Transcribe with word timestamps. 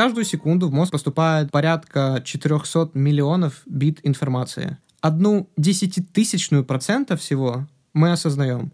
Каждую 0.00 0.24
секунду 0.24 0.66
в 0.66 0.72
мозг 0.72 0.92
поступает 0.92 1.50
порядка 1.50 2.22
400 2.24 2.92
миллионов 2.94 3.60
бит 3.66 4.00
информации. 4.02 4.78
Одну 5.02 5.50
десятитысячную 5.58 6.64
процента 6.64 7.18
всего 7.18 7.66
мы 7.92 8.10
осознаем. 8.10 8.72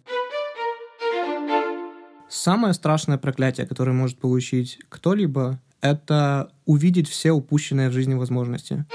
Самое 2.28 2.74
страшное 2.74 3.18
проклятие, 3.18 3.66
которое 3.66 3.90
может 3.90 4.20
получить 4.20 4.78
кто-либо, 4.88 5.60
это 5.80 6.52
увидеть 6.64 7.08
все 7.08 7.32
упущенные 7.32 7.88
в 7.88 7.92
жизни 7.92 8.14
возможности. 8.14 8.86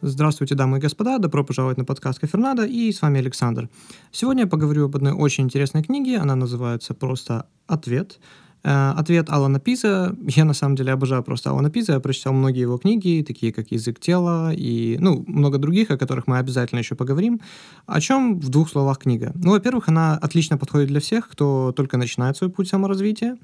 Здравствуйте, 0.00 0.54
дамы 0.54 0.78
и 0.78 0.80
господа, 0.80 1.18
добро 1.18 1.44
пожаловать 1.44 1.76
на 1.76 1.84
подкаст 1.84 2.18
Кафернада, 2.18 2.64
и 2.64 2.90
с 2.90 3.02
вами 3.02 3.20
Александр. 3.20 3.68
Сегодня 4.10 4.44
я 4.44 4.48
поговорю 4.48 4.86
об 4.86 4.96
одной 4.96 5.12
очень 5.12 5.44
интересной 5.44 5.82
книге, 5.82 6.16
она 6.16 6.34
называется 6.34 6.94
просто 6.94 7.46
«Ответ». 7.66 8.18
Э, 8.64 8.94
ответ 8.96 9.28
Алана 9.28 9.60
Пиза. 9.60 10.16
Я, 10.26 10.44
на 10.44 10.54
самом 10.54 10.74
деле, 10.76 10.92
обожаю 10.92 11.22
просто 11.22 11.50
Алана 11.50 11.70
Пиза. 11.70 11.92
Я 11.92 12.00
прочитал 12.00 12.32
многие 12.32 12.62
его 12.62 12.78
книги, 12.78 13.22
такие 13.26 13.52
как 13.52 13.70
«Язык 13.70 14.00
тела» 14.00 14.52
и, 14.54 14.96
ну, 15.00 15.22
много 15.26 15.58
других, 15.58 15.90
о 15.90 15.98
которых 15.98 16.26
мы 16.26 16.38
обязательно 16.38 16.78
еще 16.78 16.94
поговорим. 16.94 17.40
О 17.86 18.00
чем 18.00 18.40
в 18.40 18.48
двух 18.48 18.70
словах 18.70 18.98
книга? 18.98 19.32
Ну, 19.34 19.50
во-первых, 19.50 19.88
она 19.88 20.16
отлично 20.16 20.56
подходит 20.56 20.88
для 20.88 21.00
всех, 21.00 21.28
кто 21.28 21.72
только 21.76 21.98
начинает 21.98 22.36
свой 22.38 22.50
путь 22.50 22.68
саморазвития. 22.68 23.36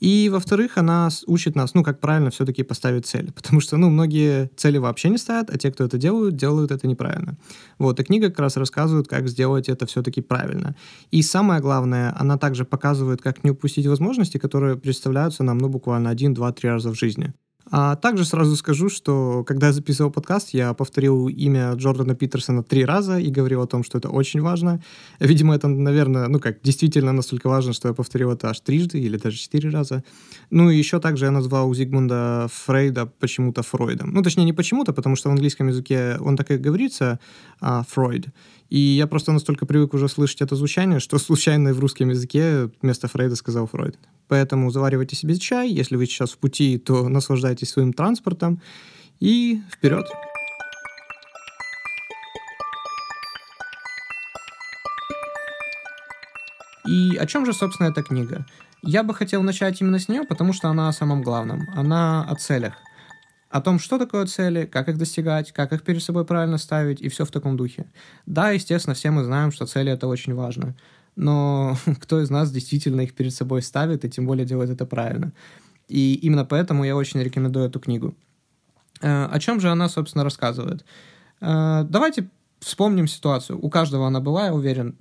И, 0.00 0.28
во-вторых, 0.28 0.78
она 0.78 1.08
учит 1.26 1.56
нас, 1.56 1.74
ну, 1.74 1.82
как 1.82 2.00
правильно 2.00 2.30
все-таки 2.30 2.62
поставить 2.62 3.06
цель. 3.06 3.32
Потому 3.36 3.60
что, 3.60 3.76
ну, 3.76 3.90
многие 3.90 4.50
цели 4.56 4.78
вообще 4.78 5.08
не 5.08 5.18
ставят, 5.18 5.50
а 5.50 5.58
те, 5.58 5.70
кто 5.70 5.84
это 5.84 5.98
делают, 5.98 6.36
делают 6.36 6.70
это 6.70 6.86
неправильно. 6.86 7.36
Вот, 7.78 8.00
и 8.00 8.04
книга 8.04 8.28
как 8.28 8.40
раз 8.40 8.56
рассказывает, 8.56 9.08
как 9.08 9.28
сделать 9.28 9.68
это 9.68 9.86
все-таки 9.86 10.20
правильно. 10.20 10.76
И 11.10 11.22
самое 11.22 11.60
главное, 11.60 12.14
она 12.18 12.38
также 12.38 12.64
показывает, 12.64 13.22
как 13.22 13.44
не 13.44 13.50
упустить 13.50 13.86
возможности, 13.86 14.38
которые 14.38 14.76
представляются 14.76 15.42
нам, 15.42 15.58
ну, 15.58 15.68
буквально 15.68 16.10
один, 16.10 16.34
два, 16.34 16.52
три 16.52 16.68
раза 16.68 16.90
в 16.90 16.94
жизни. 16.94 17.32
А 17.70 17.96
также 17.96 18.24
сразу 18.24 18.54
скажу, 18.54 18.88
что 18.88 19.42
когда 19.44 19.68
я 19.68 19.72
записывал 19.72 20.12
подкаст, 20.12 20.50
я 20.50 20.72
повторил 20.72 21.28
имя 21.28 21.72
Джордана 21.72 22.14
Питерсона 22.14 22.62
три 22.62 22.84
раза 22.84 23.18
и 23.18 23.28
говорил 23.28 23.60
о 23.60 23.66
том, 23.66 23.82
что 23.82 23.98
это 23.98 24.08
очень 24.08 24.40
важно. 24.40 24.80
Видимо, 25.18 25.54
это, 25.54 25.66
наверное, 25.66 26.28
ну 26.28 26.38
как, 26.38 26.62
действительно 26.62 27.12
настолько 27.12 27.48
важно, 27.48 27.72
что 27.72 27.88
я 27.88 27.94
повторил 27.94 28.30
это 28.30 28.50
аж 28.50 28.60
трижды 28.60 29.00
или 29.00 29.16
даже 29.16 29.36
четыре 29.36 29.70
раза. 29.70 30.04
Ну 30.50 30.70
и 30.70 30.76
еще 30.76 31.00
также 31.00 31.24
я 31.24 31.32
назвал 31.32 31.74
Зигмунда 31.74 32.48
Фрейда 32.52 33.06
почему-то 33.06 33.62
Фройдом. 33.62 34.12
Ну, 34.12 34.22
точнее, 34.22 34.44
не 34.44 34.52
почему-то, 34.52 34.92
потому 34.92 35.16
что 35.16 35.28
в 35.28 35.32
английском 35.32 35.66
языке 35.66 36.18
он 36.20 36.36
так 36.36 36.52
и 36.52 36.58
говорится, 36.58 37.18
а, 37.60 37.82
Фройд. 37.88 38.28
И 38.68 38.78
я 38.78 39.08
просто 39.08 39.32
настолько 39.32 39.66
привык 39.66 39.94
уже 39.94 40.08
слышать 40.08 40.42
это 40.42 40.54
звучание, 40.54 41.00
что 41.00 41.18
случайно 41.18 41.72
в 41.72 41.80
русском 41.80 42.10
языке 42.10 42.70
вместо 42.80 43.08
Фрейда 43.08 43.34
сказал 43.34 43.66
Фройд. 43.66 43.98
Поэтому 44.28 44.70
заваривайте 44.70 45.16
себе 45.16 45.36
чай. 45.36 45.70
Если 45.70 45.96
вы 45.96 46.06
сейчас 46.06 46.32
в 46.32 46.38
пути, 46.38 46.78
то 46.78 47.08
наслаждайтесь 47.08 47.70
своим 47.70 47.92
транспортом. 47.92 48.60
И 49.20 49.62
вперед! 49.70 50.06
И 56.86 57.16
о 57.16 57.26
чем 57.26 57.44
же, 57.46 57.52
собственно, 57.52 57.88
эта 57.88 58.02
книга? 58.02 58.46
Я 58.82 59.02
бы 59.02 59.14
хотел 59.14 59.42
начать 59.42 59.80
именно 59.80 59.98
с 59.98 60.08
нее, 60.08 60.22
потому 60.22 60.52
что 60.52 60.68
она 60.68 60.88
о 60.88 60.92
самом 60.92 61.22
главном. 61.22 61.66
Она 61.74 62.24
о 62.24 62.36
целях 62.36 62.74
о 63.56 63.60
том, 63.60 63.78
что 63.78 63.98
такое 63.98 64.26
цели, 64.26 64.66
как 64.66 64.88
их 64.88 64.98
достигать, 64.98 65.52
как 65.52 65.72
их 65.72 65.82
перед 65.82 66.02
собой 66.02 66.24
правильно 66.24 66.58
ставить, 66.58 67.00
и 67.00 67.08
все 67.08 67.24
в 67.24 67.30
таком 67.30 67.56
духе. 67.56 67.86
Да, 68.26 68.50
естественно, 68.50 68.94
все 68.94 69.10
мы 69.10 69.24
знаем, 69.24 69.50
что 69.50 69.66
цели 69.66 69.90
это 69.90 70.06
очень 70.08 70.34
важно, 70.34 70.74
но 71.16 71.76
кто 72.00 72.20
из 72.20 72.30
нас 72.30 72.50
действительно 72.50 73.00
их 73.00 73.14
перед 73.14 73.34
собой 73.34 73.62
ставит 73.62 74.04
и 74.04 74.10
тем 74.10 74.26
более 74.26 74.46
делает 74.46 74.70
это 74.70 74.86
правильно. 74.86 75.32
И 75.88 76.14
именно 76.14 76.44
поэтому 76.44 76.84
я 76.84 76.96
очень 76.96 77.20
рекомендую 77.20 77.66
эту 77.66 77.80
книгу. 77.80 78.14
Э, 79.00 79.26
о 79.26 79.38
чем 79.38 79.60
же 79.60 79.70
она, 79.70 79.88
собственно, 79.88 80.24
рассказывает? 80.24 80.84
Э, 81.40 81.84
давайте 81.88 82.28
вспомним 82.60 83.06
ситуацию. 83.06 83.58
У 83.60 83.70
каждого 83.70 84.06
она 84.06 84.20
была, 84.20 84.46
я 84.46 84.54
уверен. 84.54 84.96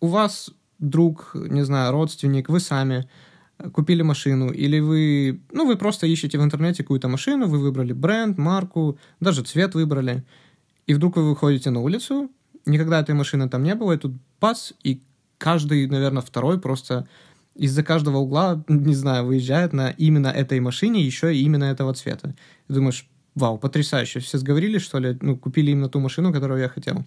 У 0.00 0.06
вас 0.06 0.50
друг, 0.78 1.32
не 1.34 1.64
знаю, 1.64 1.92
родственник, 1.92 2.48
вы 2.48 2.60
сами– 2.60 3.08
купили 3.72 4.02
машину, 4.02 4.50
или 4.50 4.80
вы, 4.80 5.40
ну, 5.52 5.66
вы 5.66 5.76
просто 5.76 6.06
ищете 6.06 6.38
в 6.38 6.42
интернете 6.42 6.82
какую-то 6.82 7.08
машину, 7.08 7.46
вы 7.46 7.58
выбрали 7.58 7.92
бренд, 7.92 8.38
марку, 8.38 8.98
даже 9.20 9.42
цвет 9.42 9.74
выбрали, 9.74 10.24
и 10.86 10.94
вдруг 10.94 11.16
вы 11.16 11.30
выходите 11.30 11.70
на 11.70 11.80
улицу, 11.80 12.30
никогда 12.66 13.00
этой 13.00 13.14
машины 13.14 13.48
там 13.48 13.62
не 13.62 13.74
было, 13.74 13.92
и 13.92 13.96
тут 13.96 14.12
пас, 14.40 14.74
и 14.82 15.00
каждый, 15.44 15.86
наверное, 15.86 16.22
второй 16.22 16.58
просто 16.58 17.06
из-за 17.54 17.82
каждого 17.82 18.16
угла, 18.16 18.64
не 18.68 18.94
знаю, 18.94 19.26
выезжает 19.26 19.74
на 19.74 19.90
именно 19.90 20.28
этой 20.28 20.58
машине, 20.60 21.02
еще 21.02 21.36
и 21.36 21.42
именно 21.42 21.64
этого 21.64 21.92
цвета. 21.92 22.34
И 22.68 22.72
думаешь, 22.72 23.06
вау, 23.34 23.58
потрясающе, 23.58 24.20
все 24.20 24.38
сговорились, 24.38 24.80
что 24.80 24.98
ли, 24.98 25.18
ну, 25.20 25.36
купили 25.36 25.72
именно 25.72 25.90
ту 25.90 26.00
машину, 26.00 26.32
которую 26.32 26.60
я 26.60 26.70
хотел. 26.70 27.04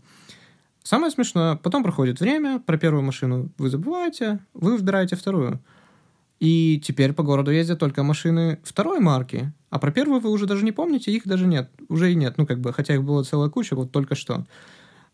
Самое 0.84 1.12
смешное, 1.12 1.56
потом 1.56 1.82
проходит 1.82 2.20
время, 2.20 2.60
про 2.60 2.78
первую 2.78 3.02
машину 3.02 3.50
вы 3.58 3.70
забываете, 3.72 4.40
вы 4.54 4.78
выбираете 4.78 5.16
вторую– 5.16 5.60
и 6.40 6.80
теперь 6.84 7.14
по 7.14 7.24
городу 7.24 7.52
ездят 7.52 7.80
только 7.80 8.04
машины 8.04 8.60
второй 8.64 9.00
марки. 9.00 9.52
А 9.70 9.80
про 9.80 9.92
первую 9.92 10.22
вы 10.22 10.30
уже 10.30 10.46
даже 10.46 10.64
не 10.64 10.72
помните, 10.72 11.12
их 11.12 11.26
даже 11.26 11.48
нет. 11.48 11.72
Уже 11.90 12.12
и 12.12 12.16
нет. 12.16 12.36
Ну, 12.38 12.46
как 12.46 12.60
бы, 12.60 12.74
хотя 12.74 12.94
их 12.94 13.04
было 13.04 13.24
целая 13.24 13.50
куча, 13.50 13.76
вот 13.76 13.92
только 13.92 14.16
что. 14.16 14.46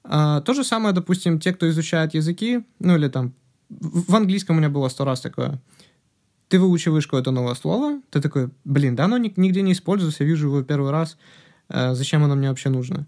А, 0.04 0.42
то 0.42 0.54
же 0.54 0.64
самое, 0.64 0.94
допустим, 0.94 1.40
те, 1.40 1.54
кто 1.54 1.70
изучает 1.70 2.14
языки, 2.14 2.64
ну, 2.80 2.96
или 2.96 3.08
там, 3.08 3.34
в 3.70 4.16
английском 4.16 4.56
у 4.56 4.60
меня 4.60 4.70
было 4.70 4.90
сто 4.90 5.06
раз 5.06 5.22
такое. 5.22 5.62
Ты 6.50 6.60
выучиваешь 6.60 7.08
какое-то 7.08 7.32
новое 7.32 7.56
слово, 7.56 8.02
ты 8.12 8.22
такой, 8.22 8.50
блин, 8.64 8.96
да 8.96 9.06
оно 9.06 9.18
нигде 9.18 9.62
не 9.62 9.72
используется, 9.72 10.24
я 10.24 10.30
вижу 10.30 10.48
его 10.48 10.62
первый 10.62 10.92
раз, 10.92 11.18
а, 11.70 11.94
зачем 11.96 12.24
оно 12.24 12.36
мне 12.36 12.50
вообще 12.50 12.70
нужно? 12.70 13.08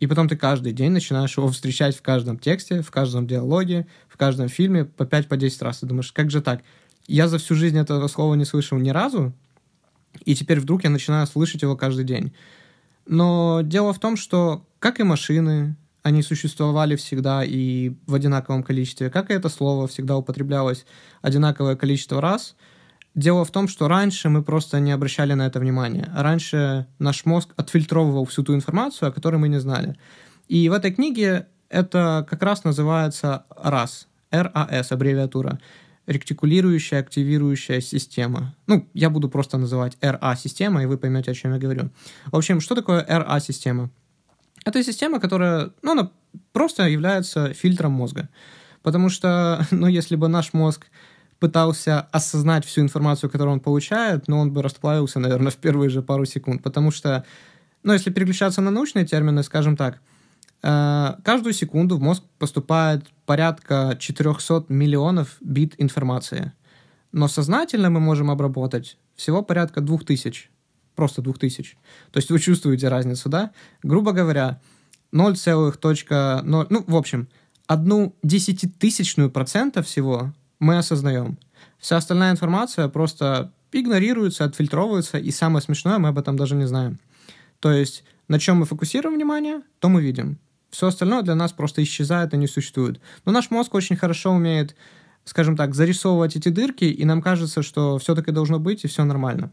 И 0.00 0.08
потом 0.08 0.28
ты 0.28 0.36
каждый 0.36 0.72
день 0.72 0.90
начинаешь 0.90 1.36
его 1.36 1.48
встречать 1.48 1.96
в 1.96 2.02
каждом 2.02 2.36
тексте, 2.36 2.82
в 2.82 2.90
каждом 2.90 3.26
диалоге, 3.28 3.86
в 4.08 4.16
каждом 4.16 4.48
фильме 4.48 4.84
по 4.84 5.04
5-10 5.04 5.28
по 5.28 5.36
10 5.36 5.62
раз. 5.62 5.78
Ты 5.78 5.86
думаешь, 5.86 6.10
как 6.10 6.28
же 6.28 6.40
так? 6.40 6.62
Я 7.06 7.28
за 7.28 7.38
всю 7.38 7.54
жизнь 7.54 7.78
этого 7.78 8.08
слова 8.08 8.34
не 8.34 8.44
слышал 8.44 8.78
ни 8.78 8.90
разу, 8.90 9.32
и 10.24 10.34
теперь 10.34 10.58
вдруг 10.58 10.82
я 10.84 10.90
начинаю 10.90 11.26
слышать 11.26 11.62
его 11.62 11.76
каждый 11.76 12.04
день. 12.04 12.32
Но 13.06 13.60
дело 13.62 13.92
в 13.92 14.00
том, 14.00 14.16
что, 14.16 14.66
как 14.78 14.98
и 14.98 15.04
машины, 15.04 15.76
они 16.02 16.22
существовали 16.22 16.96
всегда 16.96 17.44
и 17.44 17.92
в 18.06 18.14
одинаковом 18.14 18.62
количестве, 18.62 19.10
как 19.10 19.30
и 19.30 19.34
это 19.34 19.48
слово 19.48 19.86
всегда 19.86 20.16
употреблялось 20.16 20.84
одинаковое 21.20 21.76
количество 21.76 22.20
раз. 22.20 22.56
Дело 23.14 23.44
в 23.44 23.50
том, 23.50 23.68
что 23.68 23.88
раньше 23.88 24.28
мы 24.28 24.42
просто 24.42 24.80
не 24.80 24.90
обращали 24.90 25.34
на 25.34 25.46
это 25.46 25.60
внимания. 25.60 26.10
Раньше 26.16 26.86
наш 26.98 27.24
мозг 27.24 27.50
отфильтровывал 27.56 28.24
всю 28.24 28.42
ту 28.42 28.54
информацию, 28.54 29.08
о 29.08 29.12
которой 29.12 29.36
мы 29.36 29.48
не 29.48 29.60
знали. 29.60 29.96
И 30.48 30.68
в 30.68 30.72
этой 30.72 30.92
книге 30.92 31.46
это 31.68 32.26
как 32.28 32.42
раз 32.42 32.64
называется 32.64 33.44
RAS, 33.50 34.06
RAS, 34.30 34.86
аббревиатура 34.90 35.58
ректикулирующая, 36.06 37.00
активирующая 37.00 37.80
система. 37.80 38.54
Ну, 38.66 38.88
я 38.92 39.10
буду 39.10 39.28
просто 39.28 39.58
называть 39.58 39.96
RA-система, 40.00 40.82
и 40.82 40.86
вы 40.86 40.98
поймете, 40.98 41.30
о 41.30 41.34
чем 41.34 41.52
я 41.52 41.58
говорю. 41.58 41.90
В 42.26 42.36
общем, 42.36 42.60
что 42.60 42.74
такое 42.74 43.04
RA-система? 43.04 43.90
Это 44.64 44.82
система, 44.82 45.20
которая, 45.20 45.70
ну, 45.82 45.92
она 45.92 46.10
просто 46.52 46.88
является 46.88 47.52
фильтром 47.54 47.92
мозга. 47.92 48.28
Потому 48.82 49.08
что, 49.08 49.66
ну, 49.70 49.86
если 49.86 50.16
бы 50.16 50.28
наш 50.28 50.52
мозг 50.52 50.86
пытался 51.38 52.02
осознать 52.12 52.64
всю 52.64 52.82
информацию, 52.82 53.28
которую 53.28 53.54
он 53.54 53.60
получает, 53.60 54.28
но 54.28 54.36
ну, 54.36 54.42
он 54.42 54.52
бы 54.52 54.62
расплавился, 54.62 55.18
наверное, 55.18 55.50
в 55.52 55.56
первые 55.56 55.90
же 55.90 56.02
пару 56.02 56.24
секунд. 56.24 56.62
Потому 56.62 56.90
что, 56.90 57.24
ну, 57.82 57.92
если 57.92 58.10
переключаться 58.10 58.60
на 58.60 58.70
научные 58.70 59.06
термины, 59.06 59.42
скажем 59.42 59.76
так, 59.76 60.00
Э, 60.62 61.14
каждую 61.24 61.52
секунду 61.52 61.96
в 61.96 62.00
мозг 62.00 62.22
поступает 62.38 63.06
порядка 63.26 63.96
400 63.98 64.66
миллионов 64.68 65.36
бит 65.40 65.74
информации. 65.78 66.52
Но 67.10 67.28
сознательно 67.28 67.90
мы 67.90 68.00
можем 68.00 68.30
обработать 68.30 68.96
всего 69.16 69.42
порядка 69.42 69.80
2000. 69.80 70.50
Просто 70.94 71.22
2000. 71.22 71.76
То 72.10 72.18
есть 72.18 72.30
вы 72.30 72.38
чувствуете 72.38 72.88
разницу, 72.88 73.28
да? 73.28 73.50
Грубо 73.82 74.12
говоря, 74.12 74.60
0,0... 75.12 76.42
Ну, 76.44 76.84
в 76.86 76.96
общем, 76.96 77.28
одну 77.66 78.14
десятитысячную 78.22 79.30
процента 79.30 79.82
всего 79.82 80.32
мы 80.58 80.78
осознаем. 80.78 81.38
Вся 81.78 81.96
остальная 81.96 82.32
информация 82.32 82.88
просто 82.88 83.52
игнорируется, 83.72 84.44
отфильтровывается, 84.44 85.18
и 85.18 85.30
самое 85.30 85.62
смешное, 85.62 85.98
мы 85.98 86.08
об 86.08 86.18
этом 86.18 86.36
даже 86.36 86.54
не 86.54 86.66
знаем. 86.66 86.98
То 87.60 87.72
есть 87.72 88.04
на 88.28 88.38
чем 88.38 88.58
мы 88.58 88.66
фокусируем 88.66 89.16
внимание, 89.16 89.62
то 89.78 89.88
мы 89.88 90.02
видим. 90.02 90.38
Все 90.70 90.86
остальное 90.86 91.22
для 91.22 91.34
нас 91.34 91.52
просто 91.52 91.82
исчезает 91.82 92.32
и 92.32 92.36
не 92.36 92.46
существует. 92.46 93.00
Но 93.24 93.32
наш 93.32 93.50
мозг 93.50 93.74
очень 93.74 93.96
хорошо 93.96 94.30
умеет, 94.32 94.74
скажем 95.24 95.56
так, 95.56 95.74
зарисовывать 95.74 96.36
эти 96.36 96.48
дырки, 96.48 96.84
и 96.84 97.04
нам 97.04 97.20
кажется, 97.20 97.62
что 97.62 97.98
все 97.98 98.14
таки 98.14 98.30
должно 98.30 98.58
быть, 98.58 98.84
и 98.84 98.88
все 98.88 99.04
нормально. 99.04 99.50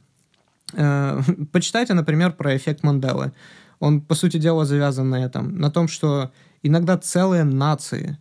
Э, 0.73 1.21
почитайте, 1.51 1.93
например, 1.93 2.33
про 2.33 2.55
эффект 2.55 2.83
Манделы. 2.83 3.31
Он, 3.79 4.01
по 4.01 4.15
сути 4.15 4.37
дела, 4.37 4.65
завязан 4.65 5.09
на 5.09 5.23
этом. 5.23 5.57
На 5.57 5.71
том, 5.71 5.87
что 5.87 6.31
иногда 6.63 6.97
целые 6.97 7.43
нации 7.43 8.17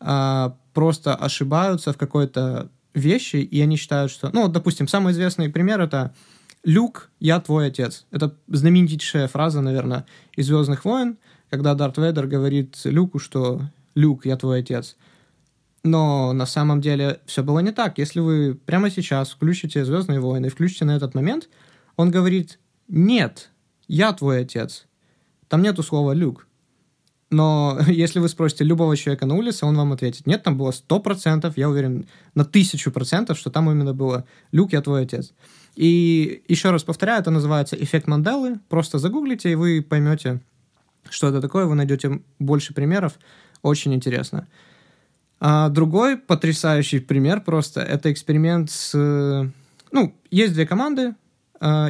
а, 0.00 0.56
просто 0.74 1.14
ошибаются 1.14 1.92
в 1.92 1.96
какой-то 1.96 2.70
вещи, 2.94 3.36
и 3.36 3.60
они 3.60 3.76
считают, 3.76 4.10
что... 4.10 4.30
Ну, 4.32 4.48
допустим, 4.48 4.88
самый 4.88 5.12
известный 5.12 5.48
пример— 5.48 5.80
это 5.82 6.14
«Люк, 6.64 7.10
я 7.20 7.40
твой 7.40 7.68
отец». 7.68 8.06
Это 8.10 8.34
знаменитейшая 8.48 9.28
фраза, 9.28 9.60
наверное, 9.60 10.06
из 10.34 10.46
«Звездных 10.46 10.84
войн», 10.84 11.18
когда 11.50 11.74
Дарт 11.74 11.98
Вейдер 11.98 12.26
говорит 12.26 12.80
Люку, 12.84 13.18
что 13.18 13.62
«Люк, 13.94 14.26
я 14.26 14.36
твой 14.36 14.60
отец». 14.60 14.96
Но 15.84 16.32
на 16.32 16.46
самом 16.46 16.80
деле 16.80 17.20
все 17.26 17.44
было 17.44 17.60
не 17.60 17.70
так. 17.70 17.98
Если 17.98 18.18
вы 18.18 18.58
прямо 18.66 18.90
сейчас 18.90 19.30
включите 19.30 19.84
«Звездные 19.84 20.18
войны» 20.18 20.48
включите 20.48 20.84
на 20.84 20.96
этот 20.96 21.14
момент, 21.14 21.48
он 21.96 22.10
говорит 22.10 22.58
«Нет, 22.88 23.50
я 23.88 24.12
твой 24.12 24.42
отец». 24.42 24.86
Там 25.48 25.62
нету 25.62 25.82
слова 25.82 26.12
«Люк». 26.12 26.46
Но 27.30 27.78
если 27.88 28.18
вы 28.20 28.28
спросите 28.28 28.64
любого 28.64 28.96
человека 28.96 29.26
на 29.26 29.34
улице, 29.34 29.66
он 29.66 29.76
вам 29.76 29.92
ответит, 29.92 30.26
нет, 30.26 30.42
там 30.42 30.56
было 30.56 30.70
100%, 30.70 31.52
я 31.56 31.68
уверен, 31.68 32.06
на 32.34 32.44
тысячу 32.44 32.90
процентов, 32.90 33.38
что 33.38 33.50
там 33.50 33.70
именно 33.70 33.94
было 33.94 34.24
«Люк, 34.52 34.72
я 34.72 34.82
твой 34.82 35.02
отец». 35.02 35.32
И 35.74 36.42
еще 36.48 36.70
раз 36.70 36.84
повторяю, 36.84 37.20
это 37.20 37.30
называется 37.30 37.76
эффект 37.76 38.06
Манделы. 38.06 38.60
Просто 38.70 38.98
загуглите, 38.98 39.52
и 39.52 39.54
вы 39.56 39.82
поймете, 39.82 40.40
что 41.10 41.28
это 41.28 41.42
такое, 41.42 41.66
вы 41.66 41.74
найдете 41.74 42.22
больше 42.38 42.72
примеров. 42.72 43.18
Очень 43.62 43.92
интересно. 43.92 44.48
А 45.38 45.68
другой 45.68 46.16
потрясающий 46.16 47.00
пример 47.00 47.42
просто, 47.42 47.82
это 47.82 48.10
эксперимент 48.10 48.70
с... 48.70 48.94
Ну, 49.92 50.14
есть 50.30 50.54
две 50.54 50.66
команды, 50.66 51.14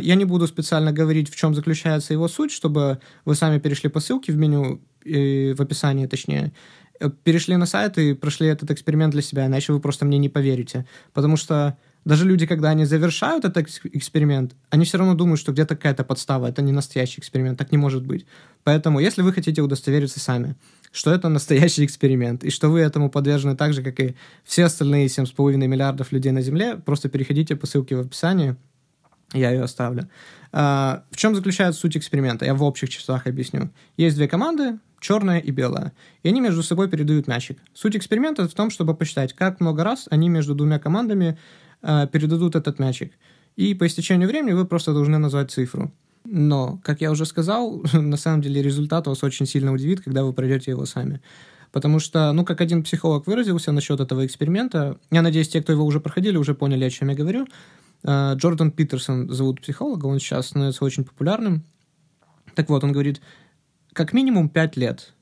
я 0.00 0.14
не 0.14 0.24
буду 0.24 0.46
специально 0.46 0.92
говорить, 0.92 1.30
в 1.30 1.36
чем 1.36 1.54
заключается 1.54 2.12
его 2.12 2.28
суть, 2.28 2.52
чтобы 2.52 2.98
вы 3.24 3.34
сами 3.34 3.58
перешли 3.58 3.88
по 3.88 4.00
ссылке 4.00 4.32
в 4.32 4.36
меню, 4.36 4.80
в 5.06 5.60
описании 5.60 6.06
точнее, 6.06 6.52
э, 7.00 7.10
перешли 7.24 7.56
на 7.56 7.66
сайт 7.66 7.98
и 7.98 8.14
прошли 8.14 8.48
этот 8.48 8.70
эксперимент 8.70 9.12
для 9.12 9.22
себя, 9.22 9.46
иначе 9.46 9.72
вы 9.72 9.80
просто 9.80 10.04
мне 10.04 10.18
не 10.18 10.28
поверите. 10.28 10.86
Потому 11.12 11.36
что 11.36 11.76
даже 12.04 12.24
люди, 12.24 12.46
когда 12.46 12.70
они 12.70 12.84
завершают 12.84 13.44
этот 13.44 13.68
эксперимент, 13.92 14.54
они 14.70 14.84
все 14.84 14.98
равно 14.98 15.14
думают, 15.14 15.40
что 15.40 15.52
где-то 15.52 15.76
какая-то 15.76 16.04
подстава, 16.04 16.46
это 16.46 16.62
не 16.62 16.72
настоящий 16.72 17.20
эксперимент, 17.20 17.58
так 17.58 17.72
не 17.72 17.78
может 17.78 18.06
быть. 18.06 18.26
Поэтому, 18.64 19.00
если 19.00 19.22
вы 19.22 19.32
хотите 19.32 19.60
удостовериться 19.60 20.20
сами, 20.20 20.54
что 20.92 21.12
это 21.12 21.28
настоящий 21.28 21.84
эксперимент, 21.84 22.44
и 22.44 22.50
что 22.50 22.68
вы 22.68 22.80
этому 22.80 23.10
подвержены 23.10 23.56
так 23.56 23.72
же, 23.72 23.82
как 23.82 23.98
и 24.00 24.14
все 24.44 24.64
остальные 24.64 25.06
7,5 25.06 25.56
миллиардов 25.56 26.12
людей 26.12 26.32
на 26.32 26.42
Земле, 26.42 26.76
просто 26.76 27.08
переходите 27.08 27.56
по 27.56 27.66
ссылке 27.66 27.96
в 27.96 28.00
описании, 28.00 28.56
я 29.32 29.50
ее 29.50 29.62
оставлю. 29.62 30.08
А, 30.52 31.04
в 31.10 31.16
чем 31.16 31.34
заключается 31.34 31.80
суть 31.80 31.96
эксперимента? 31.96 32.44
Я 32.44 32.54
в 32.54 32.62
общих 32.62 32.88
числах 32.88 33.26
объясню. 33.26 33.70
Есть 33.96 34.16
две 34.16 34.28
команды, 34.28 34.78
черная 35.00 35.38
и 35.38 35.50
белая, 35.50 35.92
и 36.22 36.28
они 36.28 36.40
между 36.40 36.62
собой 36.62 36.88
передают 36.88 37.26
мячик. 37.26 37.58
Суть 37.74 37.96
эксперимента 37.96 38.48
в 38.48 38.54
том, 38.54 38.70
чтобы 38.70 38.94
посчитать, 38.94 39.34
как 39.34 39.60
много 39.60 39.84
раз 39.84 40.06
они 40.10 40.28
между 40.28 40.54
двумя 40.54 40.78
командами 40.78 41.38
а, 41.82 42.06
передадут 42.06 42.56
этот 42.56 42.78
мячик. 42.78 43.12
И 43.56 43.74
по 43.74 43.86
истечению 43.86 44.28
времени 44.28 44.52
вы 44.52 44.66
просто 44.66 44.92
должны 44.92 45.18
назвать 45.18 45.50
цифру. 45.50 45.92
Но, 46.24 46.80
как 46.82 47.00
я 47.00 47.10
уже 47.10 47.24
сказал, 47.24 47.82
на 47.92 48.16
самом 48.16 48.42
деле 48.42 48.62
результат 48.62 49.06
вас 49.06 49.22
очень 49.22 49.46
сильно 49.46 49.72
удивит, 49.72 50.00
когда 50.00 50.24
вы 50.24 50.32
пройдете 50.32 50.72
его 50.72 50.86
сами. 50.86 51.20
Потому 51.72 51.98
что, 51.98 52.32
ну, 52.32 52.44
как 52.44 52.60
один 52.60 52.82
психолог 52.82 53.26
выразился 53.26 53.72
насчет 53.72 54.00
этого 54.00 54.24
эксперимента, 54.24 54.98
я 55.10 55.22
надеюсь, 55.22 55.48
те, 55.48 55.60
кто 55.60 55.72
его 55.72 55.84
уже 55.84 56.00
проходили, 56.00 56.36
уже 56.36 56.54
поняли, 56.54 56.84
о 56.84 56.90
чем 56.90 57.08
я 57.08 57.14
говорю, 57.14 57.46
Джордан 58.06 58.70
Питерсон 58.70 59.28
зовут 59.30 59.60
психолога, 59.60 60.06
он 60.06 60.18
сейчас 60.18 60.48
становится 60.48 60.84
очень 60.84 61.04
популярным. 61.04 61.64
Так 62.54 62.68
вот, 62.68 62.84
он 62.84 62.92
говорит, 62.92 63.20
как 63.92 64.12
минимум 64.12 64.48
5 64.48 64.76
лет. 64.76 65.12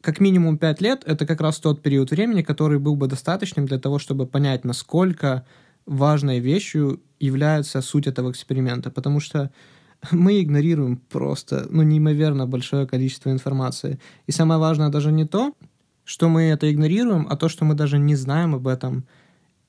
Как 0.00 0.20
минимум 0.20 0.58
5 0.58 0.80
лет– 0.80 1.02
это 1.06 1.26
как 1.26 1.40
раз 1.40 1.58
тот 1.58 1.82
период 1.82 2.10
времени, 2.10 2.42
который 2.42 2.78
был 2.78 2.96
бы 2.96 3.06
достаточным 3.06 3.66
для 3.66 3.78
того, 3.78 3.98
чтобы 3.98 4.26
понять, 4.26 4.64
насколько 4.64 5.46
важной 5.86 6.40
вещью 6.40 7.00
является 7.18 7.80
суть 7.80 8.06
этого 8.06 8.30
эксперимента. 8.30 8.90
Потому 8.90 9.20
что 9.20 9.50
мы 10.10 10.42
игнорируем 10.42 10.96
просто 10.96 11.66
ну, 11.70 11.82
неимоверно 11.82 12.46
большое 12.46 12.86
количество 12.86 13.30
информации. 13.30 13.98
И 14.26 14.32
самое 14.32 14.60
важное 14.60 14.88
даже 14.88 15.12
не 15.12 15.24
то, 15.24 15.54
что 16.04 16.28
мы 16.28 16.42
это 16.42 16.70
игнорируем, 16.70 17.26
а 17.30 17.36
то, 17.36 17.48
что 17.48 17.64
мы 17.64 17.74
даже 17.74 17.98
не 17.98 18.16
знаем 18.16 18.54
об 18.54 18.68
этом– 18.68 19.06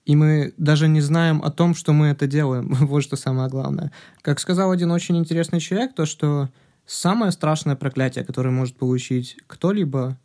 и 0.06 0.16
мы 0.16 0.54
даже 0.58 0.88
не 0.88 1.02
знаем 1.02 1.42
о 1.44 1.52
том, 1.52 1.76
что 1.76 1.94
мы 1.94 2.08
это 2.08 2.28
делаем. 2.28 2.74
вот 2.82 3.04
что 3.04 3.16
самое 3.16 3.50
главное. 3.50 3.92
Как 4.22 4.40
сказал 4.40 4.72
один 4.72 4.92
очень 4.92 5.18
интересный 5.18 5.60
человек, 5.60 5.96
то 5.96 6.06
что 6.06 6.50
самое 6.86 7.32
страшное 7.32 7.76
проклятие, 7.76 8.26
которое 8.26 8.50
может 8.50 8.76
получить 8.76 9.38
кто-либо, 9.48 10.20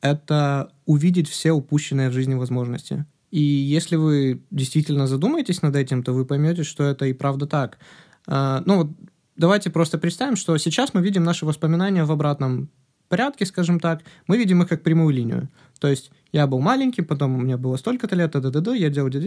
это 0.00 0.72
увидеть 0.84 1.28
все 1.28 1.52
упущенные 1.52 2.10
в 2.10 2.12
жизни 2.12 2.34
возможности. 2.34 3.06
И 3.30 3.40
если 3.40 3.96
вы 3.96 4.42
действительно 4.50 5.06
задумаетесь 5.06 5.62
над 5.62 5.74
этим, 5.76 6.02
то 6.02 6.12
вы 6.12 6.24
поймете, 6.24 6.62
что 6.62 6.84
это 6.84 7.06
и 7.06 7.12
правда 7.12 7.46
так. 7.46 7.78
А, 8.26 8.62
ну 8.66 8.76
вот 8.76 8.90
давайте 9.36 9.70
просто 9.70 9.98
представим, 9.98 10.36
что 10.36 10.56
сейчас 10.58 10.94
мы 10.94 11.02
видим 11.02 11.24
наши 11.24 11.46
воспоминания 11.46 12.04
в 12.04 12.12
обратном 12.12 12.68
порядке, 13.14 13.46
скажем 13.46 13.78
так. 13.78 14.02
Мы 14.26 14.38
видим 14.38 14.62
их 14.62 14.68
как 14.68 14.82
прямую 14.82 15.14
линию. 15.14 15.48
То 15.78 15.86
есть 15.86 16.10
я 16.32 16.48
был 16.48 16.58
маленький, 16.58 17.02
потом 17.02 17.36
у 17.36 17.40
меня 17.40 17.56
было 17.56 17.76
столько-то 17.76 18.16
лет, 18.16 18.32
да 18.32 18.40
да 18.40 18.60
да 18.60 18.74
я 18.74 18.90
делал, 18.90 19.08
да 19.08 19.20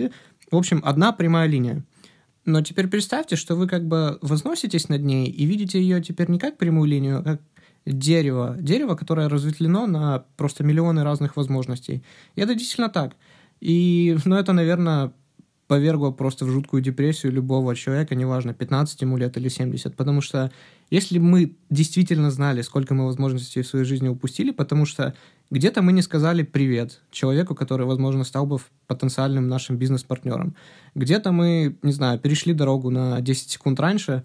В 0.52 0.58
общем, 0.58 0.82
одна 0.84 1.14
прямая 1.14 1.48
линия. 1.48 1.86
Но 2.44 2.62
теперь 2.62 2.88
представьте, 2.88 3.38
что 3.38 3.56
вы 3.56 3.66
как 3.68 3.88
бы 3.88 4.20
возноситесь 4.22 4.90
над 4.90 5.04
ней 5.04 5.30
и 5.30 5.46
видите 5.46 5.80
ее 5.80 6.02
теперь 6.02 6.30
не 6.30 6.38
как 6.38 6.58
прямую 6.58 6.90
линию, 6.90 7.20
а 7.20 7.24
как 7.24 7.42
дерево. 7.86 8.58
Дерево, 8.60 8.96
которое 8.96 9.30
разветвлено 9.30 9.88
на 9.88 10.26
просто 10.36 10.66
миллионы 10.66 11.04
разных 11.04 11.38
возможностей. 11.38 12.04
И 12.36 12.42
это 12.42 12.56
действительно 12.56 12.90
так. 12.90 13.16
И, 13.62 14.18
ну, 14.26 14.36
это, 14.36 14.52
наверное, 14.52 15.14
повергло 15.68 16.12
просто 16.12 16.46
в 16.46 16.50
жуткую 16.50 16.82
депрессию 16.82 17.32
любого 17.32 17.74
человека, 17.76 18.16
неважно, 18.16 18.54
15 18.54 19.02
ему 19.02 19.16
лет 19.18 19.38
или 19.38 19.48
70. 19.48 19.96
Потому 19.96 20.20
что 20.20 20.52
если 20.90 21.20
мы 21.20 21.56
действительно 21.70 22.32
знали, 22.32 22.62
сколько 22.62 22.94
мы 22.94 23.06
возможностей 23.06 23.62
в 23.62 23.68
своей 23.68 23.86
жизни 23.86 24.08
упустили, 24.08 24.52
потому 24.52 24.86
что 24.86 25.14
где-то 25.50 25.82
мы 25.82 25.92
не 25.92 26.02
сказали 26.02 26.44
привет 26.44 27.02
человеку, 27.12 27.56
который, 27.56 27.86
возможно, 27.86 28.24
стал 28.24 28.46
бы 28.46 28.60
потенциальным 28.88 29.48
нашим 29.48 29.78
бизнес-партнером. 29.78 30.56
Где-то 30.96 31.32
мы, 31.32 31.78
не 31.82 31.92
знаю, 31.92 32.20
перешли 32.20 32.54
дорогу 32.54 32.90
на 32.90 33.20
10 33.22 33.50
секунд 33.50 33.80
раньше, 33.80 34.24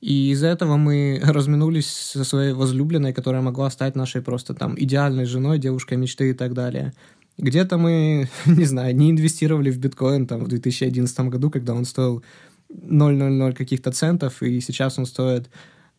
и 0.00 0.30
из-за 0.30 0.48
этого 0.48 0.76
мы 0.76 1.20
разминулись 1.24 1.88
со 1.88 2.24
своей 2.24 2.52
возлюбленной, 2.52 3.12
которая 3.12 3.42
могла 3.42 3.70
стать 3.70 3.96
нашей 3.96 4.22
просто 4.22 4.54
там 4.54 4.78
идеальной 4.78 5.26
женой, 5.26 5.58
девушкой 5.58 5.98
мечты 5.98 6.30
и 6.30 6.34
так 6.34 6.54
далее. 6.54 6.92
Где-то 7.36 7.78
мы, 7.78 8.28
не 8.46 8.64
знаю, 8.64 8.96
не 8.96 9.10
инвестировали 9.10 9.70
в 9.70 9.78
биткоин 9.78 10.26
там 10.26 10.44
в 10.44 10.48
2011 10.48 11.20
году, 11.20 11.50
когда 11.50 11.74
он 11.74 11.84
стоил 11.84 12.22
0,00 12.70 13.54
каких-то 13.54 13.92
центов, 13.92 14.42
и 14.42 14.60
сейчас 14.60 14.98
он 14.98 15.06
стоит, 15.06 15.48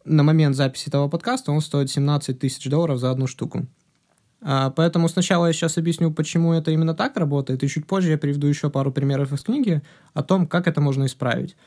на 0.05 0.23
момент 0.23 0.55
записи 0.55 0.87
этого 0.87 1.07
подкаста, 1.07 1.51
он 1.51 1.61
стоит 1.61 1.89
17 1.89 2.39
тысяч 2.39 2.69
долларов 2.69 2.99
за 2.99 3.11
одну 3.11 3.27
штуку. 3.27 3.67
А, 4.41 4.69
поэтому 4.69 5.09
сначала 5.09 5.47
я 5.47 5.53
сейчас 5.53 5.77
объясню, 5.77 6.11
почему 6.11 6.53
это 6.53 6.71
именно 6.71 6.93
так 6.93 7.17
работает, 7.17 7.63
и 7.63 7.67
чуть 7.67 7.85
позже 7.85 8.11
я 8.11 8.17
приведу 8.17 8.47
еще 8.47 8.69
пару 8.69 8.91
примеров 8.91 9.33
из 9.33 9.41
книги 9.41 9.81
о 10.13 10.23
том, 10.23 10.47
как 10.47 10.67
это 10.67 10.79
можно 10.81 11.05
исправить. 11.05 11.57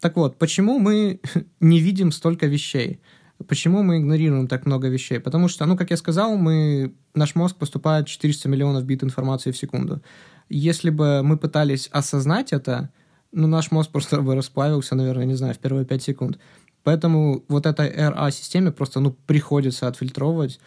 Так 0.00 0.16
вот, 0.16 0.36
почему 0.36 0.78
мы 0.78 1.20
не 1.60 1.80
видим 1.80 2.12
столько 2.12 2.46
вещей? 2.46 3.00
Почему 3.48 3.82
мы 3.82 3.98
игнорируем 3.98 4.48
так 4.48 4.64
много 4.64 4.88
вещей? 4.88 5.20
Потому 5.20 5.48
что, 5.48 5.66
ну, 5.66 5.76
как 5.76 5.90
я 5.90 5.96
сказал, 5.96 6.36
мы, 6.36 6.94
наш 7.14 7.34
мозг 7.34 7.56
поступает 7.56 8.06
400 8.06 8.48
миллионов 8.48 8.84
бит 8.84 9.04
информации 9.04 9.50
в 9.50 9.58
секунду. 9.58 10.02
Если 10.48 10.90
бы 10.90 11.22
мы 11.22 11.36
пытались 11.36 11.88
осознать 11.92 12.52
это, 12.52 12.90
ну, 13.32 13.46
наш 13.46 13.70
мозг 13.70 13.90
просто 13.92 14.20
бы 14.20 14.34
расплавился, 14.34 14.94
наверное, 14.94 15.26
не 15.26 15.34
знаю, 15.34 15.54
в 15.54 15.58
первые 15.58 15.84
5 15.84 16.02
секунд. 16.02 16.38
Поэтому 16.86 17.44
вот 17.48 17.66
этой 17.66 17.90
RA-системе 17.90 18.70
просто, 18.70 19.00
ну, 19.00 19.10
приходится 19.26 19.88
отфильтровывать 19.88 20.60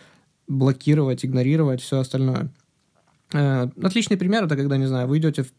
блокировать, 0.50 1.24
игнорировать 1.24 1.80
все 1.80 2.00
остальное. 2.00 2.52
Э, 3.32 3.70
отличный 3.82 4.18
пример 4.18 4.44
это 4.44 4.58
когда, 4.58 4.76
не 4.76 4.86
знаю, 4.86 5.08
вы 5.08 5.20
идете 5.20 5.44
в, 5.44 5.54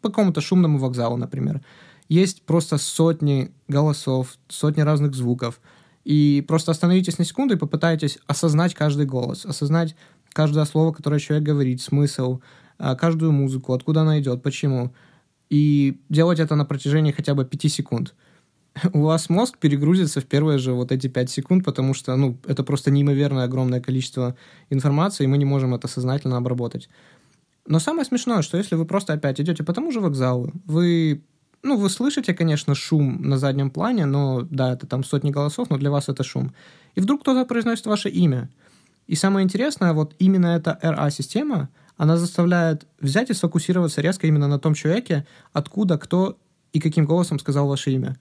по 0.00 0.08
какому-то 0.08 0.40
шумному 0.40 0.78
вокзалу, 0.78 1.18
например. 1.18 1.60
Есть 2.08 2.40
просто 2.44 2.78
сотни 2.78 3.52
голосов, 3.68 4.38
сотни 4.48 4.80
разных 4.80 5.14
звуков. 5.14 5.60
И 6.04 6.42
просто 6.48 6.70
остановитесь 6.70 7.18
на 7.18 7.26
секунду 7.26 7.54
и 7.56 7.58
попытайтесь 7.58 8.18
осознать 8.26 8.74
каждый 8.74 9.04
голос, 9.04 9.44
осознать 9.44 9.94
каждое 10.32 10.64
слово, 10.64 10.94
которое 10.94 11.20
человек 11.20 11.46
говорит, 11.46 11.82
смысл, 11.82 12.40
э, 12.78 12.96
каждую 12.96 13.32
музыку, 13.32 13.74
откуда 13.74 14.00
она 14.00 14.18
идет, 14.18 14.42
почему. 14.42 14.94
И 15.50 16.00
делать 16.08 16.38
это 16.38 16.54
на 16.54 16.64
протяжении 16.64 17.12
хотя 17.12 17.34
бы 17.34 17.44
пяти 17.44 17.68
секунд– 17.68 18.14
у 18.92 19.02
вас 19.02 19.28
мозг 19.30 19.58
перегрузится 19.58 20.20
в 20.20 20.24
первые 20.24 20.58
же 20.58 20.72
вот 20.72 20.92
эти 20.92 21.08
5 21.08 21.30
секунд, 21.30 21.64
потому 21.64 21.94
что, 21.94 22.16
ну, 22.16 22.36
это 22.46 22.62
просто 22.62 22.90
неимоверное 22.90 23.44
огромное 23.44 23.80
количество 23.80 24.36
информации, 24.70 25.24
и 25.24 25.26
мы 25.26 25.38
не 25.38 25.44
можем 25.44 25.74
это 25.74 25.88
сознательно 25.88 26.36
обработать. 26.36 26.88
Но 27.66 27.78
самое 27.80 28.04
смешное, 28.04 28.42
что 28.42 28.56
если 28.56 28.76
вы 28.76 28.84
просто 28.84 29.12
опять 29.12 29.40
идете 29.40 29.62
по 29.62 29.72
тому 29.72 29.92
же 29.92 30.00
вокзалу, 30.00 30.52
вы, 30.64 31.22
ну, 31.62 31.76
вы 31.76 31.90
слышите, 31.90 32.34
конечно, 32.34 32.74
шум 32.74 33.20
на 33.22 33.38
заднем 33.38 33.70
плане, 33.70 34.06
но, 34.06 34.42
да, 34.50 34.72
это 34.72 34.86
там 34.86 35.04
сотни 35.04 35.30
голосов, 35.30 35.70
но 35.70 35.76
для 35.76 35.90
вас 35.90 36.08
это 36.08 36.22
шум. 36.22 36.52
И 36.94 37.00
вдруг 37.00 37.20
кто-то 37.20 37.44
произносит 37.44 37.86
ваше 37.86 38.08
имя. 38.08 38.48
И 39.06 39.14
самое 39.14 39.44
интересное, 39.44 39.92
вот 39.92 40.14
именно 40.18 40.46
эта 40.46 40.78
RA-система, 40.82 41.68
она 41.96 42.16
заставляет 42.16 42.86
взять 43.00 43.30
и 43.30 43.34
сфокусироваться 43.34 44.00
резко 44.00 44.26
именно 44.26 44.48
на 44.48 44.58
том 44.58 44.74
человеке, 44.74 45.26
откуда, 45.52 45.98
кто 45.98 46.38
и 46.72 46.80
каким 46.80 47.06
голосом 47.06 47.38
сказал 47.38 47.68
ваше 47.68 47.90
имя. 47.90 48.16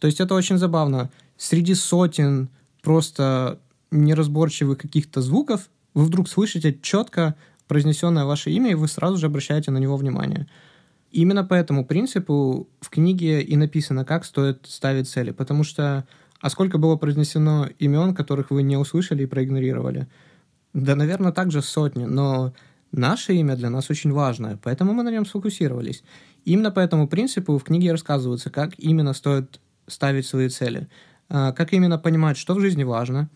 То 0.00 0.06
есть 0.06 0.20
это 0.20 0.34
очень 0.34 0.58
забавно. 0.58 1.10
Среди 1.36 1.74
сотен 1.74 2.48
просто 2.82 3.60
неразборчивых 3.90 4.78
каких-то 4.78 5.20
звуков 5.20 5.68
вы 5.94 6.04
вдруг 6.04 6.28
слышите 6.28 6.78
четко 6.82 7.34
произнесенное 7.68 8.24
ваше 8.24 8.50
имя, 8.50 8.70
и 8.70 8.74
вы 8.74 8.88
сразу 8.88 9.16
же 9.16 9.26
обращаете 9.26 9.70
на 9.70 9.78
него 9.78 9.96
внимание. 9.96 10.46
Именно 11.10 11.44
по 11.44 11.54
этому 11.54 11.84
принципу 11.84 12.68
в 12.80 12.90
книге 12.90 13.42
и 13.42 13.56
написано, 13.56 14.04
как 14.04 14.24
стоит 14.24 14.66
ставить 14.66 15.08
цели, 15.08 15.30
потому 15.30 15.64
что 15.64 16.06
а 16.40 16.50
сколько 16.50 16.78
было 16.78 16.96
произнесено 16.96 17.68
имен, 17.78 18.14
которых 18.14 18.50
вы 18.50 18.62
не 18.62 18.76
услышали 18.76 19.22
и 19.22 19.26
проигнорировали? 19.26 20.06
Да, 20.74 20.94
наверное, 20.94 21.32
также 21.32 21.62
сотни, 21.62 22.04
но 22.04 22.52
наше 22.92 23.34
имя 23.34 23.56
для 23.56 23.70
нас 23.70 23.88
очень 23.88 24.12
важное, 24.12 24.58
поэтому 24.62 24.92
мы 24.92 25.02
на 25.02 25.10
нем 25.10 25.24
сфокусировались. 25.24 26.02
Именно 26.44 26.70
по 26.70 26.80
этому 26.80 27.08
принципу 27.08 27.56
в 27.58 27.64
книге 27.64 27.92
рассказывается, 27.92 28.50
как 28.50 28.78
именно 28.78 29.14
стоит 29.14 29.60
ставить 29.86 30.26
свои 30.26 30.48
цели, 30.48 30.88
а, 31.28 31.52
как 31.52 31.72
именно 31.72 31.98
понимать, 31.98 32.36
что 32.36 32.54
в 32.54 32.60
жизни 32.60 32.84
важно, 32.84 33.28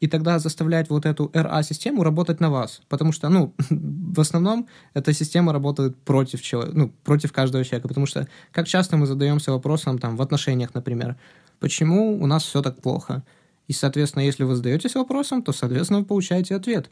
и 0.00 0.06
тогда 0.06 0.38
заставлять 0.38 0.90
вот 0.90 1.06
эту 1.06 1.30
RA-систему 1.32 2.02
работать 2.02 2.40
на 2.40 2.50
вас. 2.50 2.82
Потому 2.88 3.12
что, 3.12 3.28
ну, 3.28 3.54
в 3.70 4.20
основном 4.20 4.68
эта 4.92 5.12
система 5.12 5.52
работает 5.52 5.96
против 5.96 6.42
человека, 6.42 6.76
ну, 6.76 6.92
против 7.04 7.32
каждого 7.32 7.64
человека. 7.64 7.88
Потому 7.88 8.06
что 8.06 8.28
как 8.52 8.66
часто 8.66 8.96
мы 8.96 9.06
задаемся 9.06 9.52
вопросом, 9.52 9.98
там, 9.98 10.16
в 10.16 10.22
отношениях, 10.22 10.74
например, 10.74 11.16
почему 11.58 12.20
у 12.20 12.26
нас 12.26 12.44
все 12.44 12.60
так 12.60 12.82
плохо? 12.82 13.22
И, 13.66 13.72
соответственно, 13.72 14.22
если 14.22 14.44
вы 14.44 14.56
задаетесь 14.56 14.94
вопросом, 14.94 15.42
то, 15.42 15.52
соответственно, 15.52 16.00
вы 16.00 16.04
получаете 16.04 16.54
ответ. 16.54 16.90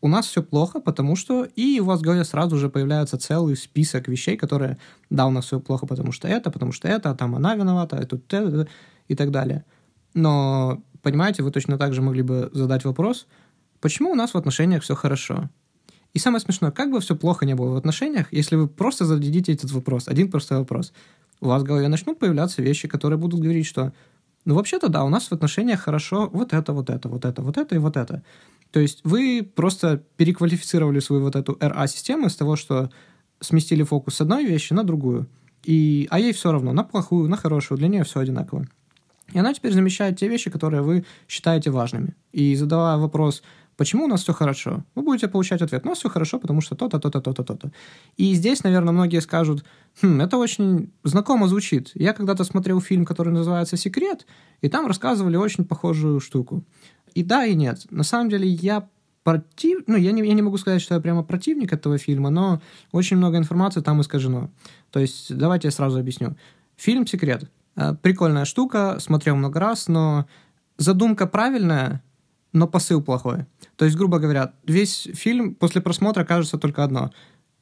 У 0.00 0.08
нас 0.08 0.26
все 0.26 0.42
плохо, 0.42 0.80
потому 0.80 1.16
что... 1.16 1.44
И 1.44 1.80
у 1.80 1.84
вас 1.84 2.00
в 2.00 2.02
голове 2.02 2.24
сразу 2.24 2.56
же 2.56 2.68
появляется 2.68 3.18
целый 3.18 3.56
список 3.56 4.08
вещей, 4.08 4.36
которые... 4.36 4.78
Да, 5.10 5.26
у 5.26 5.30
нас 5.30 5.46
все 5.46 5.58
плохо, 5.58 5.86
потому 5.86 6.12
что 6.12 6.28
это, 6.28 6.50
потому 6.50 6.72
что 6.72 6.88
это, 6.88 7.10
а 7.10 7.14
там 7.14 7.34
она 7.34 7.54
виновата, 7.54 7.96
а 7.96 8.06
тут 8.06 8.32
это, 8.32 8.68
и 9.08 9.14
так 9.14 9.30
далее. 9.30 9.64
Но 10.14 10.82
понимаете, 11.02 11.42
вы 11.42 11.50
точно 11.50 11.78
так 11.78 11.94
же 11.94 12.02
могли 12.02 12.22
бы 12.22 12.50
задать 12.52 12.84
вопрос, 12.84 13.26
почему 13.80 14.10
у 14.10 14.14
нас 14.14 14.34
в 14.34 14.36
отношениях 14.36 14.82
все 14.82 14.94
хорошо? 14.94 15.48
И 16.14 16.18
самое 16.18 16.40
смешное, 16.40 16.70
как 16.70 16.90
бы 16.90 17.00
все 17.00 17.16
плохо 17.16 17.44
не 17.44 17.54
было 17.54 17.74
в 17.74 17.76
отношениях, 17.76 18.32
если 18.32 18.56
вы 18.56 18.68
просто 18.68 19.04
зададите 19.04 19.52
этот 19.52 19.70
вопрос, 19.72 20.08
один 20.08 20.30
простой 20.30 20.58
вопрос, 20.58 20.92
у 21.40 21.46
вас 21.46 21.62
в 21.62 21.66
голове 21.66 21.88
начнут 21.88 22.18
появляться 22.18 22.62
вещи, 22.62 22.88
которые 22.88 23.18
будут 23.18 23.40
говорить, 23.40 23.66
что 23.66 23.92
ну, 24.44 24.54
вообще-то, 24.54 24.88
да, 24.88 25.04
у 25.04 25.08
нас 25.08 25.28
в 25.28 25.32
отношениях 25.32 25.80
хорошо 25.80 26.30
вот 26.32 26.52
это, 26.52 26.72
вот 26.72 26.88
это, 26.88 27.08
вот 27.08 27.24
это, 27.24 27.42
вот 27.42 27.58
это 27.58 27.74
и 27.74 27.78
вот 27.78 27.96
это. 27.96 28.22
То 28.70 28.80
есть 28.80 29.00
вы 29.04 29.48
просто 29.54 30.02
переквалифицировали 30.16 31.00
свою 31.00 31.22
вот 31.22 31.36
эту 31.36 31.52
RA-систему 31.54 32.28
с 32.28 32.36
того, 32.36 32.56
что 32.56 32.90
сместили 33.40 33.82
фокус 33.82 34.16
с 34.16 34.20
одной 34.20 34.44
вещи 34.44 34.72
на 34.72 34.84
другую. 34.84 35.26
И, 35.64 36.06
а 36.10 36.18
ей 36.18 36.32
все 36.32 36.52
равно, 36.52 36.72
на 36.72 36.84
плохую, 36.84 37.28
на 37.28 37.36
хорошую, 37.36 37.78
для 37.78 37.88
нее 37.88 38.04
все 38.04 38.20
одинаково. 38.20 38.66
И 39.32 39.38
она 39.38 39.52
теперь 39.52 39.72
замещает 39.72 40.18
те 40.18 40.28
вещи, 40.28 40.50
которые 40.50 40.82
вы 40.82 41.04
считаете 41.28 41.70
важными. 41.70 42.14
И 42.32 42.54
задавая 42.56 42.96
вопрос, 42.96 43.42
почему 43.76 44.04
у 44.04 44.08
нас 44.08 44.22
все 44.22 44.32
хорошо, 44.32 44.84
вы 44.94 45.02
будете 45.02 45.28
получать 45.28 45.60
ответ, 45.60 45.84
у 45.84 45.88
нас 45.88 45.98
все 45.98 46.08
хорошо, 46.08 46.38
потому 46.38 46.60
что 46.60 46.74
то-то, 46.74 46.98
то-то, 46.98 47.20
то-то, 47.20 47.44
то-то. 47.44 47.70
И 48.16 48.34
здесь, 48.34 48.64
наверное, 48.64 48.92
многие 48.92 49.20
скажут, 49.20 49.64
хм, 50.00 50.20
это 50.20 50.38
очень 50.38 50.90
знакомо 51.04 51.46
звучит. 51.48 51.90
Я 51.94 52.14
когда-то 52.14 52.44
смотрел 52.44 52.80
фильм, 52.80 53.04
который 53.04 53.32
называется 53.32 53.76
«Секрет», 53.76 54.26
и 54.62 54.68
там 54.68 54.86
рассказывали 54.86 55.36
очень 55.36 55.64
похожую 55.64 56.20
штуку. 56.20 56.64
И 57.14 57.22
да, 57.22 57.44
и 57.44 57.54
нет. 57.54 57.86
На 57.90 58.02
самом 58.02 58.30
деле 58.30 58.48
я 58.48 58.88
против... 59.24 59.84
Ну, 59.86 59.96
я 59.96 60.12
не, 60.12 60.26
я 60.26 60.34
не 60.34 60.42
могу 60.42 60.58
сказать, 60.58 60.82
что 60.82 60.94
я 60.94 61.00
прямо 61.00 61.22
противник 61.22 61.72
этого 61.72 61.98
фильма, 61.98 62.30
но 62.30 62.60
очень 62.92 63.16
много 63.16 63.36
информации 63.36 63.80
там 63.80 64.00
искажено. 64.00 64.50
То 64.90 65.00
есть, 65.00 65.36
давайте 65.36 65.68
я 65.68 65.72
сразу 65.72 65.98
объясню. 65.98 66.36
Фильм 66.76 67.06
«Секрет» 67.06 67.50
Э, 67.78 67.94
прикольная 67.94 68.44
штука, 68.44 68.96
смотрел 68.98 69.36
много 69.36 69.60
раз, 69.60 69.86
но 69.86 70.26
задумка 70.78 71.28
правильная, 71.28 72.02
но 72.52 72.66
посыл 72.66 73.00
плохой. 73.00 73.46
То 73.76 73.84
есть, 73.84 73.96
грубо 73.96 74.18
говоря, 74.18 74.52
весь 74.66 75.08
фильм 75.14 75.54
после 75.54 75.80
просмотра 75.80 76.24
кажется 76.24 76.58
только 76.58 76.82
одно. 76.82 77.12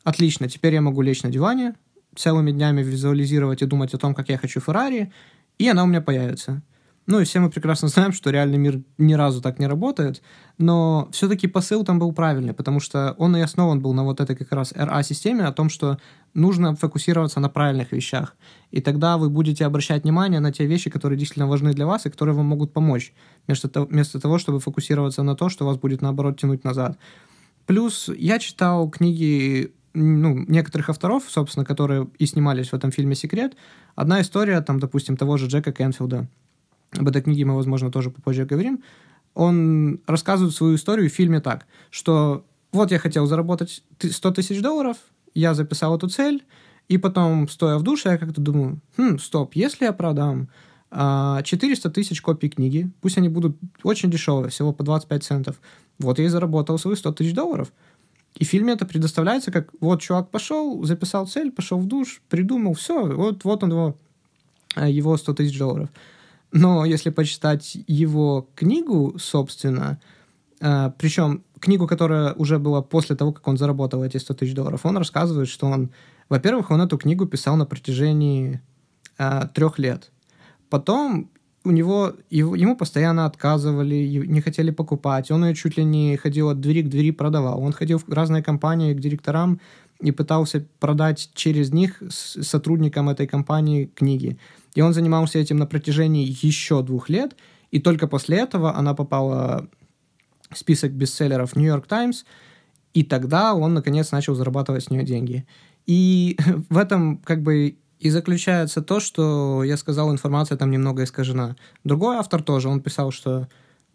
Отлично, 0.05 0.49
теперь 0.49 0.73
я 0.73 0.81
могу 0.81 1.03
лечь 1.03 1.23
на 1.23 1.29
диване, 1.29 1.75
целыми 2.15 2.51
днями 2.51 2.83
визуализировать 2.83 3.61
и 3.61 3.67
думать 3.67 3.93
о 3.93 3.99
том, 3.99 4.15
как 4.15 4.31
я 4.31 4.39
хочу 4.39 4.59
Феррари, 4.61 5.13
и 5.59 5.69
она 5.69 5.85
у 5.85 5.87
меня 5.87 6.01
появится. 6.01 6.63
Ну 7.07 7.21
и 7.21 7.25
все 7.25 7.39
мы 7.39 7.51
прекрасно 7.51 7.87
знаем, 7.89 8.13
что 8.13 8.31
реальный 8.31 8.59
мир 8.59 8.81
ни 8.99 9.15
разу 9.15 9.41
так 9.41 9.61
не 9.61 9.69
работает, 9.69 10.23
но 10.59 11.09
все-таки 11.13 11.47
посыл 11.47 11.85
там 11.85 12.01
был 12.01 12.13
правильный, 12.13 12.53
потому 12.53 12.81
что 12.81 13.15
он 13.19 13.37
и 13.37 13.41
основан 13.41 13.81
был 13.81 13.93
на 13.93 14.05
вот 14.05 14.21
этой 14.21 14.35
как 14.35 14.51
раз 14.51 14.73
RA-системе 14.73 15.45
о 15.45 15.53
том, 15.53 15.69
что 15.69 15.99
нужно 16.35 16.75
фокусироваться 16.75 17.39
на 17.39 17.49
правильных 17.49 17.93
вещах. 17.93 18.35
И 18.73 18.81
тогда 18.81 19.19
вы 19.19 19.31
будете 19.31 19.65
обращать 19.65 20.03
внимание 20.03 20.41
на 20.41 20.53
те 20.53 20.67
вещи, 20.67 20.91
которые 20.91 21.17
действительно 21.17 21.47
важны 21.47 21.73
для 21.73 21.87
вас 21.87 22.07
и 22.07 22.11
которые 22.11 22.35
вам 22.35 22.47
могут 22.47 22.73
помочь, 22.73 23.13
вместо 23.47 23.69
того, 23.69 23.87
вместо 23.87 24.19
того 24.19 24.39
чтобы 24.39 24.59
фокусироваться 24.59 25.23
на 25.23 25.37
то, 25.37 25.49
что 25.49 25.65
вас 25.65 25.77
будет, 25.77 26.03
наоборот, 26.03 26.41
тянуть 26.41 26.65
назад. 26.65 26.99
Плюс 27.67 28.11
я 28.17 28.41
читал 28.41 28.91
книги 28.91 29.73
ну, 29.95 30.45
некоторых 30.49 30.91
авторов, 30.91 31.25
собственно, 31.29 31.65
которые 31.65 32.09
и 32.19 32.27
снимались 32.27 32.71
в 32.71 32.75
этом 32.75 32.91
фильме 32.91 33.15
«Секрет». 33.15 33.57
Одна 33.95 34.21
история, 34.21 34.61
там, 34.61 34.79
допустим, 34.79 35.17
того 35.17 35.37
же 35.37 35.47
Джека 35.47 35.73
Кенфилда– 35.73 36.29
об 36.93 37.09
этой 37.09 37.23
книге 37.23 37.45
мы, 37.45 37.57
возможно, 37.57 37.91
тоже 37.91 38.11
попозже 38.11 38.45
говорим, 38.45 38.83
он 39.35 40.01
рассказывает 40.07 40.55
свою 40.55 40.77
историю 40.77 41.11
в 41.11 41.13
фильме 41.13 41.41
так, 41.41 41.67
что 41.91 42.45
вот 42.73 42.91
я 42.91 42.99
хотел 42.99 43.27
заработать 43.27 43.83
100 44.01 44.31
тысяч 44.33 44.61
долларов, 44.63 44.97
я 45.35 45.55
записал 45.55 45.97
эту 45.97 46.09
цель, 46.09 46.45
и 46.89 46.99
потом, 46.99 47.49
стоя 47.49 47.79
в 47.79 47.83
душе, 47.83 48.11
я 48.11 48.19
как-то 48.19 48.41
думаю, 48.41 48.81
хм, 48.97 49.19
стоп, 49.19 49.55
если 49.55 49.85
я 49.85 49.93
продам 49.93 50.49
400 50.91 51.89
а, 51.89 51.93
тысяч 51.93 52.23
копий 52.23 52.49
книги, 52.49 52.91
пусть 53.01 53.19
они 53.19 53.29
будут 53.29 53.57
очень 53.83 54.11
дешевые, 54.11 54.51
всего 54.51 54.73
по 54.73 54.85
25 54.85 55.25
центов, 55.25 55.61
вот 55.99 56.19
я 56.19 56.27
и 56.27 56.29
заработал 56.29 56.79
свои 56.79 56.95
100 56.95 57.13
тысяч 57.13 57.35
долларов. 57.35 57.73
И 58.37 58.45
в 58.45 58.49
фильме 58.49 58.75
это 58.75 58.87
предоставляется 58.87 59.51
как, 59.51 59.71
вот 59.81 60.01
чувак 60.01 60.31
пошел, 60.31 60.85
записал 60.85 61.27
цель, 61.27 61.51
пошел 61.51 61.79
в 61.79 61.87
душ, 61.87 62.23
придумал, 62.29 62.75
все, 62.75 63.05
вот, 63.07 63.45
вот 63.45 63.63
он 63.65 63.71
его, 63.71 63.97
его 64.77 65.17
100 65.17 65.35
тысяч 65.35 65.59
долларов. 65.59 65.89
Но 66.53 66.85
если 66.85 67.11
почитать 67.11 67.77
его 67.87 68.49
книгу, 68.55 69.17
собственно, 69.19 70.01
э, 70.61 70.91
причем 70.99 71.45
книгу, 71.61 71.87
которая 71.87 72.33
уже 72.35 72.59
была 72.59 72.83
после 72.83 73.17
того, 73.17 73.33
как 73.33 73.47
он 73.49 73.57
заработал 73.57 74.05
эти 74.05 74.19
100 74.19 74.35
тысяч 74.35 74.55
долларов, 74.55 74.87
он 74.87 74.97
рассказывает, 74.97 75.49
что 75.49 75.67
он, 75.67 75.91
во-первых, 76.29 76.71
он 76.71 76.81
эту 76.81 76.99
книгу 76.99 77.27
писал 77.27 77.57
на 77.57 77.67
протяжении 77.67 78.61
э, 79.19 79.49
трех 79.55 79.79
лет. 79.79 80.13
Потом 80.71 81.31
у 81.67 81.73
него, 81.73 82.15
его, 82.31 82.55
ему 82.55 82.77
постоянно 82.77 83.27
отказывали, 83.27 84.25
не 84.27 84.41
хотели 84.41 84.71
покупать. 84.71 85.31
Он 85.31 85.45
ее 85.45 85.55
чуть 85.55 85.77
ли 85.77 85.85
не 85.85 86.17
ходил 86.17 86.49
от 86.49 86.61
двери 86.61 86.83
к 86.83 86.89
двери 86.89 87.11
продавал. 87.11 87.61
Он 87.61 87.73
ходил 87.73 87.99
в 87.99 88.09
разные 88.09 88.43
компании 88.43 88.95
к 88.95 89.01
директорам 89.01 89.61
и 90.01 90.13
пытался 90.13 90.65
продать 90.79 91.31
через 91.35 91.73
них 91.73 92.03
сотрудникам 92.09 93.09
этой 93.09 93.27
компании 93.27 93.87
книги. 93.87 94.39
И 94.77 94.83
он 94.83 94.93
занимался 94.93 95.39
этим 95.39 95.57
на 95.57 95.67
протяжении 95.67 96.37
еще 96.43 96.83
двух 96.83 97.09
лет, 97.09 97.35
и 97.73 97.81
только 97.81 98.07
после 98.07 98.37
этого 98.37 98.77
она 98.77 98.95
попала 98.95 99.69
в 100.51 100.59
список 100.59 100.93
бестселлеров 100.93 101.57
New 101.57 101.67
York 101.67 101.89
Times, 101.89 102.25
и 102.95 103.03
тогда 103.03 103.55
он, 103.55 103.75
наконец, 103.75 104.13
начал 104.13 104.35
зарабатывать 104.35 104.85
с 104.85 104.91
нее 104.91 105.03
деньги. 105.03 105.47
И 105.87 106.39
в 106.69 106.77
этом 106.77 107.19
как 107.19 107.43
бы 107.43 107.79
и 107.99 108.11
заключается 108.11 108.83
то, 108.83 109.01
что 109.01 109.65
я 109.65 109.79
сказал, 109.79 110.13
информация 110.13 110.59
там 110.59 110.71
немного 110.71 111.05
искажена. 111.05 111.57
Другой 111.83 112.17
автор 112.17 112.43
тоже, 112.43 112.69
он 112.69 112.83
писал, 112.83 113.11
что 113.11 113.49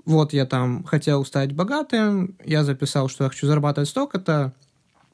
вот 0.04 0.34
я 0.34 0.48
там 0.48 0.84
хотел 0.84 1.24
стать 1.26 1.54
богатым, 1.54 2.36
я 2.44 2.64
записал, 2.64 3.08
что 3.08 3.26
я 3.26 3.30
хочу 3.30 3.46
зарабатывать 3.46 3.88
столько-то, 3.88 4.54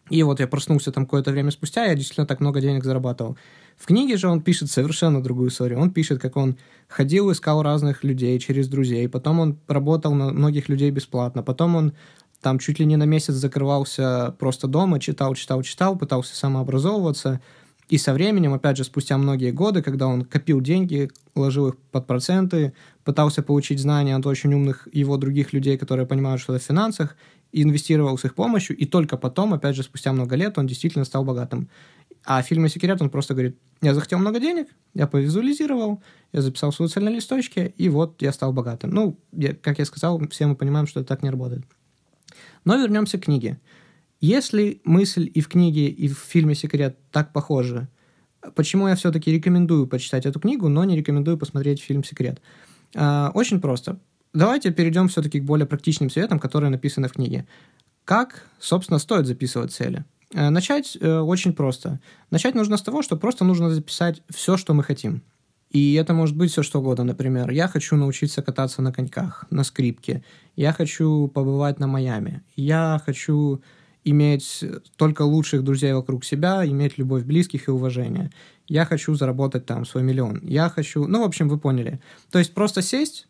и 0.09 0.23
вот 0.23 0.39
я 0.39 0.47
проснулся 0.47 0.91
там 0.91 1.05
какое-то 1.05 1.31
время 1.31 1.51
спустя, 1.51 1.85
я 1.85 1.95
действительно 1.95 2.27
так 2.27 2.39
много 2.39 2.61
денег 2.61 2.83
зарабатывал. 2.83 3.37
В 3.77 3.85
книге 3.85 4.17
же 4.17 4.27
он 4.27 4.41
пишет 4.41 4.71
совершенно 4.71 5.21
другую 5.21 5.49
историю. 5.49 5.79
Он 5.79 5.91
пишет, 5.91 6.19
как 6.19 6.35
он 6.35 6.57
ходил, 6.87 7.31
искал 7.31 7.61
разных 7.61 8.03
людей 8.03 8.39
через 8.39 8.67
друзей, 8.67 9.07
потом 9.07 9.39
он 9.39 9.57
работал 9.67 10.13
на 10.13 10.31
многих 10.31 10.69
людей 10.69 10.89
бесплатно, 10.89 11.43
потом 11.43 11.75
он 11.75 11.93
там 12.41 12.59
чуть 12.59 12.79
ли 12.79 12.85
не 12.85 12.97
на 12.97 13.03
месяц 13.03 13.33
закрывался 13.33 14.35
просто 14.39 14.67
дома, 14.67 14.99
читал, 14.99 15.35
читал, 15.35 15.61
читал, 15.63 15.97
пытался 15.97 16.35
самообразовываться. 16.35 17.41
И 17.89 17.97
со 17.97 18.13
временем, 18.13 18.53
опять 18.53 18.77
же, 18.77 18.83
спустя 18.83 19.17
многие 19.17 19.51
годы, 19.51 19.81
когда 19.81 20.07
он 20.07 20.25
копил 20.25 20.59
деньги, 20.59 21.09
ложил 21.35 21.69
их 21.69 21.77
под 21.91 22.05
проценты, 22.05 22.73
пытался 23.05 23.41
получить 23.41 23.79
знания 23.79 24.15
от 24.15 24.25
очень 24.25 24.53
умных 24.53 24.89
его 24.91 25.15
других 25.15 25.53
людей, 25.53 25.77
которые 25.77 26.05
понимают 26.05 26.41
что-то 26.41 26.59
в 26.59 26.63
финансах, 26.63 27.15
инвестировал 27.51 28.17
с 28.17 28.25
их 28.25 28.35
помощью, 28.35 28.75
и 28.77 28.85
только 28.85 29.17
потом, 29.17 29.53
опять 29.53 29.75
же, 29.75 29.83
спустя 29.83 30.13
много 30.13 30.35
лет, 30.35 30.57
он 30.57 30.67
действительно 30.67 31.05
стал 31.05 31.23
богатым. 31.23 31.69
А 32.23 32.41
в 32.41 32.45
фильме 32.45 32.69
«Секрет» 32.69 33.01
он 33.01 33.09
просто 33.09 33.33
говорит, 33.33 33.57
я 33.81 33.93
захотел 33.93 34.19
много 34.19 34.39
денег, 34.39 34.67
я 34.93 35.07
повизуализировал, 35.07 36.03
я 36.33 36.41
записал 36.41 36.71
свою 36.73 36.89
цель 36.89 37.03
на 37.03 37.09
листочке, 37.09 37.73
и 37.77 37.89
вот 37.89 38.21
я 38.21 38.33
стал 38.33 38.51
богатым. 38.51 38.91
Ну, 38.91 39.19
я, 39.31 39.53
как 39.53 39.79
я 39.79 39.85
сказал, 39.85 40.19
все 40.29 40.47
мы 40.47 40.55
понимаем, 40.55 40.87
что 40.87 40.99
это 40.99 41.07
так 41.07 41.23
не 41.23 41.29
работает. 41.29 41.63
Но 42.65 42.75
вернемся 42.75 43.17
к 43.17 43.23
книге. 43.23 43.59
Если 44.19 44.81
мысль 44.83 45.31
и 45.33 45.41
в 45.41 45.47
книге, 45.47 45.87
и 45.87 46.07
в 46.07 46.17
фильме 46.17 46.55
«Секрет» 46.55 46.97
так 47.11 47.31
похожи, 47.31 47.87
Почему 48.55 48.87
я 48.87 48.95
все-таки 48.95 49.31
рекомендую 49.31 49.87
почитать 49.87 50.25
эту 50.25 50.39
книгу, 50.39 50.69
но 50.69 50.83
не 50.83 50.95
рекомендую 50.95 51.37
посмотреть 51.37 51.81
фильм 51.81 52.03
«Секрет»? 52.03 52.41
А, 52.95 53.31
очень 53.33 53.59
просто. 53.59 53.99
Давайте 54.37 54.69
перейдем 54.69 55.07
все-таки 55.07 55.39
к 55.39 55.45
более 55.45 55.65
практичным 55.65 56.11
советам, 56.11 56.39
которые 56.39 56.69
написаны 56.69 57.07
в 57.07 57.13
книге. 57.13 57.47
Как, 58.05 58.45
собственно, 58.59 58.99
стоит 58.99 59.25
записывать 59.25 59.71
цели? 59.71 60.05
Э, 60.31 60.49
начать 60.49 60.95
э, 61.01 61.19
очень 61.21 61.53
просто. 61.53 61.99
Начать 62.29 62.53
нужно 62.53 62.77
с 62.77 62.83
того, 62.83 63.01
что 63.01 63.17
просто 63.17 63.45
нужно 63.45 63.71
записать 63.71 64.21
все, 64.29 64.55
что 64.55 64.75
мы 64.75 64.83
хотим. 64.83 65.23
И 65.71 65.95
это 65.95 66.13
может 66.13 66.37
быть 66.37 66.51
все 66.51 66.61
что 66.61 66.81
угодно. 66.81 67.03
Например, 67.03 67.49
я 67.49 67.67
хочу 67.67 67.95
научиться 67.95 68.43
кататься 68.43 68.83
на 68.83 68.93
коньках, 68.93 69.45
на 69.49 69.63
скрипке. 69.63 70.23
Я 70.55 70.71
хочу 70.71 71.27
побывать 71.29 71.79
на 71.79 71.87
Майами. 71.87 72.43
Я 72.55 73.01
хочу 73.03 73.63
иметь 74.03 74.63
только 74.97 75.23
лучших 75.23 75.63
друзей 75.63 75.93
вокруг 75.93 76.23
себя, 76.23 76.63
иметь 76.63 76.99
любовь 76.99 77.23
близких 77.23 77.69
и 77.69 77.71
уважение. 77.71 78.29
Я 78.67 78.85
хочу 78.85 79.15
заработать 79.15 79.65
там 79.65 79.83
свой 79.83 80.03
миллион. 80.03 80.41
Я 80.43 80.69
хочу... 80.69 81.07
Ну, 81.07 81.21
в 81.21 81.25
общем, 81.25 81.49
вы 81.49 81.57
поняли. 81.57 81.99
То 82.29 82.37
есть 82.37 82.53
просто 82.53 82.83
сесть 82.83 83.26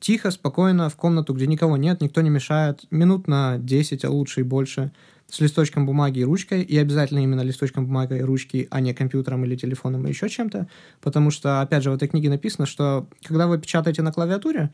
тихо, 0.00 0.30
спокойно 0.30 0.88
в 0.88 0.96
комнату, 0.96 1.34
где 1.34 1.46
никого 1.46 1.76
нет, 1.76 2.00
никто 2.00 2.20
не 2.20 2.30
мешает, 2.30 2.84
минут 2.90 3.28
на 3.28 3.58
10, 3.58 4.04
а 4.04 4.10
лучше 4.10 4.40
и 4.40 4.44
больше– 4.44 4.92
с 5.30 5.40
листочком 5.40 5.86
бумаги 5.86 6.20
и 6.20 6.24
ручкой, 6.24 6.62
и 6.62 6.76
обязательно 6.76 7.20
именно 7.20 7.42
листочком 7.42 7.86
бумаги 7.86 8.18
и 8.18 8.22
ручки, 8.22 8.66
а 8.70 8.80
не 8.80 8.92
компьютером 8.92 9.44
или 9.44 9.56
телефоном 9.56 10.02
или 10.02 10.10
еще 10.10 10.28
чем-то, 10.28 10.66
потому 11.00 11.30
что, 11.30 11.60
опять 11.60 11.84
же, 11.84 11.90
в 11.90 11.94
этой 11.94 12.08
книге 12.08 12.28
написано, 12.30 12.66
что 12.66 13.08
когда 13.22 13.46
вы 13.46 13.58
печатаете 13.58 14.02
на 14.02 14.12
клавиатуре, 14.12 14.72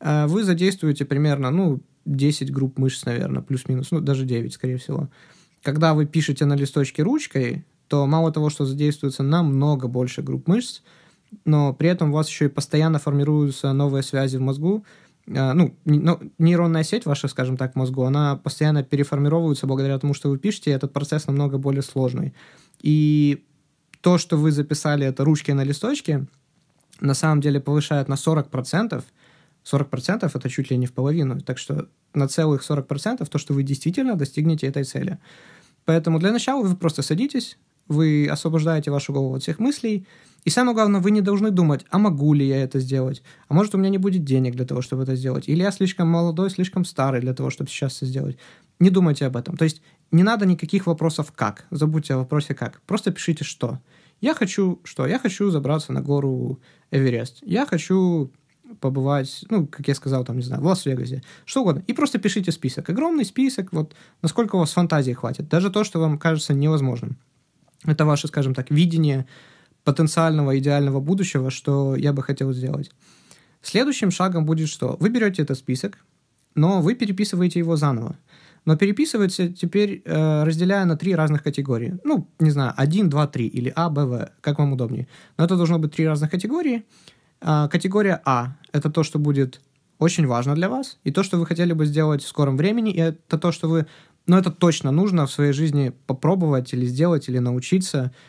э, 0.00 0.26
вы 0.26 0.44
задействуете 0.44 1.04
примерно, 1.04 1.50
ну, 1.50 1.80
10 2.04 2.52
групп 2.52 2.78
мышц, 2.78 3.04
наверное, 3.06 3.42
плюс-минус, 3.42 3.90
ну, 3.90 4.00
даже 4.00 4.26
9, 4.26 4.52
скорее 4.52 4.76
всего. 4.76 5.08
Когда 5.62 5.94
вы 5.94 6.04
пишете 6.04 6.44
на 6.44 6.54
листочке 6.54 7.02
ручкой, 7.02 7.64
то 7.88 8.06
мало 8.06 8.30
того, 8.30 8.50
что 8.50 8.66
задействуется 8.66 9.22
намного 9.22 9.88
больше 9.88 10.22
групп 10.22 10.46
мышц, 10.46 10.82
но 11.44 11.72
при 11.72 11.88
этом 11.88 12.10
у 12.10 12.14
вас 12.14 12.28
еще 12.28 12.46
и 12.46 12.48
постоянно 12.48 12.98
формируются 12.98 13.72
новые 13.72 14.02
связи 14.02 14.36
в 14.36 14.40
мозгу, 14.40 14.84
а, 15.28 15.54
ну, 15.54 15.74
нейронная 15.84 16.82
сеть 16.82 17.06
ваша, 17.06 17.28
скажем 17.28 17.56
так, 17.56 17.74
мозгу, 17.76 18.02
она 18.02 18.36
постоянно 18.36 18.82
переформировывается 18.82 19.66
благодаря 19.66 19.98
тому, 19.98 20.14
что 20.14 20.28
вы 20.28 20.38
пишете, 20.38 20.70
и 20.70 20.74
этот 20.74 20.92
процесс 20.92 21.26
намного 21.26 21.58
более 21.58 21.82
сложный. 21.82 22.34
И 22.80 23.44
то, 24.00 24.18
что 24.18 24.36
вы 24.36 24.52
записали 24.52 25.06
это 25.06 25.24
ручки 25.24 25.50
на 25.52 25.64
листочке, 25.64 26.26
на 27.00 27.14
самом 27.14 27.40
деле 27.40 27.60
повышает 27.60 28.08
на 28.08 28.14
40%. 28.14 29.02
40% 29.64 30.30
это 30.34 30.50
чуть 30.50 30.70
ли 30.70 30.76
не 30.76 30.86
в 30.86 30.92
половину. 30.92 31.40
Так 31.40 31.56
что 31.56 31.88
на 32.12 32.28
целых 32.28 32.62
40% 32.68 33.26
то, 33.26 33.38
что 33.38 33.54
вы 33.54 33.62
действительно 33.62 34.14
достигнете 34.14 34.66
этой 34.66 34.84
цели. 34.84 35.18
Поэтому 35.86 36.18
для 36.18 36.32
начала 36.32 36.62
вы 36.62 36.76
просто 36.76 37.00
садитесь, 37.02 37.58
вы 37.88 38.28
освобождаете 38.28 38.90
вашу 38.90 39.12
голову 39.12 39.34
от 39.34 39.42
всех 39.42 39.58
мыслей, 39.58 40.06
и 40.44 40.50
самое 40.50 40.74
главное, 40.74 41.00
вы 41.00 41.10
не 41.10 41.22
должны 41.22 41.50
думать, 41.50 41.86
а 41.90 41.98
могу 41.98 42.34
ли 42.34 42.46
я 42.46 42.62
это 42.62 42.78
сделать? 42.78 43.22
А 43.48 43.54
может, 43.54 43.74
у 43.74 43.78
меня 43.78 43.88
не 43.88 43.98
будет 43.98 44.24
денег 44.24 44.54
для 44.54 44.66
того, 44.66 44.82
чтобы 44.82 45.04
это 45.04 45.16
сделать? 45.16 45.48
Или 45.48 45.62
я 45.62 45.70
слишком 45.70 46.08
молодой, 46.08 46.50
слишком 46.50 46.84
старый 46.84 47.22
для 47.22 47.32
того, 47.32 47.48
чтобы 47.48 47.70
сейчас 47.70 47.96
это 47.96 48.06
сделать? 48.06 48.36
Не 48.78 48.90
думайте 48.90 49.24
об 49.24 49.36
этом. 49.36 49.56
То 49.56 49.64
есть 49.64 49.80
не 50.12 50.22
надо 50.22 50.44
никаких 50.44 50.86
вопросов 50.86 51.32
«как». 51.32 51.66
Забудьте 51.70 52.14
о 52.14 52.18
вопросе 52.18 52.54
«как». 52.54 52.82
Просто 52.82 53.10
пишите 53.10 53.42
«что». 53.42 53.80
Я 54.20 54.34
хочу 54.34 54.80
что? 54.84 55.06
Я 55.06 55.18
хочу 55.18 55.50
забраться 55.50 55.92
на 55.92 56.02
гору 56.02 56.60
Эверест. 56.90 57.38
Я 57.42 57.66
хочу 57.66 58.30
побывать, 58.80 59.44
ну, 59.50 59.66
как 59.66 59.88
я 59.88 59.94
сказал, 59.94 60.24
там, 60.24 60.36
не 60.36 60.42
знаю, 60.42 60.62
в 60.62 60.66
Лас-Вегасе, 60.66 61.22
что 61.44 61.62
угодно. 61.62 61.82
И 61.86 61.92
просто 61.92 62.18
пишите 62.18 62.52
список. 62.52 62.88
Огромный 62.88 63.24
список, 63.24 63.72
вот 63.72 63.94
насколько 64.22 64.56
у 64.56 64.58
вас 64.58 64.72
фантазии 64.72 65.12
хватит. 65.12 65.48
Даже 65.48 65.70
то, 65.70 65.84
что 65.84 66.00
вам 66.00 66.18
кажется 66.18 66.54
невозможным. 66.54 67.16
Это 67.84 68.04
ваше, 68.04 68.28
скажем 68.28 68.54
так, 68.54 68.70
видение 68.70 69.26
потенциального 69.84 70.58
идеального 70.58 71.00
будущего, 71.00 71.50
что 71.50 71.94
я 71.96 72.12
бы 72.12 72.22
хотел 72.22 72.52
сделать. 72.52 72.90
Следующим 73.62 74.10
шагом 74.10 74.46
будет 74.46 74.68
что? 74.68 74.96
Вы 75.00 75.08
берете 75.10 75.42
этот 75.42 75.58
список, 75.58 75.98
но 76.54 76.80
вы 76.80 76.94
переписываете 76.94 77.58
его 77.58 77.76
заново. 77.76 78.16
Но 78.64 78.76
переписывается 78.76 79.48
теперь, 79.48 80.02
э, 80.04 80.44
разделяя 80.44 80.86
на 80.86 80.96
три 80.96 81.14
разных 81.14 81.42
категории. 81.42 81.98
Ну, 82.04 82.28
не 82.38 82.50
знаю, 82.50 82.72
1, 82.76 83.10
2, 83.10 83.26
3 83.26 83.46
или 83.46 83.72
А, 83.76 83.90
Б, 83.90 84.06
В, 84.06 84.30
как 84.40 84.58
вам 84.58 84.72
удобнее. 84.72 85.06
Но 85.36 85.44
это 85.44 85.56
должно 85.56 85.78
быть 85.78 85.92
три 85.92 86.06
разных 86.06 86.30
категории. 86.30 86.84
Э, 87.42 87.68
категория 87.70 88.22
А– 88.24 88.56
это 88.72 88.90
то, 88.90 89.02
что 89.02 89.18
будет 89.18 89.60
очень 89.98 90.26
важно 90.26 90.54
для 90.54 90.68
вас, 90.68 90.98
и 91.04 91.12
то, 91.12 91.22
что 91.22 91.38
вы 91.38 91.46
хотели 91.46 91.72
бы 91.72 91.86
сделать 91.86 92.22
в 92.22 92.28
скором 92.28 92.56
времени, 92.56 92.92
и 92.92 93.00
это 93.00 93.38
то, 93.38 93.52
что 93.52 93.68
вы, 93.68 93.86
ну, 94.26 94.36
это 94.36 94.50
точно 94.50 94.90
нужно 94.90 95.26
в 95.26 95.32
своей 95.32 95.52
жизни 95.52 95.92
попробовать 96.06 96.72
или 96.72 96.86
сделать, 96.86 97.28
или 97.28 97.38
научиться– 97.38 98.12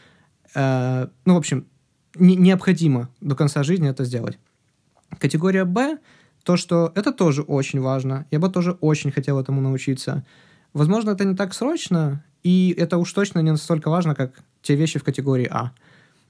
Э, 0.55 1.07
ну, 1.25 1.35
в 1.35 1.37
общем, 1.37 1.67
не, 2.15 2.35
необходимо 2.35 3.09
до 3.21 3.35
конца 3.35 3.61
жизни 3.61 3.89
это 3.89 4.05
сделать. 4.05 4.39
Категория 5.19 5.65
Б, 5.65 5.99
то, 6.43 6.57
что 6.57 6.91
это 6.95 7.11
тоже 7.11 7.41
очень 7.41 7.81
важно. 7.81 8.25
Я 8.31 8.39
бы 8.39 8.49
тоже 8.49 8.71
очень 8.81 9.11
хотел 9.11 9.39
этому 9.39 9.61
научиться. 9.61 10.25
Возможно, 10.73 11.11
это 11.11 11.25
не 11.25 11.35
так 11.35 11.53
срочно, 11.53 12.23
и 12.43 12.73
это 12.77 12.97
уж 12.97 13.11
точно 13.13 13.39
не 13.39 13.51
настолько 13.51 13.89
важно, 13.89 14.15
как 14.15 14.41
те 14.61 14.75
вещи 14.75 14.97
в 14.97 15.03
категории 15.03 15.47
А. 15.51 15.71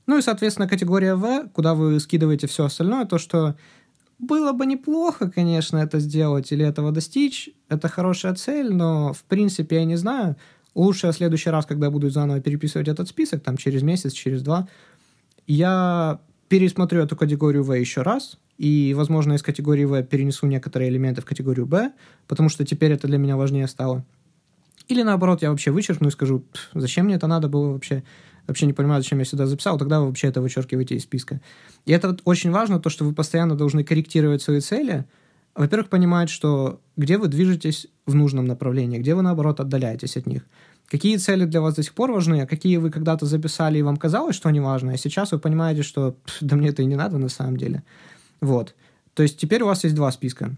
Ну 0.08 0.18
и, 0.18 0.22
соответственно, 0.22 0.68
категория 0.68 1.16
В, 1.16 1.50
куда 1.50 1.74
вы 1.74 2.00
скидываете 2.00 2.48
все 2.48 2.66
остальное, 2.66 3.06
то, 3.06 3.18
что 3.18 3.56
было 4.20 4.52
бы 4.52 4.66
неплохо, 4.66 5.30
конечно, 5.30 5.78
это 5.78 6.00
сделать 6.00 6.52
или 6.52 6.66
этого 6.66 6.92
достичь. 6.92 7.50
Это 7.70 7.88
хорошая 7.90 8.36
цель, 8.36 8.74
но, 8.74 9.14
в 9.14 9.24
принципе, 9.24 9.78
я 9.78 9.86
не 9.86 9.96
знаю, 9.96 10.36
Лучше 10.76 11.10
в 11.10 11.14
следующий 11.14 11.50
раз, 11.50 11.66
когда 11.66 11.90
буду 11.90 12.10
заново 12.10 12.42
переписывать 12.42 12.90
этот 12.90 13.08
список, 13.08 13.42
там 13.42 13.56
через 13.56 13.82
месяц, 13.82 14.12
через 14.12 14.44
два, 14.44 14.68
я 15.48 16.20
пересмотрю 16.50 17.02
эту 17.02 17.16
категорию 17.16 17.64
В 17.64 17.74
еще 17.74 18.02
раз, 18.02 18.38
и, 18.58 18.94
возможно, 18.94 19.34
из 19.34 19.42
категории 19.42 19.86
В 19.86 20.04
перенесу 20.04 20.48
некоторые 20.48 20.90
элементы 20.90 21.22
в 21.22 21.26
категорию 21.26 21.66
Б, 21.66 21.94
потому 22.28 22.50
что 22.50 22.66
теперь 22.66 22.92
это 22.92 23.08
для 23.08 23.18
меня 23.18 23.38
важнее 23.38 23.68
стало. 23.70 24.04
Или 24.90 25.02
наоборот, 25.02 25.42
я 25.42 25.50
вообще 25.50 25.72
вычеркну 25.72 26.10
и 26.10 26.12
скажу, 26.12 26.44
зачем 26.74 27.06
мне 27.06 27.16
это 27.16 27.28
надо 27.28 27.48
было 27.48 27.72
вообще, 27.72 28.04
вообще 28.48 28.66
не 28.66 28.74
понимаю, 28.74 29.02
зачем 29.02 29.20
я 29.20 29.26
сюда 29.26 29.46
записал, 29.46 29.78
тогда 29.78 30.00
вы 30.00 30.08
вообще 30.08 30.28
это 30.28 30.42
вычеркиваете 30.42 30.96
из 30.96 31.04
списка. 31.04 31.42
И 31.86 31.92
это 31.92 32.10
вот 32.10 32.22
очень 32.26 32.52
важно, 32.52 32.80
то, 32.80 32.90
что 32.90 33.06
вы 33.06 33.14
постоянно 33.14 33.56
должны 33.56 33.84
корректировать 33.84 34.42
свои 34.42 34.60
цели, 34.60 35.06
во-первых, 35.56 35.90
понимать, 35.90 36.30
что 36.30 36.82
где 36.98 37.18
вы 37.18 37.28
движетесь 37.28 37.88
в 38.06 38.14
нужном 38.14 38.46
направлении, 38.46 39.00
где 39.00 39.16
вы, 39.16 39.22
наоборот, 39.22 39.60
отдаляетесь 39.60 40.18
от 40.18 40.26
них. 40.26 40.46
Какие 40.88 41.18
цели 41.18 41.46
для 41.46 41.62
вас 41.62 41.76
до 41.76 41.84
сих 41.84 41.94
пор 41.94 42.12
важны, 42.12 42.42
а 42.42 42.48
какие 42.48 42.78
вы 42.78 42.92
когда-то 42.92 43.26
записали, 43.26 43.80
и 43.80 43.82
вам 43.82 43.98
казалось, 43.98 44.36
что 44.36 44.50
они 44.50 44.60
важны, 44.60 44.92
а 44.92 44.98
сейчас 44.98 45.32
вы 45.32 45.40
понимаете, 45.40 45.82
что 45.82 46.16
да 46.42 46.56
мне 46.56 46.70
это 46.70 46.84
и 46.84 46.86
не 46.86 46.96
надо 46.96 47.18
на 47.18 47.30
самом 47.30 47.58
деле. 47.58 47.84
Вот. 48.42 48.76
То 49.14 49.24
есть 49.24 49.38
теперь 49.38 49.64
у 49.64 49.66
вас 49.66 49.84
есть 49.84 49.96
два 49.96 50.12
списка. 50.12 50.56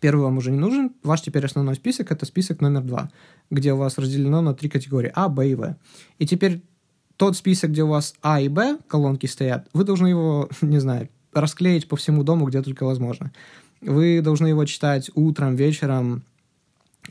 Первый 0.00 0.22
вам 0.22 0.36
уже 0.38 0.50
не 0.50 0.58
нужен. 0.58 0.92
Ваш 1.02 1.22
теперь 1.22 1.44
основной 1.44 1.74
список– 1.74 2.10
это 2.12 2.26
список 2.26 2.60
номер 2.60 2.82
два, 2.82 3.10
где 3.50 3.72
у 3.72 3.76
вас 3.76 3.98
разделено 3.98 4.40
на 4.40 4.54
три 4.54 4.68
категории– 4.68 5.10
А, 5.14 5.28
Б 5.28 5.48
и 5.48 5.54
В. 5.54 5.76
И 6.18 6.26
теперь 6.26 6.62
тот 7.20 7.36
список, 7.36 7.72
где 7.72 7.82
у 7.82 7.88
вас 7.88 8.14
А 8.22 8.40
и 8.40 8.48
Б 8.48 8.78
колонки 8.88 9.26
стоят, 9.26 9.68
вы 9.74 9.84
должны 9.84 10.08
его, 10.08 10.48
не 10.62 10.78
знаю, 10.78 11.10
расклеить 11.34 11.86
по 11.86 11.96
всему 11.96 12.24
дому, 12.24 12.46
где 12.46 12.62
только 12.62 12.84
возможно. 12.84 13.30
Вы 13.82 14.22
должны 14.22 14.46
его 14.48 14.64
читать 14.64 15.10
утром, 15.14 15.54
вечером, 15.54 16.22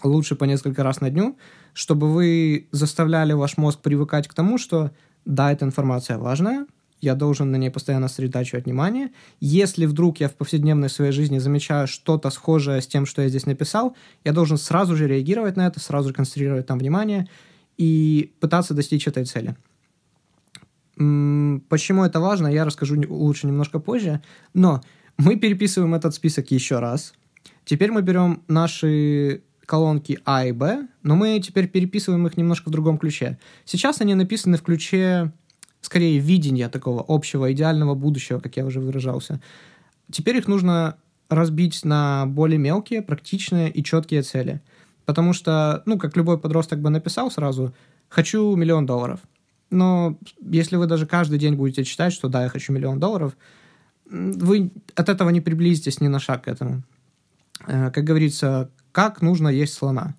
лучше 0.04 0.36
по 0.36 0.46
несколько 0.46 0.82
раз 0.82 1.00
на 1.00 1.12
дню, 1.12 1.38
чтобы 1.74 2.12
вы 2.12 2.68
заставляли 2.72 3.34
ваш 3.34 3.58
мозг 3.58 3.82
привыкать 3.82 4.28
к 4.28 4.34
тому, 4.34 4.58
что 4.58 4.90
да, 5.26 5.52
эта 5.52 5.66
информация 5.66 6.18
важная, 6.18 6.66
я 7.02 7.14
должен 7.14 7.52
на 7.52 7.58
ней 7.58 7.70
постоянно 7.70 8.08
сосредотачивать 8.08 8.66
внимание. 8.66 9.12
Если 9.40 9.86
вдруг 9.86 10.20
я 10.20 10.28
в 10.28 10.34
повседневной 10.34 10.90
своей 10.90 11.12
жизни 11.12 11.38
замечаю 11.38 11.88
что-то 11.88 12.32
схожее 12.32 12.82
с 12.82 12.88
тем, 12.88 13.06
что 13.06 13.22
я 13.22 13.30
здесь 13.30 13.46
написал, 13.46 13.96
я 14.26 14.34
должен 14.34 14.58
сразу 14.58 14.96
же 14.96 15.08
реагировать 15.08 15.56
на 15.56 15.68
это, 15.68 15.80
сразу 15.80 16.10
же 16.10 16.16
концентрировать 16.16 16.66
там 16.66 16.80
внимание 16.80 17.30
и 17.78 18.34
пытаться 18.40 18.74
достичь 18.74 19.08
этой 19.08 19.26
цели. 19.26 19.56
Почему 21.00 22.04
это 22.04 22.20
важно, 22.20 22.48
я 22.48 22.66
расскажу 22.66 23.02
лучше 23.08 23.48
немножко 23.48 23.80
позже. 23.80 24.22
Но 24.54 24.82
мы 25.18 25.38
переписываем 25.38 25.96
этот 25.96 26.14
список 26.14 26.52
еще 26.52 26.80
раз. 26.80 27.14
Теперь 27.64 27.92
мы 27.92 28.02
берем 28.02 28.44
наши 28.50 29.44
колонки 29.66 30.20
А 30.26 30.46
и 30.46 30.52
Б, 30.52 30.88
но 31.04 31.16
мы 31.16 31.40
теперь 31.40 31.70
переписываем 31.70 32.28
их 32.28 32.36
немножко 32.36 32.68
в 32.68 32.72
другом 32.74 32.98
ключе. 32.98 33.38
Сейчас 33.64 34.02
они 34.02 34.14
написаны 34.14 34.58
в 34.58 34.62
ключе, 34.62 35.32
скорее, 35.80 36.20
видения 36.20 36.68
такого 36.68 37.06
общего, 37.08 37.50
идеального 37.54 37.96
будущего, 37.96 38.40
как 38.40 38.58
я 38.58 38.66
уже 38.66 38.82
выражался. 38.82 39.40
Теперь 40.12 40.36
их 40.36 40.48
нужно 40.48 40.98
разбить 41.30 41.86
на 41.86 42.26
более 42.26 42.58
мелкие, 42.58 43.02
практичные 43.02 43.72
и 43.72 43.84
четкие 43.84 44.24
цели. 44.24 44.62
Потому 45.06 45.32
что, 45.32 45.82
ну, 45.86 45.98
как 45.98 46.18
любой 46.18 46.40
подросток 46.40 46.82
бы 46.82 46.90
написал 46.90 47.32
сразу, 47.32 47.74
хочу 48.10 48.54
миллион 48.56 48.86
долларов. 48.86 49.22
Но 49.70 50.18
если 50.40 50.76
вы 50.76 50.88
даже 50.88 51.06
каждый 51.06 51.40
день 51.40 51.56
будете 51.56 51.84
читать, 51.84 52.14
что 52.14 52.28
да, 52.28 52.44
я 52.44 52.50
хочу 52.50 52.74
миллион 52.74 53.00
долларов, 53.00 53.38
вы 54.10 54.72
от 54.96 55.10
этого 55.10 55.30
не 55.30 55.42
приблизитесь 55.42 56.02
ни 56.02 56.08
на 56.08 56.20
шаг 56.20 56.44
к 56.46 56.48
этому. 56.48 56.84
Э, 57.68 57.92
как 57.92 58.04
говорится, 58.04 58.72
как 58.92 59.22
нужно 59.22 59.50
есть 59.50 59.74
слона. 59.74 60.16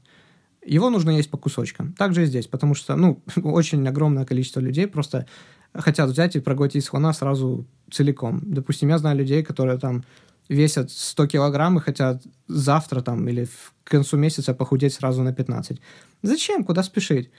Его 0.65 0.91
нужно 0.91 1.11
есть 1.11 1.31
по 1.31 1.39
кусочкам. 1.39 1.93
Так 1.95 2.15
же 2.15 2.23
и 2.23 2.27
здесь, 2.27 2.47
потому 2.47 2.75
что, 2.75 2.95
ну, 2.97 3.23
очень 3.43 3.87
огромное 3.89 4.25
количество 4.25 4.61
людей 4.61 4.87
просто 4.87 5.27
хотят 5.75 6.11
взять 6.11 6.37
и 6.37 6.41
проглотить 6.41 6.85
слона 6.85 7.13
сразу 7.13 7.67
целиком. 7.91 8.41
Допустим, 8.43 8.89
я 8.89 8.99
знаю 8.99 9.17
людей, 9.17 9.43
которые 9.43 9.79
там 9.79 10.05
весят 10.49 10.91
100 10.91 11.27
килограмм 11.29 11.79
и 11.79 11.81
хотят 11.81 12.23
завтра 12.49 13.03
там 13.03 13.29
или 13.29 13.47
к 13.85 13.91
концу 13.91 14.17
месяца 14.17 14.53
похудеть 14.53 14.95
сразу 14.95 15.23
на 15.23 15.33
15. 15.33 15.81
Зачем? 16.23 16.65
Куда 16.65 16.83
спешить? 16.83 17.31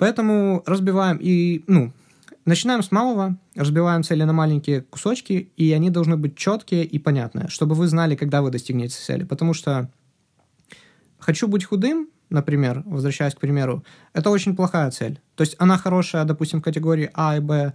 Поэтому 0.00 0.62
разбиваем 0.64 1.18
и, 1.20 1.62
ну, 1.66 1.92
начинаем 2.46 2.82
с 2.82 2.90
малого, 2.90 3.36
разбиваем 3.54 4.02
цели 4.02 4.22
на 4.22 4.32
маленькие 4.32 4.80
кусочки, 4.80 5.52
и 5.58 5.72
они 5.72 5.90
должны 5.90 6.16
быть 6.16 6.36
четкие 6.36 6.86
и 6.86 6.98
понятные, 6.98 7.48
чтобы 7.48 7.74
вы 7.74 7.86
знали, 7.86 8.16
когда 8.16 8.40
вы 8.40 8.50
достигнете 8.50 8.96
цели. 8.96 9.24
Потому 9.24 9.52
что 9.52 9.90
хочу 11.18 11.48
быть 11.48 11.64
худым, 11.64 12.08
например, 12.30 12.82
возвращаясь 12.86 13.34
к 13.34 13.40
примеру, 13.40 13.84
это 14.14 14.30
очень 14.30 14.56
плохая 14.56 14.90
цель. 14.90 15.20
То 15.34 15.42
есть 15.42 15.54
она 15.58 15.76
хорошая, 15.76 16.24
допустим, 16.24 16.60
в 16.60 16.64
категории 16.64 17.10
А 17.12 17.36
и 17.36 17.40
Б 17.40 17.74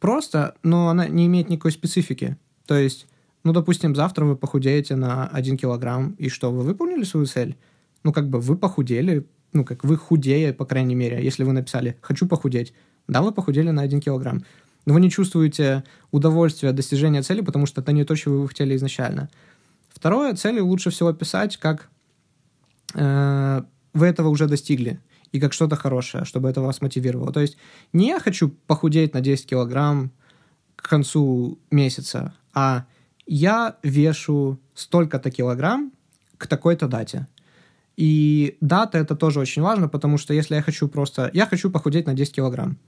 просто, 0.00 0.54
но 0.62 0.88
она 0.88 1.06
не 1.06 1.26
имеет 1.26 1.50
никакой 1.50 1.72
специфики. 1.72 2.38
То 2.66 2.78
есть, 2.78 3.06
ну, 3.44 3.52
допустим, 3.52 3.94
завтра 3.94 4.24
вы 4.24 4.36
похудеете 4.36 4.96
на 4.96 5.26
1 5.26 5.58
килограмм, 5.58 6.12
и 6.12 6.30
что, 6.30 6.50
вы 6.50 6.62
выполнили 6.62 7.04
свою 7.04 7.26
цель? 7.26 7.58
Ну, 8.04 8.14
как 8.14 8.30
бы 8.30 8.40
вы 8.40 8.56
похудели, 8.56 9.26
ну, 9.52 9.64
как 9.64 9.84
вы 9.84 9.96
худее, 9.96 10.52
по 10.52 10.64
крайней 10.64 10.94
мере, 10.94 11.22
если 11.22 11.44
вы 11.44 11.52
написали 11.52 11.96
«хочу 12.00 12.26
похудеть», 12.26 12.74
да, 13.06 13.22
вы 13.22 13.32
похудели 13.32 13.70
на 13.70 13.82
1 13.82 14.00
килограмм, 14.00 14.44
но 14.84 14.94
вы 14.94 15.00
не 15.00 15.10
чувствуете 15.10 15.84
удовольствия 16.10 16.70
от 16.70 16.76
достижения 16.76 17.22
цели, 17.22 17.40
потому 17.40 17.66
что 17.66 17.80
это 17.80 17.92
не 17.92 18.04
то, 18.04 18.14
чего 18.14 18.40
вы 18.40 18.48
хотели 18.48 18.76
изначально. 18.76 19.28
Второе, 19.88 20.34
цели 20.34 20.60
лучше 20.60 20.90
всего 20.90 21.12
писать 21.12 21.56
как 21.56 21.88
э, 22.94 23.62
вы 23.94 24.06
этого 24.06 24.28
уже 24.28 24.46
достигли 24.46 25.00
и 25.32 25.40
как 25.40 25.52
что-то 25.52 25.76
хорошее, 25.76 26.24
чтобы 26.24 26.48
это 26.48 26.60
вас 26.60 26.80
мотивировало. 26.80 27.32
То 27.32 27.40
есть 27.40 27.56
не 27.92 28.08
я 28.08 28.20
хочу 28.20 28.48
похудеть 28.66 29.14
на 29.14 29.20
10 29.20 29.46
килограмм 29.46 30.10
к 30.76 30.88
концу 30.88 31.58
месяца, 31.70 32.34
а 32.54 32.86
я 33.26 33.76
вешу 33.82 34.58
столько-то 34.74 35.30
килограмм 35.30 35.92
к 36.38 36.46
такой-то 36.46 36.88
дате. 36.88 37.26
И 37.98 38.56
дата 38.60 38.96
это 38.98 39.16
тоже 39.16 39.40
очень 39.40 39.60
важно, 39.60 39.88
потому 39.88 40.18
что 40.18 40.32
если 40.32 40.54
я 40.54 40.62
хочу 40.62 40.86
просто... 40.86 41.32
Я 41.34 41.46
хочу 41.46 41.68
похудеть 41.68 42.06
на 42.06 42.14
10 42.14 42.32
килограмм. 42.32 42.78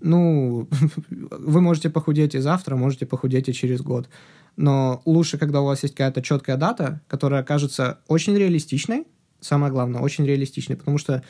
Ну, 0.00 0.68
вы 1.10 1.60
можете 1.60 1.90
похудеть 1.90 2.36
и 2.36 2.38
завтра, 2.38 2.76
можете 2.76 3.06
похудеть 3.06 3.48
и 3.48 3.52
через 3.52 3.80
год. 3.80 4.08
Но 4.56 5.02
лучше, 5.04 5.36
когда 5.36 5.62
у 5.62 5.64
вас 5.64 5.82
есть 5.82 5.96
какая-то 5.96 6.22
четкая 6.22 6.56
дата, 6.56 7.00
которая 7.08 7.42
кажется 7.42 7.98
очень 8.06 8.36
реалистичной, 8.36 9.08
самое 9.40 9.72
главное, 9.72 10.00
очень 10.00 10.24
реалистичной, 10.24 10.76
потому 10.76 10.98
что, 10.98 11.24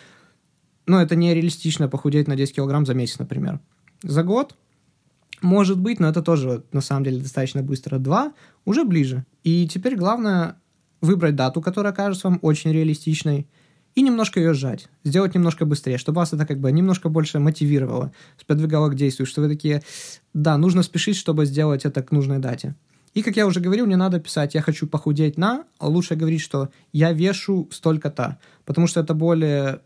ну, 0.85 0.99
это 0.99 1.17
не 1.17 1.33
реалистично 1.33 1.89
похудеть 1.89 2.29
на 2.29 2.37
10 2.37 2.55
килограмм 2.55 2.85
за 2.85 2.93
месяц, 2.93 3.19
например. 3.19 3.61
За 4.03 4.25
год 4.25 4.57
может 5.41 5.81
быть, 5.81 6.01
но 6.01 6.09
это 6.11 6.21
тоже, 6.21 6.65
на 6.73 6.83
самом 6.83 7.05
деле, 7.05 7.23
достаточно 7.23 7.63
быстро. 7.63 7.99
Два 7.99 8.35
уже 8.67 8.85
ближе. 8.85 9.25
И 9.43 9.67
теперь 9.67 9.97
главное 9.97 10.61
выбрать 11.01 11.37
дату, 11.37 11.61
которая 11.61 11.93
кажется 11.93 12.29
вам 12.29 12.39
очень 12.43 12.73
реалистичной, 12.73 13.47
и 13.95 14.03
немножко 14.03 14.41
ее 14.41 14.53
сжать, 14.53 14.89
сделать 15.05 15.35
немножко 15.35 15.65
быстрее, 15.65 15.97
чтобы 15.97 16.17
вас 16.17 16.33
это 16.33 16.45
как 16.45 16.61
бы 16.61 16.71
немножко 16.71 17.09
больше 17.09 17.39
мотивировало, 17.39 18.13
сподвигало 18.39 18.91
к 18.91 18.95
действию, 18.95 19.27
что 19.27 19.41
вы 19.41 19.49
такие, 19.49 19.83
да, 20.35 20.59
нужно 20.59 20.83
спешить, 20.83 21.17
чтобы 21.17 21.47
сделать 21.47 21.87
это 21.87 22.03
к 22.03 22.13
нужной 22.13 22.39
дате. 22.39 22.75
И, 23.15 23.23
как 23.23 23.37
я 23.37 23.47
уже 23.47 23.61
говорил, 23.61 23.87
не 23.87 23.97
надо 23.97 24.21
писать 24.21 24.55
«я 24.55 24.61
хочу 24.61 24.87
похудеть 24.87 25.39
на», 25.39 25.65
а 25.79 25.89
лучше 25.89 26.17
говорить, 26.17 26.43
что 26.43 26.69
«я 26.93 27.13
вешу 27.13 27.67
столько-то», 27.73 28.39
потому 28.67 28.87
что 28.87 29.01
это 29.01 29.15
более 29.15 29.81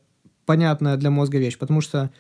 понятная 0.47 0.97
для 0.97 1.11
мозга 1.11 1.39
вещь, 1.39 1.57
потому 1.57 1.81
что 1.81 2.11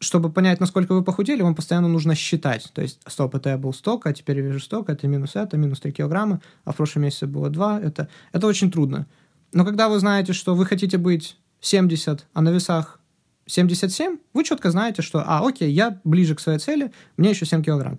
чтобы 0.00 0.30
понять, 0.30 0.60
насколько 0.60 0.92
вы 0.92 1.02
похудели, 1.02 1.42
вам 1.42 1.54
постоянно 1.54 1.88
нужно 1.88 2.14
считать. 2.14 2.70
То 2.74 2.82
есть, 2.82 3.00
стоп, 3.06 3.34
это 3.34 3.50
я 3.50 3.58
был 3.58 3.72
столько, 3.72 4.10
а 4.10 4.12
теперь 4.12 4.38
я 4.38 4.42
вижу 4.42 4.60
столько, 4.60 4.92
это 4.92 5.06
минус 5.08 5.34
это, 5.34 5.56
минус 5.56 5.80
3 5.80 5.92
килограмма, 5.92 6.40
а 6.64 6.72
в 6.72 6.76
прошлом 6.76 7.02
месяце 7.02 7.26
было 7.26 7.50
2. 7.50 7.80
Это, 7.80 8.08
это 8.32 8.46
очень 8.46 8.70
трудно. 8.70 9.06
Но 9.52 9.64
когда 9.64 9.88
вы 9.88 9.98
знаете, 9.98 10.32
что 10.32 10.54
вы 10.54 10.66
хотите 10.66 10.98
быть 10.98 11.36
70, 11.60 12.26
а 12.32 12.42
на 12.42 12.50
весах 12.50 13.00
77, 13.46 14.18
вы 14.32 14.44
четко 14.44 14.70
знаете, 14.70 15.02
что, 15.02 15.22
а, 15.24 15.46
окей, 15.46 15.70
я 15.70 16.00
ближе 16.04 16.34
к 16.34 16.40
своей 16.40 16.58
цели, 16.58 16.92
мне 17.16 17.30
еще 17.30 17.46
7 17.46 17.62
килограмм. 17.62 17.98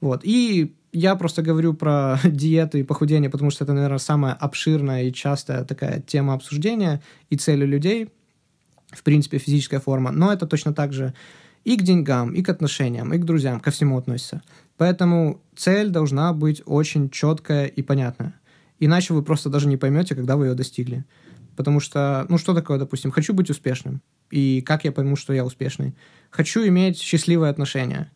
Вот. 0.00 0.22
И 0.24 0.74
я 0.92 1.14
просто 1.16 1.42
говорю 1.42 1.74
про 1.74 2.18
диеты 2.24 2.80
и 2.80 2.82
похудение, 2.82 3.30
потому 3.30 3.50
что 3.50 3.64
это, 3.64 3.72
наверное, 3.72 3.98
самая 3.98 4.34
обширная 4.34 5.04
и 5.04 5.12
частая 5.12 5.64
такая 5.64 6.00
тема 6.00 6.34
обсуждения 6.34 7.02
и 7.30 7.36
цели 7.36 7.64
людей, 7.64 8.08
в 8.96 9.02
принципе, 9.02 9.38
физическая 9.38 9.80
форма. 9.80 10.10
Но 10.10 10.32
это 10.32 10.46
точно 10.46 10.72
так 10.72 10.92
же 10.92 11.14
и 11.64 11.76
к 11.76 11.82
деньгам, 11.82 12.32
и 12.32 12.42
к 12.42 12.48
отношениям, 12.48 13.12
и 13.12 13.18
к 13.18 13.24
друзьям, 13.24 13.60
ко 13.60 13.70
всему 13.70 13.98
относится. 13.98 14.42
Поэтому 14.76 15.40
цель 15.56 15.90
должна 15.90 16.32
быть 16.32 16.62
очень 16.64 17.10
четкая 17.10 17.66
и 17.66 17.82
понятная. 17.82 18.34
Иначе 18.78 19.14
вы 19.14 19.22
просто 19.22 19.50
даже 19.50 19.68
не 19.68 19.76
поймете, 19.76 20.14
когда 20.14 20.36
вы 20.36 20.46
ее 20.46 20.54
достигли. 20.54 21.04
Потому 21.56 21.80
что, 21.80 22.26
ну 22.28 22.38
что 22.38 22.54
такое, 22.54 22.78
допустим, 22.78 23.10
хочу 23.10 23.32
быть 23.32 23.50
успешным. 23.50 24.02
И 24.30 24.60
как 24.60 24.84
я 24.84 24.92
пойму, 24.92 25.16
что 25.16 25.32
я 25.32 25.44
успешный? 25.44 25.94
Хочу 26.30 26.66
иметь 26.66 27.00
счастливые 27.00 27.50
отношения. 27.50 28.12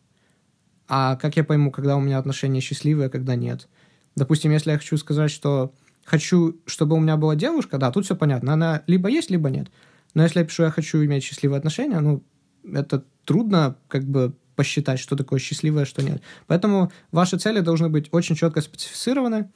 А 0.87 1.15
как 1.15 1.37
я 1.37 1.43
пойму, 1.43 1.71
когда 1.71 1.97
у 1.97 2.01
меня 2.01 2.19
отношения 2.19 2.61
счастливые, 2.61 3.07
а 3.07 3.09
когда 3.09 3.35
нет? 3.35 3.67
Допустим, 4.15 4.51
если 4.51 4.71
я 4.71 4.77
хочу 4.77 4.97
сказать, 4.97 5.31
что 5.31 5.73
хочу, 6.03 6.59
чтобы 6.65 6.95
у 6.95 6.99
меня 6.99 7.17
была 7.17 7.35
девушка, 7.35 7.77
да, 7.77 7.91
тут 7.91 8.05
все 8.05 8.15
понятно. 8.15 8.53
Она 8.53 8.83
либо 8.87 9.09
есть, 9.09 9.31
либо 9.31 9.49
нет. 9.49 9.71
Но 10.13 10.23
если 10.23 10.39
я 10.39 10.45
пишу, 10.45 10.63
я 10.63 10.71
хочу 10.71 11.03
иметь 11.03 11.23
счастливые 11.23 11.57
отношения, 11.57 11.99
ну, 11.99 12.23
это 12.63 13.03
трудно 13.25 13.77
как 13.87 14.03
бы 14.03 14.33
посчитать, 14.55 14.99
что 14.99 15.15
такое 15.15 15.39
счастливое, 15.39 15.85
что 15.85 16.03
нет. 16.03 16.21
Поэтому 16.47 16.91
ваши 17.11 17.37
цели 17.37 17.61
должны 17.61 17.89
быть 17.89 18.09
очень 18.11 18.35
четко 18.35 18.61
специфицированы, 18.61 19.49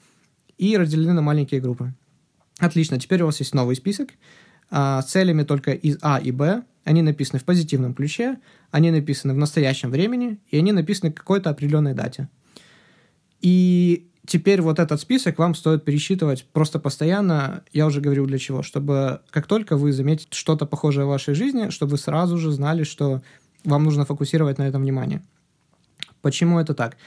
и 0.58 0.78
разделены 0.78 1.14
на 1.14 1.22
маленькие 1.22 1.62
группы. 1.62 1.94
Отлично, 2.60 3.00
теперь 3.00 3.22
у 3.22 3.26
вас 3.26 3.40
есть 3.40 3.54
новый 3.54 3.76
список 3.76 4.10
а, 4.70 5.02
с 5.02 5.12
целями 5.12 5.44
только 5.44 5.72
из 5.72 5.98
А 6.02 6.20
и 6.20 6.32
Б. 6.32 6.64
Они 6.84 7.02
написаны 7.02 7.40
в 7.40 7.44
позитивном 7.44 7.94
ключе, 7.94 8.38
они 8.72 8.92
написаны 8.92 9.34
в 9.34 9.38
настоящем 9.38 9.90
времени, 9.90 10.40
и 10.50 10.58
они 10.58 10.72
написаны 10.72 11.12
к 11.12 11.18
какой-то 11.18 11.50
определенной 11.50 11.94
дате. 11.94 12.30
И 13.42 14.08
теперь 14.26 14.62
вот 14.62 14.80
этот 14.80 15.00
список 15.02 15.38
вам 15.38 15.56
стоит 15.56 15.84
пересчитывать 15.84 16.46
просто 16.52 16.80
постоянно. 16.80 17.64
Я 17.74 17.86
уже 17.86 18.02
говорил 18.02 18.26
для 18.26 18.38
чего. 18.38 18.64
Чтобы 18.64 19.22
как 19.32 19.48
только 19.48 19.78
вы 19.78 19.92
заметите 19.92 20.30
что-то 20.32 20.66
похожее 20.66 21.06
в 21.06 21.10
вашей 21.10 21.34
жизни, 21.34 21.70
чтобы 21.70 21.92
вы 21.92 21.98
сразу 21.98 22.38
же 22.38 22.52
знали, 22.52 22.84
что 22.84 23.22
вам 23.64 23.84
нужно 23.84 24.06
фокусировать 24.06 24.58
на 24.58 24.64
этом 24.68 24.82
внимание. 24.82 25.22
Почему 26.22 26.60
это 26.60 26.74
так? 26.74 26.98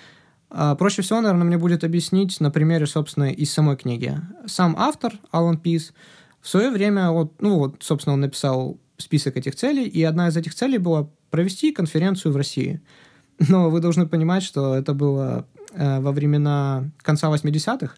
А, 0.50 0.74
проще 0.74 1.02
всего, 1.02 1.20
наверное, 1.20 1.44
мне 1.44 1.58
будет 1.58 1.84
объяснить 1.84 2.40
на 2.40 2.50
примере, 2.50 2.86
собственно, 2.86 3.30
из 3.30 3.52
самой 3.52 3.76
книги. 3.76 4.16
Сам 4.46 4.74
автор, 4.78 5.12
Алан 5.30 5.58
Пис, 5.58 5.92
в 6.40 6.48
свое 6.48 6.70
время, 6.70 7.10
вот, 7.10 7.40
ну 7.40 7.58
вот, 7.58 7.76
собственно, 7.80 8.14
он 8.14 8.20
написал 8.20 8.78
список 8.96 9.36
этих 9.36 9.54
целей, 9.54 9.84
и 9.84 10.02
одна 10.02 10.28
из 10.28 10.36
этих 10.36 10.54
целей 10.54 10.78
была 10.78 11.08
провести 11.30 11.72
конференцию 11.72 12.32
в 12.32 12.36
России. 12.36 12.80
Но 13.48 13.70
вы 13.70 13.80
должны 13.80 14.06
понимать, 14.06 14.42
что 14.42 14.74
это 14.74 14.94
было 14.94 15.46
во 15.74 16.12
времена 16.12 16.90
конца 17.02 17.30
80-х, 17.32 17.96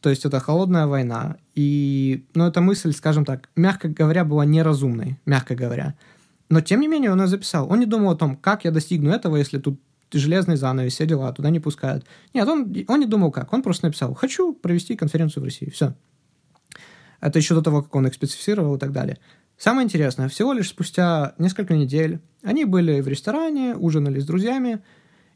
то 0.00 0.10
есть 0.10 0.24
это 0.24 0.40
холодная 0.40 0.86
война. 0.86 1.36
И, 1.54 2.26
ну, 2.34 2.46
эта 2.46 2.60
мысль, 2.60 2.92
скажем 2.92 3.24
так, 3.24 3.48
мягко 3.56 3.88
говоря, 3.88 4.24
была 4.24 4.44
неразумной, 4.44 5.18
мягко 5.26 5.54
говоря. 5.54 5.94
Но, 6.48 6.60
тем 6.60 6.80
не 6.80 6.88
менее, 6.88 7.10
он 7.10 7.20
ее 7.20 7.26
записал. 7.26 7.70
Он 7.70 7.80
не 7.80 7.86
думал 7.86 8.12
о 8.12 8.16
том, 8.16 8.36
как 8.36 8.64
я 8.64 8.70
достигну 8.70 9.10
этого, 9.10 9.36
если 9.36 9.58
тут 9.58 9.80
железный 10.12 10.56
занавес, 10.56 10.92
все 10.92 11.06
дела, 11.06 11.32
туда 11.32 11.50
не 11.50 11.60
пускают. 11.60 12.06
Нет, 12.34 12.48
он, 12.48 12.74
он 12.86 13.00
не 13.00 13.06
думал 13.06 13.32
как, 13.32 13.52
он 13.52 13.62
просто 13.62 13.86
написал, 13.86 14.14
хочу 14.14 14.54
провести 14.54 14.96
конференцию 14.96 15.42
в 15.42 15.44
России, 15.44 15.70
все. 15.70 15.94
Это 17.20 17.38
еще 17.38 17.54
до 17.54 17.62
того, 17.62 17.82
как 17.82 17.94
он 17.94 18.06
их 18.06 18.14
специфицировал 18.14 18.76
и 18.76 18.78
так 18.78 18.92
далее. 18.92 19.18
Самое 19.58 19.84
интересное, 19.84 20.28
всего 20.28 20.52
лишь 20.52 20.68
спустя 20.68 21.34
несколько 21.38 21.74
недель 21.74 22.20
они 22.42 22.64
были 22.64 23.00
в 23.00 23.08
ресторане, 23.08 23.74
ужинали 23.74 24.20
с 24.20 24.26
друзьями, 24.26 24.82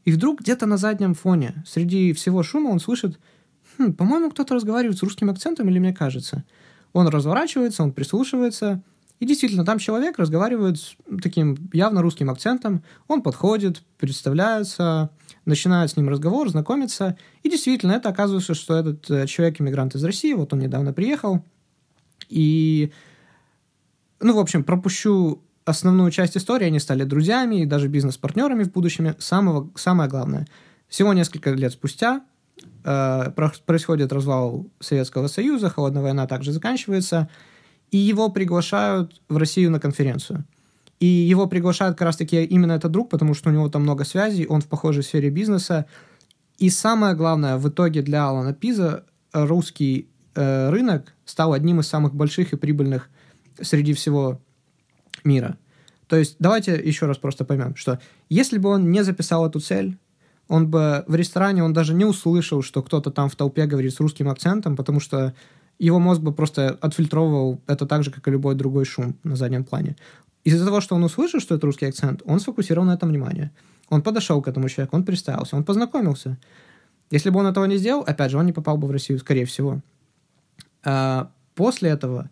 и 0.05 0.11
вдруг 0.11 0.41
где-то 0.41 0.65
на 0.65 0.77
заднем 0.77 1.13
фоне, 1.13 1.63
среди 1.65 2.13
всего 2.13 2.43
шума, 2.43 2.69
он 2.69 2.79
слышит, 2.79 3.19
хм, 3.77 3.93
по-моему, 3.93 4.31
кто-то 4.31 4.55
разговаривает 4.55 4.97
с 4.97 5.03
русским 5.03 5.29
акцентом, 5.29 5.69
или 5.69 5.79
мне 5.79 5.93
кажется. 5.93 6.43
Он 6.93 7.07
разворачивается, 7.07 7.83
он 7.83 7.93
прислушивается, 7.93 8.83
и 9.19 9.25
действительно, 9.25 9.63
там 9.63 9.77
человек 9.77 10.17
разговаривает 10.17 10.79
с 10.79 10.95
таким 11.21 11.55
явно 11.73 12.01
русским 12.01 12.29
акцентом, 12.31 12.83
он 13.07 13.21
подходит, 13.21 13.83
представляется, 13.99 15.11
начинает 15.45 15.91
с 15.91 15.97
ним 15.97 16.09
разговор, 16.09 16.49
знакомится, 16.49 17.15
и 17.43 17.49
действительно, 17.49 17.91
это 17.91 18.09
оказывается, 18.09 18.55
что 18.55 18.75
этот 18.75 19.09
э, 19.11 19.27
человек 19.27 19.61
иммигрант 19.61 19.93
из 19.93 20.03
России, 20.03 20.33
вот 20.33 20.53
он 20.53 20.59
недавно 20.59 20.91
приехал, 20.91 21.45
и, 22.29 22.91
ну, 24.19 24.33
в 24.33 24.39
общем, 24.39 24.63
пропущу 24.63 25.43
основную 25.65 26.11
часть 26.11 26.37
истории, 26.37 26.67
они 26.67 26.79
стали 26.79 27.03
друзьями 27.03 27.61
и 27.61 27.65
даже 27.65 27.87
бизнес-партнерами 27.87 28.63
в 28.63 28.71
будущем. 28.71 29.15
Самого, 29.19 29.69
самое 29.75 30.09
главное, 30.09 30.47
всего 30.87 31.13
несколько 31.13 31.51
лет 31.51 31.73
спустя 31.73 32.21
э, 32.83 33.31
происходит 33.65 34.11
развал 34.11 34.67
Советского 34.79 35.27
Союза, 35.27 35.69
холодная 35.69 36.01
война 36.01 36.27
также 36.27 36.51
заканчивается– 36.51 37.29
и 37.91 37.97
его 37.97 38.29
приглашают 38.29 39.21
в 39.27 39.37
Россию 39.37 39.71
на 39.71 39.79
конференцию. 39.79 40.45
И 40.99 41.05
его 41.05 41.47
приглашает 41.47 41.93
как 41.95 42.05
раз-таки 42.05 42.43
именно 42.43 42.71
этот 42.73 42.91
друг, 42.91 43.09
потому 43.09 43.33
что 43.33 43.49
у 43.49 43.53
него 43.53 43.69
там 43.69 43.81
много 43.81 44.05
связей, 44.05 44.47
он 44.47 44.61
в 44.61 44.67
похожей 44.67 45.03
сфере 45.03 45.29
бизнеса. 45.29 45.85
И 46.57 46.69
самое 46.69 47.15
главное, 47.15 47.57
в 47.57 47.67
итоге 47.67 48.01
для 48.01 48.27
Алана 48.27 48.53
Пиза 48.53 49.05
русский 49.33 50.09
э, 50.35 50.69
рынок 50.69 51.13
стал 51.25 51.53
одним 51.53 51.79
из 51.79 51.87
самых 51.87 52.13
больших 52.13 52.53
и 52.53 52.55
прибыльных 52.55 53.09
среди 53.59 53.93
всего 53.93 54.39
мира. 55.23 55.57
То 56.07 56.17
есть 56.17 56.35
давайте 56.39 56.75
еще 56.75 57.05
раз 57.05 57.17
просто 57.17 57.45
поймем, 57.45 57.75
что 57.75 57.99
если 58.29 58.57
бы 58.57 58.69
он 58.69 58.91
не 58.91 59.03
записал 59.03 59.47
эту 59.47 59.59
цель, 59.59 59.97
он 60.47 60.69
бы 60.69 61.05
в 61.07 61.15
ресторане, 61.15 61.63
он 61.63 61.71
даже 61.71 61.93
не 61.93 62.03
услышал, 62.03 62.61
что 62.61 62.83
кто-то 62.83 63.11
там 63.11 63.29
в 63.29 63.35
толпе 63.35 63.65
говорит 63.65 63.93
с 63.93 63.99
русским 64.01 64.27
акцентом, 64.27 64.75
потому 64.75 64.99
что 64.99 65.33
его 65.79 65.99
мозг 65.99 66.21
бы 66.21 66.33
просто 66.33 66.77
отфильтровывал 66.81 67.61
это 67.67 67.85
так 67.85 68.03
же, 68.03 68.11
как 68.11 68.27
и 68.27 68.31
любой 68.31 68.55
другой 68.55 68.85
шум 68.85 69.15
на 69.23 69.35
заднем 69.35 69.63
плане. 69.63 69.95
Из-за 70.43 70.65
того, 70.65 70.81
что 70.81 70.95
он 70.95 71.03
услышал, 71.03 71.39
что 71.39 71.55
это 71.55 71.65
русский 71.65 71.85
акцент, 71.85 72.21
он 72.25 72.39
сфокусировал 72.39 72.85
на 72.85 72.93
этом 72.93 73.09
внимание. 73.09 73.51
Он 73.89 74.01
подошел 74.01 74.41
к 74.41 74.47
этому 74.47 74.69
человеку, 74.69 74.95
он 74.95 75.03
представился, 75.03 75.55
он 75.55 75.63
познакомился. 75.63 76.37
Если 77.11 77.29
бы 77.29 77.39
он 77.39 77.47
этого 77.47 77.65
не 77.65 77.77
сделал, 77.77 78.03
опять 78.05 78.31
же, 78.31 78.37
он 78.37 78.45
не 78.45 78.53
попал 78.53 78.77
бы 78.77 78.87
в 78.87 78.91
Россию, 78.91 79.19
скорее 79.19 79.45
всего. 79.45 79.81
А 80.83 81.31
после 81.55 81.89
этого 81.89 82.29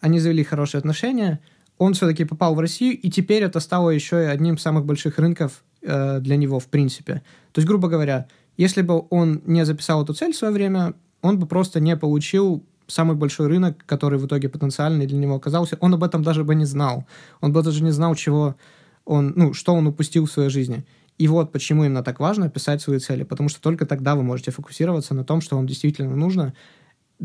они 0.00 0.18
завели 0.18 0.44
хорошие 0.44 0.78
отношения, 0.78 1.40
он 1.78 1.94
все-таки 1.94 2.24
попал 2.24 2.54
в 2.54 2.60
Россию, 2.60 2.98
и 2.98 3.10
теперь 3.10 3.42
это 3.42 3.60
стало 3.60 3.90
еще 3.90 4.22
и 4.22 4.26
одним 4.26 4.54
из 4.54 4.62
самых 4.62 4.84
больших 4.84 5.18
рынков 5.18 5.64
э, 5.82 6.20
для 6.20 6.36
него, 6.36 6.58
в 6.58 6.66
принципе. 6.66 7.22
То 7.52 7.60
есть, 7.60 7.68
грубо 7.68 7.88
говоря, 7.88 8.26
если 8.56 8.82
бы 8.82 9.04
он 9.10 9.42
не 9.46 9.64
записал 9.64 10.02
эту 10.04 10.14
цель 10.14 10.32
в 10.32 10.36
свое 10.36 10.52
время, 10.52 10.94
он 11.22 11.38
бы 11.38 11.46
просто 11.46 11.80
не 11.80 11.96
получил 11.96 12.64
самый 12.86 13.16
большой 13.16 13.48
рынок, 13.48 13.84
который 13.86 14.18
в 14.18 14.26
итоге 14.26 14.48
потенциальный 14.48 15.06
для 15.06 15.18
него 15.18 15.34
оказался, 15.34 15.76
он 15.80 15.94
об 15.94 16.04
этом 16.04 16.22
даже 16.22 16.44
бы 16.44 16.54
не 16.54 16.66
знал. 16.66 17.06
Он 17.40 17.52
бы 17.52 17.62
даже 17.62 17.82
не 17.82 17.90
знал, 17.90 18.14
чего 18.14 18.56
он, 19.04 19.32
ну, 19.36 19.54
что 19.54 19.74
он 19.74 19.86
упустил 19.86 20.26
в 20.26 20.30
своей 20.30 20.50
жизни. 20.50 20.84
И 21.16 21.28
вот 21.28 21.52
почему 21.52 21.84
именно 21.84 22.02
так 22.02 22.20
важно 22.20 22.50
писать 22.50 22.82
свои 22.82 22.98
цели, 22.98 23.22
потому 23.22 23.48
что 23.48 23.60
только 23.60 23.86
тогда 23.86 24.14
вы 24.16 24.22
можете 24.22 24.50
фокусироваться 24.50 25.14
на 25.14 25.24
том, 25.24 25.40
что 25.40 25.56
вам 25.56 25.66
действительно 25.66 26.16
нужно, 26.16 26.54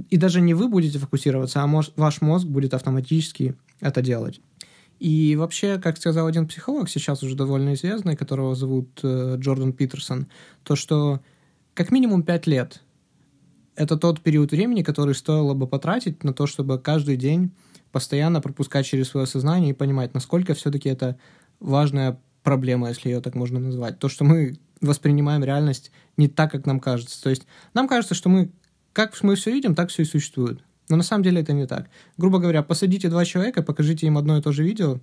и 0.09 0.17
даже 0.17 0.41
не 0.41 0.53
вы 0.53 0.67
будете 0.67 0.99
фокусироваться, 0.99 1.61
а 1.61 1.67
может, 1.67 1.93
ваш 1.97 2.21
мозг 2.21 2.47
будет 2.47 2.73
автоматически 2.73 3.55
это 3.79 4.01
делать. 4.01 4.41
И 4.99 5.35
вообще, 5.37 5.79
как 5.79 5.97
сказал 5.97 6.27
один 6.27 6.47
психолог, 6.47 6.89
сейчас 6.89 7.23
уже 7.23 7.35
довольно 7.35 7.73
известный, 7.73 8.17
которого 8.17 8.53
зовут 8.53 8.99
э, 9.01 9.37
Джордан 9.37 9.71
Питерсон, 9.71 10.27
то, 10.63 10.75
что 10.75 11.21
как 11.73 11.91
минимум 11.91 12.23
пять 12.23 12.47
лет 12.47 12.81
это 13.75 13.95
тот 13.95 14.19
период 14.19 14.51
времени, 14.51 14.83
который 14.83 15.15
стоило 15.15 15.53
бы 15.53 15.65
потратить 15.65 16.25
на 16.25 16.33
то, 16.33 16.47
чтобы 16.47 16.79
каждый 16.79 17.15
день 17.15 17.51
постоянно 17.93 18.41
пропускать 18.41 18.85
через 18.85 19.07
свое 19.07 19.25
сознание 19.25 19.71
и 19.71 19.73
понимать, 19.73 20.13
насколько 20.13 20.53
все-таки 20.53 20.89
это 20.89 21.17
важная 21.61 22.19
проблема, 22.43 22.89
если 22.89 23.09
ее 23.09 23.21
так 23.21 23.35
можно 23.35 23.59
назвать. 23.59 23.97
То, 23.97 24.09
что 24.09 24.25
мы 24.25 24.57
воспринимаем 24.81 25.45
реальность 25.45 25.91
не 26.17 26.27
так, 26.27 26.51
как 26.51 26.65
нам 26.65 26.81
кажется. 26.81 27.21
То 27.23 27.29
есть 27.29 27.45
нам 27.73 27.87
кажется, 27.87 28.15
что 28.15 28.27
мы 28.27 28.51
как 28.99 29.23
мы 29.23 29.35
все 29.35 29.53
видим, 29.53 29.75
так 29.75 29.91
все 29.91 30.01
и 30.01 30.05
существует. 30.05 30.59
Но 30.89 30.97
на 30.97 31.03
самом 31.03 31.23
деле 31.23 31.39
это 31.39 31.53
не 31.53 31.65
так. 31.65 31.89
Грубо 32.17 32.39
говоря, 32.39 32.63
посадите 32.63 33.07
два 33.07 33.23
человека, 33.23 33.63
покажите 33.63 34.07
им 34.07 34.17
одно 34.17 34.37
и 34.37 34.41
то 34.41 34.51
же 34.51 34.61
видео, 34.61 34.99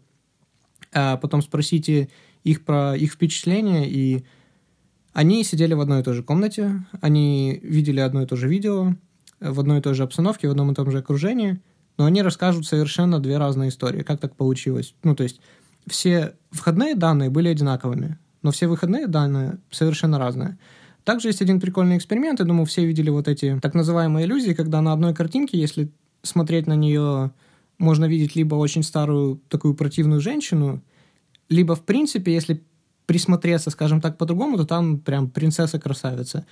а 0.93 1.17
потом 1.17 1.41
спросите 1.41 2.11
их 2.45 2.63
про 2.63 2.95
их 2.95 3.13
впечатления 3.15 3.89
и 3.89 4.27
они 5.15 5.45
сидели 5.45 5.73
в 5.73 5.81
одной 5.81 6.01
и 6.01 6.03
той 6.03 6.13
же 6.13 6.23
комнате, 6.23 6.85
они 7.01 7.59
видели 7.63 8.01
одно 8.01 8.21
и 8.21 8.27
то 8.27 8.37
же 8.37 8.49
видео, 8.49 8.95
в 9.41 9.61
одной 9.61 9.79
и 9.79 9.81
той 9.81 9.95
же 9.95 10.03
обстановке, 10.03 10.49
в 10.49 10.51
одном 10.51 10.73
и 10.73 10.75
том 10.75 10.91
же 10.91 10.99
окружении, 10.99 11.59
но 11.97 12.05
они 12.05 12.21
расскажут 12.21 12.67
совершенно 12.67 13.19
две 13.19 13.39
разные 13.39 13.71
истории. 13.71 14.03
Как 14.03 14.21
так 14.21 14.37
получилось? 14.37 14.95
Ну, 15.05 15.17
то 15.17 15.23
есть 15.23 15.41
все 15.87 16.35
входные 16.51 16.97
данные 16.97 17.31
были 17.31 17.49
одинаковыми, 17.49 18.19
но 18.43 18.51
все 18.51 18.67
выходные 18.67 19.07
данные 19.07 19.57
совершенно 19.71 20.19
разные. 20.19 20.59
Также 21.07 21.29
есть 21.29 21.41
один 21.41 21.61
прикольный 21.61 21.97
эксперимент, 21.97 22.41
я 22.41 22.45
думаю, 22.45 22.67
все 22.67 22.85
видели 22.85 23.11
вот 23.11 23.29
эти 23.29 23.61
так 23.63 23.75
называемые 23.75 24.27
иллюзии, 24.27 24.55
когда 24.55 24.83
на 24.83 24.93
одной 24.93 25.15
картинке, 25.15 25.57
если 25.57 25.89
смотреть 26.23 26.67
на 26.67 26.75
нее, 26.75 27.31
можно 27.79 28.07
видеть 28.07 28.35
либо 28.35 28.57
очень 28.57 28.83
старую 28.83 29.41
такую 29.49 29.75
противную 29.75 30.21
женщину, 30.21 30.83
либо, 31.49 31.77
в 31.77 31.85
принципе, 31.85 32.35
если 32.35 32.65
присмотреться, 33.07 33.71
скажем 33.71 34.01
так, 34.01 34.19
по-другому, 34.19 34.57
то 34.57 34.67
там 34.67 34.99
прям 34.99 35.31
принцесса-красавица. 35.31 36.45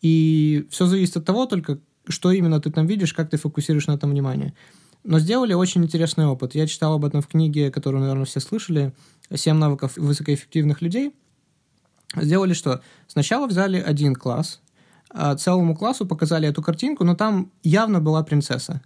И 0.00 0.66
все 0.70 0.86
зависит 0.86 1.18
от 1.18 1.26
того 1.26 1.44
только, 1.44 1.78
что 2.08 2.32
именно 2.32 2.62
ты 2.62 2.70
там 2.70 2.86
видишь, 2.86 3.12
как 3.12 3.28
ты 3.28 3.36
фокусируешь 3.36 3.88
на 3.88 3.92
этом 3.92 4.08
внимание. 4.08 4.54
Но 5.04 5.18
сделали 5.18 5.52
очень 5.52 5.84
интересный 5.84 6.24
опыт. 6.24 6.54
Я 6.54 6.66
читал 6.66 6.94
об 6.94 7.04
этом 7.04 7.20
в 7.20 7.26
книге, 7.26 7.70
которую, 7.70 8.00
наверное, 8.00 8.24
все 8.24 8.40
слышали, 8.40 8.94
«Семь 9.34 9.56
навыков 9.56 9.98
высокоэффективных 9.98 10.80
людей». 10.80 11.12
Сделали 12.16 12.54
что? 12.54 12.80
Сначала 13.06 13.46
взяли 13.46 13.78
один 13.78 14.14
класс, 14.14 14.60
а 15.10 15.36
целому 15.36 15.76
классу 15.76 16.06
показали 16.06 16.48
эту 16.48 16.62
картинку, 16.62 17.04
но 17.04 17.14
там 17.14 17.50
явно 17.62 18.00
была 18.00 18.22
принцесса. 18.22 18.82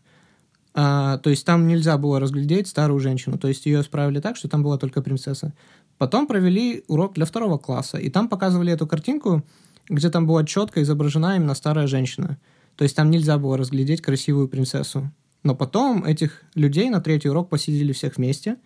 А, 0.74 1.18
то 1.18 1.30
есть 1.30 1.44
там 1.44 1.66
нельзя 1.66 1.98
было 1.98 2.18
разглядеть 2.18 2.66
старую 2.66 3.00
женщину. 3.00 3.38
То 3.38 3.48
есть 3.48 3.66
ее 3.66 3.80
исправили 3.82 4.20
так, 4.20 4.36
что 4.36 4.48
там 4.48 4.62
была 4.62 4.78
только 4.78 5.02
принцесса. 5.02 5.52
Потом 5.98 6.26
провели 6.26 6.84
урок 6.88 7.14
для 7.14 7.26
второго 7.26 7.58
класса, 7.58 7.98
и 7.98 8.08
там 8.10 8.28
показывали 8.28 8.72
эту 8.72 8.86
картинку, 8.86 9.44
где 9.88 10.10
там 10.10 10.26
была 10.26 10.44
четко 10.44 10.82
изображена 10.82 11.36
именно 11.36 11.54
старая 11.54 11.86
женщина. 11.86 12.38
То 12.76 12.84
есть 12.84 12.96
там 12.96 13.10
нельзя 13.10 13.38
было 13.38 13.56
разглядеть 13.56 14.00
красивую 14.00 14.48
принцессу. 14.48 15.10
Но 15.42 15.54
потом 15.54 16.04
этих 16.04 16.42
людей 16.54 16.88
на 16.88 17.00
третий 17.00 17.28
урок 17.28 17.48
посидели 17.50 17.92
всех 17.92 18.16
вместе, 18.16 18.56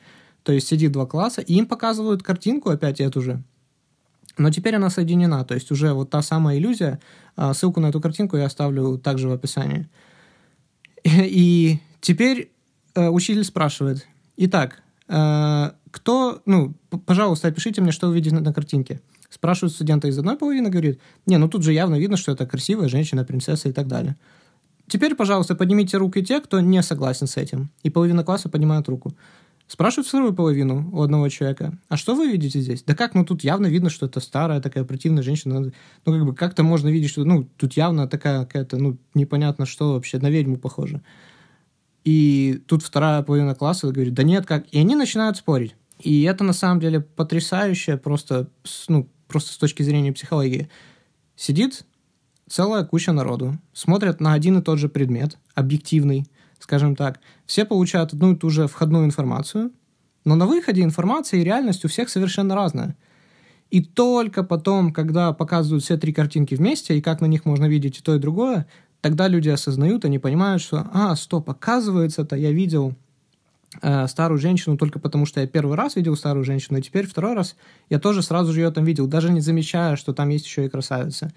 то 0.42 0.52
есть 0.52 0.68
сидит 0.68 0.92
два 0.92 1.06
класса, 1.06 1.40
и 1.40 1.54
им 1.54 1.66
показывают 1.66 2.22
картинку 2.22 2.70
опять 2.70 3.00
эту 3.00 3.20
же. 3.20 3.42
Но 4.38 4.50
теперь 4.50 4.76
она 4.76 4.90
соединена, 4.90 5.44
то 5.44 5.54
есть 5.54 5.70
уже 5.70 5.92
вот 5.92 6.10
та 6.10 6.22
самая 6.22 6.58
иллюзия. 6.58 7.00
А, 7.36 7.54
ссылку 7.54 7.80
на 7.80 7.86
эту 7.86 8.00
картинку 8.00 8.36
я 8.36 8.46
оставлю 8.46 8.98
также 8.98 9.28
в 9.28 9.32
описании. 9.32 9.88
И 11.04 11.78
теперь 12.00 12.50
э, 12.94 13.08
учитель 13.08 13.44
спрашивает, 13.44 14.06
итак, 14.36 14.82
э, 15.08 15.70
кто, 15.90 16.42
ну, 16.44 16.74
пожалуйста, 17.06 17.48
опишите 17.48 17.80
мне, 17.80 17.92
что 17.92 18.08
вы 18.08 18.16
видите 18.16 18.34
на 18.34 18.52
картинке. 18.52 19.00
Спрашивают 19.30 19.72
студента 19.72 20.08
из 20.08 20.18
одной 20.18 20.36
половины, 20.36 20.68
говорит, 20.68 21.00
не, 21.24 21.36
ну 21.38 21.48
тут 21.48 21.62
же 21.62 21.72
явно 21.72 21.96
видно, 21.96 22.16
что 22.16 22.32
это 22.32 22.46
красивая 22.46 22.88
женщина, 22.88 23.24
принцесса 23.24 23.68
и 23.68 23.72
так 23.72 23.86
далее. 23.86 24.16
Теперь, 24.88 25.14
пожалуйста, 25.14 25.54
поднимите 25.54 25.96
руки 25.96 26.22
те, 26.22 26.40
кто 26.40 26.60
не 26.60 26.82
согласен 26.82 27.26
с 27.26 27.36
этим. 27.36 27.70
И 27.82 27.90
половина 27.90 28.24
класса 28.24 28.48
поднимает 28.48 28.88
руку. 28.88 29.14
Спрашивают 29.66 30.06
вторую 30.06 30.32
половину 30.32 30.88
у 30.92 31.02
одного 31.02 31.28
человека, 31.28 31.76
а 31.88 31.96
что 31.96 32.14
вы 32.14 32.30
видите 32.30 32.60
здесь? 32.60 32.84
Да 32.84 32.94
как, 32.94 33.14
ну 33.14 33.24
тут 33.24 33.42
явно 33.42 33.66
видно, 33.66 33.90
что 33.90 34.06
это 34.06 34.20
старая 34.20 34.60
такая 34.60 34.84
противная 34.84 35.24
женщина. 35.24 35.60
Ну 35.60 35.72
как 36.12 36.24
бы 36.24 36.34
как-то 36.34 36.62
можно 36.62 36.88
видеть, 36.88 37.10
что 37.10 37.24
ну 37.24 37.48
тут 37.56 37.72
явно 37.72 38.06
такая 38.06 38.44
какая-то, 38.44 38.76
ну 38.76 38.96
непонятно 39.14 39.66
что 39.66 39.94
вообще, 39.94 40.18
на 40.18 40.30
ведьму 40.30 40.56
похоже. 40.56 41.02
И 42.04 42.62
тут 42.68 42.84
вторая 42.84 43.22
половина 43.22 43.56
класса 43.56 43.90
говорит, 43.90 44.14
да 44.14 44.22
нет, 44.22 44.46
как. 44.46 44.68
И 44.68 44.78
они 44.78 44.94
начинают 44.94 45.36
спорить. 45.36 45.74
И 45.98 46.22
это 46.22 46.44
на 46.44 46.52
самом 46.52 46.78
деле 46.78 47.00
потрясающе 47.00 47.96
просто, 47.96 48.48
ну, 48.86 49.08
просто 49.26 49.52
с 49.52 49.56
точки 49.56 49.82
зрения 49.82 50.12
психологии. 50.12 50.68
Сидит 51.34 51.84
целая 52.48 52.84
куча 52.84 53.12
народу, 53.12 53.58
смотрят 53.72 54.20
на 54.20 54.34
один 54.34 54.58
и 54.58 54.62
тот 54.62 54.78
же 54.78 54.88
предмет, 54.88 55.38
объективный, 55.54 56.26
скажем 56.58 56.96
так. 56.96 57.20
Все 57.46 57.64
получают 57.64 58.12
одну 58.12 58.32
и 58.32 58.36
ту 58.36 58.50
же 58.50 58.66
входную 58.66 59.04
информацию, 59.04 59.72
но 60.24 60.34
на 60.34 60.46
выходе 60.46 60.82
информация 60.82 61.40
и 61.40 61.44
реальность 61.44 61.84
у 61.84 61.88
всех 61.88 62.08
совершенно 62.08 62.54
разная. 62.54 62.96
И 63.70 63.80
только 63.80 64.44
потом, 64.44 64.92
когда 64.92 65.32
показывают 65.32 65.84
все 65.84 65.96
три 65.96 66.12
картинки 66.12 66.54
вместе, 66.54 66.96
и 66.96 67.00
как 67.00 67.20
на 67.20 67.26
них 67.26 67.44
можно 67.44 67.66
видеть 67.66 67.98
и 67.98 68.02
то, 68.02 68.14
и 68.14 68.18
другое, 68.18 68.66
тогда 69.00 69.28
люди 69.28 69.48
осознают, 69.48 70.04
они 70.04 70.18
понимают, 70.18 70.62
что, 70.62 70.88
а, 70.92 71.14
стоп, 71.16 71.50
оказывается-то 71.50 72.36
я 72.36 72.52
видел 72.52 72.94
э, 73.82 74.06
старую 74.06 74.38
женщину 74.38 74.76
только 74.76 74.98
потому, 74.98 75.26
что 75.26 75.40
я 75.40 75.46
первый 75.46 75.76
раз 75.76 75.96
видел 75.96 76.16
старую 76.16 76.44
женщину, 76.44 76.78
и 76.78 76.82
теперь 76.82 77.06
второй 77.06 77.34
раз 77.34 77.56
я 77.90 77.98
тоже 77.98 78.22
сразу 78.22 78.52
же 78.52 78.60
ее 78.60 78.70
там 78.70 78.84
видел, 78.84 79.06
даже 79.06 79.30
не 79.30 79.40
замечая, 79.40 79.96
что 79.96 80.12
там 80.12 80.28
есть 80.28 80.46
еще 80.46 80.66
и 80.66 80.68
красавица. 80.68 81.32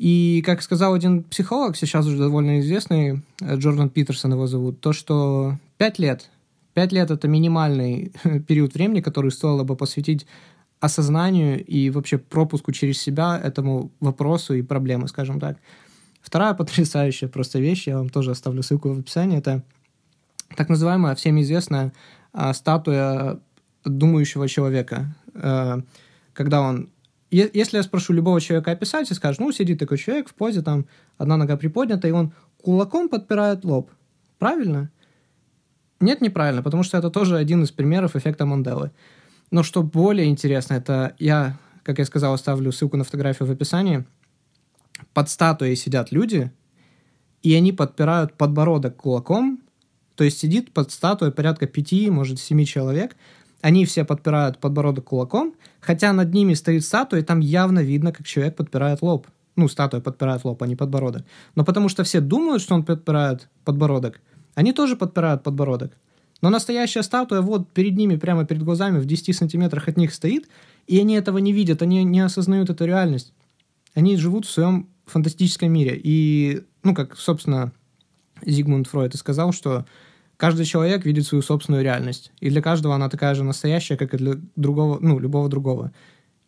И, 0.00 0.42
как 0.46 0.62
сказал 0.62 0.94
один 0.94 1.22
психолог, 1.24 1.76
сейчас 1.76 2.06
уже 2.06 2.16
довольно 2.16 2.60
известный, 2.60 3.22
э, 3.42 3.56
Джордан 3.56 3.90
Питерсон 3.90 4.32
его 4.32 4.46
зовут, 4.46 4.80
то, 4.80 4.94
что 4.94 5.58
пять 5.76 5.98
лет, 5.98 6.30
пять 6.72 6.90
лет— 6.90 7.10
это 7.12 7.28
минимальный 7.28 8.10
период 8.48 8.72
времени, 8.72 9.02
который 9.02 9.30
стоило 9.30 9.62
бы 9.62 9.76
посвятить 9.76 10.26
осознанию 10.80 11.62
и 11.62 11.90
вообще 11.90 12.16
пропуску 12.16 12.72
через 12.72 12.98
себя 12.98 13.38
этому 13.38 13.90
вопросу 14.00 14.54
и 14.54 14.62
проблемы, 14.62 15.06
скажем 15.06 15.38
так. 15.38 15.58
Вторая 16.22 16.54
потрясающая 16.54 17.28
просто 17.28 17.58
вещь, 17.58 17.86
я 17.86 17.98
вам 17.98 18.08
тоже 18.08 18.30
оставлю 18.30 18.62
ссылку 18.62 18.88
в 18.94 19.00
описании, 19.00 19.36
это 19.36 19.62
так 20.56 20.70
называемая 20.70 21.14
всем 21.14 21.38
известная 21.42 21.92
а, 22.32 22.54
статуя 22.54 23.38
думающего 23.84 24.48
человека, 24.48 25.14
а, 25.34 25.82
когда 26.32 26.62
он 26.62 26.88
если 27.30 27.76
я 27.76 27.82
спрошу 27.82 28.12
любого 28.12 28.40
человека 28.40 28.72
описать 28.72 29.10
и 29.10 29.14
скажешь, 29.14 29.38
ну, 29.38 29.52
сидит 29.52 29.78
такой 29.78 29.98
человек 29.98 30.28
в 30.28 30.34
позе, 30.34 30.62
там, 30.62 30.86
одна 31.16 31.36
нога 31.36 31.56
приподнята, 31.56 32.08
и 32.08 32.10
он 32.10 32.32
кулаком 32.62 33.08
подпирает 33.08 33.64
лоб. 33.64 33.90
Правильно? 34.38 34.90
Нет, 36.00 36.20
неправильно, 36.20 36.62
потому 36.62 36.82
что 36.82 36.98
это 36.98 37.10
тоже 37.10 37.36
один 37.36 37.62
из 37.62 37.70
примеров 37.70 38.16
эффекта 38.16 38.46
Манделы. 38.46 38.90
Но 39.50 39.62
что 39.62 39.82
более 39.82 40.28
интересно, 40.28 40.74
это 40.74 41.14
я, 41.18 41.58
как 41.82 41.98
я 41.98 42.04
сказал, 42.04 42.34
оставлю 42.34 42.72
ссылку 42.72 42.96
на 42.96 43.04
фотографию 43.04 43.48
в 43.48 43.50
описании. 43.50 44.04
Под 45.12 45.28
статуей 45.28 45.76
сидят 45.76 46.10
люди, 46.10 46.50
и 47.42 47.54
они 47.54 47.72
подпирают 47.72 48.34
подбородок 48.34 48.96
кулаком, 48.96 49.60
то 50.14 50.24
есть 50.24 50.38
сидит 50.38 50.72
под 50.72 50.90
статуей 50.90 51.32
порядка 51.32 51.66
пяти, 51.66 52.10
может, 52.10 52.38
семи 52.38 52.66
человек, 52.66 53.16
они 53.60 53.84
все 53.84 54.04
подпирают 54.04 54.58
подбородок 54.58 55.04
кулаком, 55.04 55.54
хотя 55.80 56.12
над 56.12 56.32
ними 56.32 56.54
стоит 56.54 56.84
статуя, 56.84 57.20
и 57.20 57.24
там 57.24 57.40
явно 57.40 57.80
видно, 57.80 58.12
как 58.12 58.26
человек 58.26 58.56
подпирает 58.56 59.02
лоб. 59.02 59.26
Ну, 59.56 59.68
статуя 59.68 60.00
подпирает 60.00 60.44
лоб, 60.44 60.62
а 60.62 60.66
не 60.66 60.76
подбородок. 60.76 61.24
Но 61.54 61.64
потому 61.64 61.88
что 61.88 62.04
все 62.04 62.20
думают, 62.20 62.62
что 62.62 62.74
он 62.74 62.84
подпирает 62.84 63.48
подбородок, 63.64 64.20
они 64.54 64.72
тоже 64.72 64.96
подпирают 64.96 65.42
подбородок. 65.42 65.92
Но 66.40 66.48
настоящая 66.48 67.02
статуя 67.02 67.42
вот 67.42 67.70
перед 67.70 67.96
ними, 67.96 68.16
прямо 68.16 68.46
перед 68.46 68.62
глазами, 68.62 68.98
в 68.98 69.04
10 69.04 69.36
сантиметрах 69.36 69.88
от 69.88 69.96
них 69.96 70.14
стоит, 70.14 70.48
и 70.86 70.98
они 70.98 71.14
этого 71.14 71.38
не 71.38 71.52
видят, 71.52 71.82
они 71.82 72.02
не 72.04 72.20
осознают 72.20 72.70
эту 72.70 72.86
реальность. 72.86 73.34
Они 73.94 74.16
живут 74.16 74.46
в 74.46 74.50
своем 74.50 74.88
фантастическом 75.06 75.70
мире. 75.70 76.00
И, 76.02 76.62
ну, 76.82 76.94
как, 76.94 77.18
собственно, 77.18 77.72
Зигмунд 78.44 78.86
Фройд 78.86 79.14
и 79.14 79.18
сказал, 79.18 79.52
что 79.52 79.84
каждый 80.40 80.64
человек 80.64 81.04
видит 81.04 81.26
свою 81.26 81.42
собственную 81.42 81.84
реальность. 81.84 82.32
И 82.40 82.48
для 82.48 82.62
каждого 82.62 82.94
она 82.94 83.10
такая 83.10 83.34
же 83.34 83.44
настоящая, 83.44 83.98
как 83.98 84.14
и 84.14 84.16
для 84.16 84.36
другого, 84.56 84.98
ну, 84.98 85.18
любого 85.18 85.50
другого. 85.50 85.92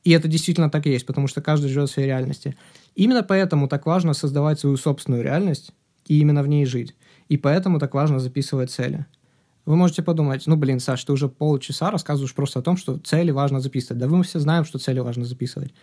И 0.03 0.13
это 0.13 0.29
действительно 0.29 0.71
так 0.71 0.87
и 0.87 0.91
есть, 0.91 1.05
потому 1.05 1.29
что 1.29 1.43
каждый 1.43 1.69
живет 1.69 1.91
в 1.91 1.93
своей 1.93 2.09
реальности. 2.09 2.57
Именно 2.95 3.23
поэтому 3.23 3.69
так 3.69 3.85
важно 3.85 4.15
создавать 4.15 4.59
свою 4.59 4.79
собственную 4.79 5.23
реальность 5.23 5.73
и 6.07 6.19
именно 6.21 6.43
в 6.43 6.49
ней 6.49 6.65
жить. 6.65 6.97
И 7.29 7.37
поэтому 7.37 7.79
так 7.79 7.93
важно 7.93 8.19
записывать 8.19 8.71
цели. 8.71 9.05
Вы 9.67 9.77
можете 9.77 10.03
подумать, 10.03 10.47
ну, 10.47 10.57
блин, 10.57 10.81
Саш, 10.81 11.05
ты 11.05 11.13
уже 11.13 11.29
полчаса 11.29 11.91
рассказываешь 11.91 12.35
просто 12.35 12.61
о 12.61 12.63
том, 12.63 12.79
что 12.79 12.97
цели 12.99 13.31
важно 13.31 13.61
записывать. 13.61 14.01
Да 14.01 14.09
мы 14.09 14.25
все 14.25 14.41
знаем, 14.41 14.65
что 14.65 14.79
цели 14.79 15.01
важно 15.01 15.27
записывать. 15.27 15.75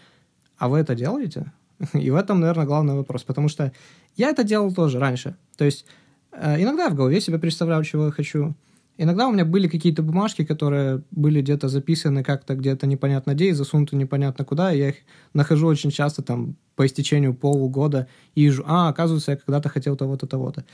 А 0.58 0.68
вы 0.68 0.80
это 0.80 0.96
делаете? 0.96 1.52
И 1.94 2.10
в 2.10 2.16
этом, 2.16 2.40
наверное, 2.40 2.66
главный 2.66 2.96
вопрос. 2.96 3.24
Потому 3.24 3.50
что 3.50 3.72
я 4.16 4.30
это 4.30 4.44
делал 4.44 4.74
тоже 4.74 4.98
раньше. 4.98 5.36
То 5.58 5.66
есть 5.66 5.86
иногда 6.34 6.86
я 6.86 6.90
в 6.90 6.96
голове 6.96 7.22
себе 7.22 7.40
представлял, 7.40 7.84
чего 7.84 8.06
я 8.06 8.12
хочу. 8.12 8.56
Иногда 9.02 9.30
у 9.30 9.32
меня 9.32 9.46
были 9.46 9.70
какие-то 9.70 10.04
бумажки, 10.04 10.44
которые 10.44 11.04
были 11.12 11.42
где-то 11.42 11.70
записаны 11.70 12.22
как-то 12.22 12.56
где-то 12.56 12.86
непонятно 12.86 13.34
где 13.34 13.50
и 13.50 13.54
засунуты 13.54 13.96
непонятно 13.96 14.44
куда. 14.44 14.72
Я 14.72 14.90
их 14.90 14.96
нахожу 15.34 15.68
очень 15.68 15.90
часто 15.90 16.22
там 16.22 16.58
по 16.76 16.86
истечению 16.86 17.34
полугода 17.34 18.08
и 18.36 18.44
вижу, 18.44 18.64
а, 18.68 18.90
оказывается, 18.90 19.32
я 19.32 19.38
когда-то 19.38 19.70
хотел 19.70 19.96
того-то, 19.96 20.28
того-то. 20.28 20.66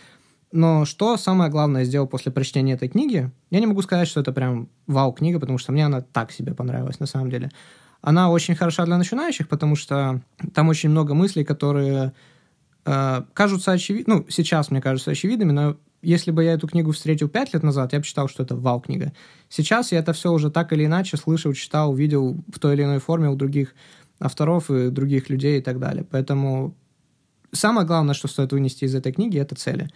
Но 0.51 0.85
что 0.85 1.17
самое 1.17 1.51
главное 1.51 1.83
сделал 1.83 2.07
после 2.07 2.31
прочтения 2.31 2.73
этой 2.73 2.89
книги, 2.89 3.29
я 3.51 3.59
не 3.59 3.67
могу 3.67 3.83
сказать, 3.83 4.07
что 4.07 4.21
это 4.21 4.31
прям 4.31 4.69
вау-книга, 4.87 5.39
потому 5.39 5.59
что 5.59 5.71
мне 5.71 5.85
она 5.85 6.01
так 6.01 6.31
себе 6.31 6.55
понравилась 6.55 6.99
на 6.99 7.05
самом 7.05 7.29
деле. 7.29 7.51
Она 8.01 8.31
очень 8.31 8.55
хороша 8.55 8.85
для 8.85 8.97
начинающих, 8.97 9.47
потому 9.47 9.75
что 9.75 10.21
там 10.53 10.69
очень 10.69 10.89
много 10.89 11.13
мыслей, 11.13 11.43
которые 11.43 12.05
э, 12.05 12.11
кажутся 12.85 13.71
очевидными, 13.71 14.19
ну, 14.19 14.25
сейчас 14.29 14.69
мне 14.69 14.81
кажутся 14.81 15.11
очевидными, 15.11 15.51
но 15.51 15.77
если 16.03 16.29
бы 16.29 16.43
я 16.43 16.53
эту 16.53 16.67
книгу 16.67 16.91
встретил 16.91 17.27
пять 17.27 17.53
лет 17.53 17.63
назад, 17.63 17.93
я 17.93 17.99
бы 17.99 18.05
считал, 18.05 18.29
что 18.29 18.43
это 18.43 18.55
вау-книга. 18.55 19.11
Сейчас 19.49 19.91
я 19.91 19.99
это 19.99 20.13
все 20.13 20.31
уже 20.31 20.51
так 20.51 20.71
или 20.71 20.85
иначе 20.85 21.17
слышал, 21.17 21.51
читал, 21.53 21.95
видел 21.95 22.37
в 22.53 22.59
той 22.59 22.75
или 22.75 22.83
иной 22.83 22.99
форме 22.99 23.29
у 23.29 23.35
других 23.35 23.73
авторов 24.19 24.69
и 24.69 24.89
других 24.89 25.29
людей 25.29 25.57
и 25.57 25.61
так 25.61 25.79
далее. 25.79 26.05
Поэтому 26.09 26.75
самое 27.51 27.87
главное, 27.87 28.13
что 28.13 28.27
стоит 28.27 28.51
вынести 28.51 28.85
из 28.85 28.93
этой 28.93 29.11
книги, 29.11 29.39
это 29.39 29.55
цели. 29.55 29.89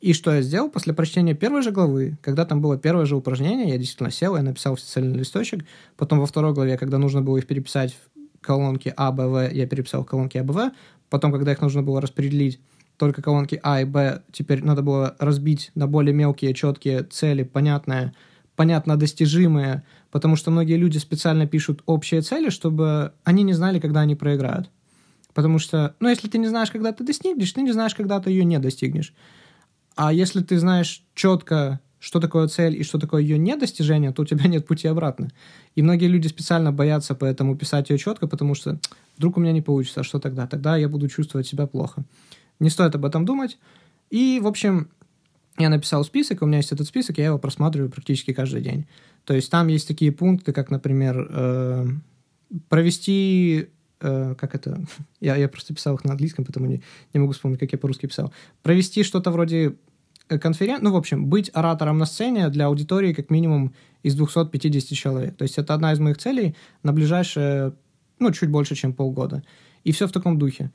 И 0.00 0.14
что 0.14 0.32
я 0.32 0.40
сделал? 0.40 0.70
После 0.70 0.94
прочтения 0.94 1.34
первой 1.34 1.62
же 1.62 1.72
главы, 1.72 2.16
когда 2.22 2.46
там 2.46 2.62
было 2.62 2.78
первое 2.78 3.04
же 3.04 3.16
упражнение, 3.16 3.68
я 3.68 3.76
действительно 3.76 4.10
сел, 4.10 4.36
я 4.36 4.42
написал 4.42 4.74
официальный 4.74 5.18
листочек. 5.18 5.64
Потом 5.96 6.20
во 6.20 6.26
второй 6.26 6.54
главе, 6.54 6.78
когда 6.78 6.96
нужно 6.96 7.20
было 7.22 7.36
их 7.36 7.46
переписать 7.46 7.92
в 7.92 8.40
колонки 8.40 8.94
А, 8.96 9.12
Б, 9.12 9.26
В, 9.26 9.52
я 9.52 9.66
переписал 9.66 10.04
в 10.04 10.06
колонки 10.06 10.38
А, 10.38 10.44
Б, 10.44 10.52
В. 10.52 10.70
Потом, 11.10 11.32
когда 11.32 11.52
их 11.52 11.60
нужно 11.60 11.82
было 11.82 12.00
распределить, 12.00 12.60
только 12.96 13.22
колонки 13.22 13.58
А 13.62 13.80
и 13.80 13.84
Б, 13.84 14.22
теперь 14.32 14.62
надо 14.62 14.82
было 14.82 15.16
разбить 15.18 15.72
на 15.74 15.86
более 15.86 16.14
мелкие, 16.14 16.54
четкие 16.54 17.02
цели, 17.02 17.42
понятные, 17.42 18.14
понятно 18.56 18.96
достижимые, 18.96 19.82
потому 20.10 20.36
что 20.36 20.50
многие 20.50 20.76
люди 20.76 20.98
специально 20.98 21.46
пишут 21.46 21.82
общие 21.86 22.20
цели, 22.20 22.50
чтобы 22.50 23.12
они 23.24 23.42
не 23.42 23.54
знали, 23.54 23.80
когда 23.80 24.00
они 24.00 24.14
проиграют. 24.14 24.70
Потому 25.34 25.58
что, 25.58 25.94
ну, 26.00 26.08
если 26.08 26.28
ты 26.28 26.38
не 26.38 26.48
знаешь, 26.48 26.70
когда 26.70 26.92
ты 26.92 27.04
достигнешь, 27.04 27.52
ты 27.52 27.62
не 27.62 27.72
знаешь, 27.72 27.94
когда 27.94 28.20
ты 28.20 28.30
ее 28.30 28.44
не 28.44 28.58
достигнешь. 28.58 29.14
А 29.96 30.12
если 30.12 30.42
ты 30.42 30.58
знаешь 30.58 31.04
четко, 31.14 31.80
что 32.00 32.18
такое 32.18 32.48
цель 32.48 32.80
и 32.80 32.82
что 32.82 32.98
такое 32.98 33.22
ее 33.22 33.38
недостижение, 33.38 34.12
то 34.12 34.22
у 34.22 34.24
тебя 34.24 34.48
нет 34.48 34.66
пути 34.66 34.88
обратно. 34.88 35.30
И 35.76 35.82
многие 35.82 36.06
люди 36.06 36.26
специально 36.26 36.72
боятся 36.72 37.14
поэтому 37.14 37.56
писать 37.56 37.90
ее 37.90 37.98
четко, 37.98 38.26
потому 38.26 38.54
что 38.54 38.80
вдруг 39.16 39.36
у 39.36 39.40
меня 39.40 39.52
не 39.52 39.60
получится, 39.60 40.00
а 40.00 40.04
что 40.04 40.18
тогда? 40.18 40.46
Тогда 40.46 40.76
я 40.76 40.88
буду 40.88 41.08
чувствовать 41.08 41.46
себя 41.46 41.66
плохо. 41.66 42.02
Не 42.58 42.70
стоит 42.70 42.94
об 42.94 43.04
этом 43.04 43.24
думать. 43.24 43.58
И, 44.08 44.40
в 44.42 44.46
общем, 44.46 44.88
я 45.58 45.68
написал 45.68 46.02
список, 46.04 46.42
у 46.42 46.46
меня 46.46 46.56
есть 46.56 46.72
этот 46.72 46.86
список, 46.88 47.18
я 47.18 47.26
его 47.26 47.38
просматриваю 47.38 47.90
практически 47.90 48.32
каждый 48.32 48.62
день. 48.62 48.86
То 49.24 49.34
есть 49.34 49.50
там 49.50 49.68
есть 49.68 49.86
такие 49.86 50.10
пункты, 50.10 50.52
как, 50.52 50.70
например, 50.70 51.28
э, 51.30 51.86
провести 52.70 53.68
э, 54.00 54.34
как 54.38 54.54
это, 54.54 54.82
я, 55.20 55.36
я 55.36 55.48
просто 55.48 55.74
писал 55.74 55.96
их 55.96 56.04
на 56.04 56.12
английском, 56.12 56.46
поэтому 56.46 56.66
не, 56.66 56.82
не 57.12 57.20
могу 57.20 57.32
вспомнить, 57.32 57.60
как 57.60 57.72
я 57.72 57.78
по-русски 57.78 58.06
писал, 58.06 58.32
провести 58.62 59.02
что-то 59.02 59.30
вроде 59.30 59.76
конференции, 60.38 60.84
ну, 60.84 60.92
в 60.92 60.96
общем, 60.96 61.26
быть 61.26 61.50
оратором 61.52 61.98
на 61.98 62.06
сцене 62.06 62.48
для 62.48 62.66
аудитории 62.66 63.12
как 63.12 63.30
минимум 63.30 63.74
из 64.02 64.14
250 64.14 64.96
человек. 64.96 65.36
То 65.36 65.42
есть 65.42 65.58
это 65.58 65.74
одна 65.74 65.92
из 65.92 65.98
моих 65.98 66.18
целей 66.18 66.54
на 66.82 66.92
ближайшие, 66.92 67.74
ну, 68.18 68.30
чуть 68.32 68.50
больше, 68.50 68.74
чем 68.74 68.92
полгода. 68.92 69.42
И 69.84 69.92
все 69.92 70.06
в 70.06 70.12
таком 70.12 70.38
духе. 70.38 70.70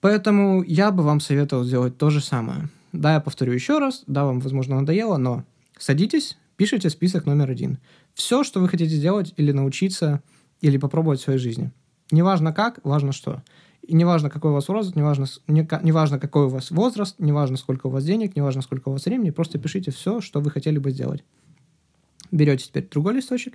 Поэтому 0.00 0.62
я 0.62 0.90
бы 0.90 1.02
вам 1.02 1.20
советовал 1.20 1.64
сделать 1.64 1.98
то 1.98 2.10
же 2.10 2.20
самое. 2.20 2.68
Да, 2.92 3.14
я 3.14 3.20
повторю 3.20 3.52
еще 3.52 3.78
раз, 3.78 4.04
да, 4.06 4.24
вам, 4.24 4.40
возможно, 4.40 4.76
надоело, 4.80 5.16
но 5.16 5.44
садитесь, 5.78 6.38
пишите 6.56 6.88
список 6.90 7.26
номер 7.26 7.50
один. 7.50 7.78
Все, 8.14 8.44
что 8.44 8.60
вы 8.60 8.68
хотите 8.68 8.94
сделать 8.94 9.34
или 9.36 9.52
научиться, 9.52 10.22
или 10.60 10.78
попробовать 10.78 11.20
в 11.20 11.24
своей 11.24 11.38
жизни. 11.38 11.70
Неважно 12.10 12.52
как, 12.52 12.80
важно 12.84 13.12
что. 13.12 13.42
И 13.88 13.94
неважно, 13.94 14.28
какой 14.28 14.50
у 14.50 14.54
вас 14.54 14.68
возраст, 14.68 14.96
неважно, 14.96 15.24
не, 15.46 15.66
неважно, 15.82 16.18
какой 16.20 16.44
у 16.44 16.48
вас 16.50 16.70
возраст, 16.70 17.18
неважно, 17.18 17.56
сколько 17.56 17.86
у 17.86 17.90
вас 17.90 18.04
денег, 18.04 18.36
неважно, 18.36 18.60
сколько 18.60 18.90
у 18.90 18.92
вас 18.92 19.06
времени, 19.06 19.30
просто 19.30 19.58
пишите 19.58 19.90
все, 19.90 20.20
что 20.20 20.40
вы 20.40 20.50
хотели 20.50 20.76
бы 20.76 20.90
сделать. 20.90 21.24
Берете 22.30 22.66
теперь 22.66 22.86
другой 22.86 23.14
листочек, 23.14 23.54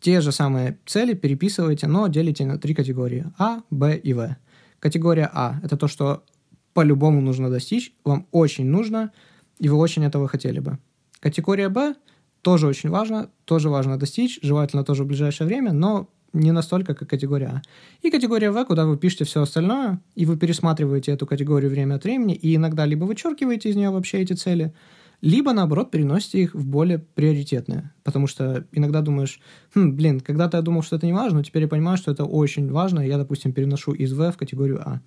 те 0.00 0.22
же 0.22 0.32
самые 0.32 0.78
цели 0.86 1.12
переписываете, 1.12 1.86
но 1.86 2.06
делите 2.08 2.46
на 2.46 2.56
три 2.56 2.72
категории– 2.74 3.26
А, 3.38 3.60
Б 3.70 3.94
и 3.98 4.14
В. 4.14 4.38
Категория 4.80 5.30
А– 5.34 5.60
это 5.62 5.76
то, 5.76 5.86
что 5.86 6.24
по-любому 6.72 7.20
нужно 7.20 7.50
достичь, 7.50 7.92
вам 8.04 8.26
очень 8.30 8.64
нужно, 8.64 9.12
и 9.58 9.68
вы 9.68 9.76
очень 9.76 10.02
этого 10.02 10.28
хотели 10.28 10.60
бы. 10.60 10.78
Категория 11.20 11.68
Б 11.68 11.94
тоже 12.40 12.68
очень 12.68 12.88
важно, 12.88 13.28
тоже 13.44 13.68
важно 13.68 13.98
достичь, 13.98 14.38
желательно 14.40 14.82
тоже 14.82 15.04
в 15.04 15.08
ближайшее 15.08 15.46
время, 15.46 15.74
но 15.74 16.08
не 16.32 16.52
настолько, 16.52 16.94
как 16.94 17.08
категория 17.08 17.46
А. 17.46 17.62
И 18.02 18.10
категория 18.10 18.50
В, 18.50 18.64
куда 18.64 18.86
вы 18.86 18.96
пишете 18.96 19.24
все 19.24 19.42
остальное, 19.42 20.00
и 20.14 20.26
вы 20.26 20.36
пересматриваете 20.36 21.12
эту 21.12 21.26
категорию 21.26 21.70
время 21.70 21.94
от 21.94 22.04
времени, 22.04 22.34
и 22.34 22.56
иногда 22.56 22.86
либо 22.86 23.04
вычеркиваете 23.04 23.70
из 23.70 23.76
нее 23.76 23.90
вообще 23.90 24.18
эти 24.18 24.34
цели, 24.34 24.72
либо, 25.20 25.52
наоборот, 25.52 25.90
переносите 25.90 26.42
их 26.42 26.54
в 26.54 26.64
более 26.64 26.98
приоритетные. 26.98 27.92
Потому 28.04 28.28
что 28.28 28.64
иногда 28.70 29.00
думаешь, 29.00 29.40
хм, 29.74 29.96
блин, 29.96 30.20
когда-то 30.20 30.58
я 30.58 30.62
думал, 30.62 30.82
что 30.82 30.96
это 30.96 31.06
не 31.06 31.12
важно, 31.12 31.38
но 31.38 31.44
теперь 31.44 31.62
я 31.62 31.68
понимаю, 31.68 31.96
что 31.96 32.12
это 32.12 32.24
очень 32.24 32.70
важно, 32.70 33.00
и 33.00 33.08
я, 33.08 33.18
допустим, 33.18 33.52
переношу 33.52 33.92
из 33.92 34.12
В 34.12 34.30
в 34.30 34.36
категорию 34.36 34.80
А. 34.84 35.00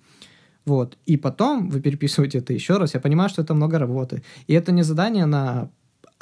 Вот. 0.64 0.98
И 1.06 1.16
потом 1.16 1.70
вы 1.70 1.80
переписываете 1.80 2.38
это 2.38 2.52
еще 2.52 2.76
раз. 2.76 2.94
Я 2.94 3.00
понимаю, 3.00 3.28
что 3.30 3.42
это 3.42 3.54
много 3.54 3.78
работы. 3.78 4.22
И 4.46 4.54
это 4.54 4.70
не 4.70 4.82
задание 4.82 5.26
на 5.26 5.70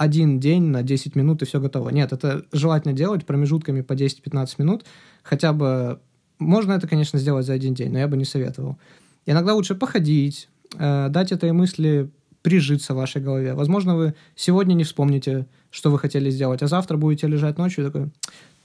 один 0.00 0.40
день 0.40 0.62
на 0.62 0.82
10 0.82 1.14
минут 1.14 1.42
и 1.42 1.44
все 1.44 1.60
готово. 1.60 1.90
Нет, 1.90 2.14
это 2.14 2.46
желательно 2.52 2.94
делать 2.94 3.26
промежутками 3.26 3.82
по 3.82 3.92
10-15 3.92 4.54
минут. 4.56 4.86
Хотя 5.22 5.52
бы... 5.52 6.00
Можно 6.38 6.72
это, 6.72 6.88
конечно, 6.88 7.18
сделать 7.18 7.44
за 7.44 7.52
один 7.52 7.74
день, 7.74 7.92
но 7.92 7.98
я 7.98 8.08
бы 8.08 8.16
не 8.16 8.24
советовал. 8.24 8.78
Иногда 9.26 9.52
лучше 9.52 9.74
походить, 9.74 10.48
э, 10.78 11.08
дать 11.10 11.32
этой 11.32 11.52
мысли 11.52 12.10
прижиться 12.40 12.94
в 12.94 12.96
вашей 12.96 13.20
голове. 13.20 13.52
Возможно, 13.52 13.94
вы 13.94 14.14
сегодня 14.36 14.72
не 14.72 14.84
вспомните, 14.84 15.46
что 15.70 15.90
вы 15.90 15.98
хотели 15.98 16.30
сделать, 16.30 16.62
а 16.62 16.66
завтра 16.66 16.96
будете 16.96 17.26
лежать 17.26 17.58
ночью 17.58 17.84
и 17.84 17.86
такой, 17.86 18.08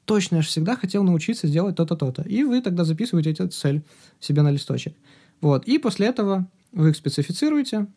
точно, 0.05 0.38
я 0.38 0.41
же 0.41 0.47
всегда 0.47 0.77
хотел 0.77 1.03
научиться 1.03 1.47
сделать 1.47 1.75
то-то, 1.75 1.97
то-то. 1.97 2.21
И 2.21 2.43
вы 2.43 2.61
тогда 2.61 2.86
записываете 2.86 3.31
эту 3.31 3.49
цель 3.49 3.81
себе 4.21 4.41
на 4.41 4.51
листочек. 4.51 4.95
Вот. 5.41 5.65
И 5.65 5.79
после 5.79 6.07
этого 6.07 6.47
вы 6.71 6.91
их 6.91 6.95
специфицируете, 6.95 7.88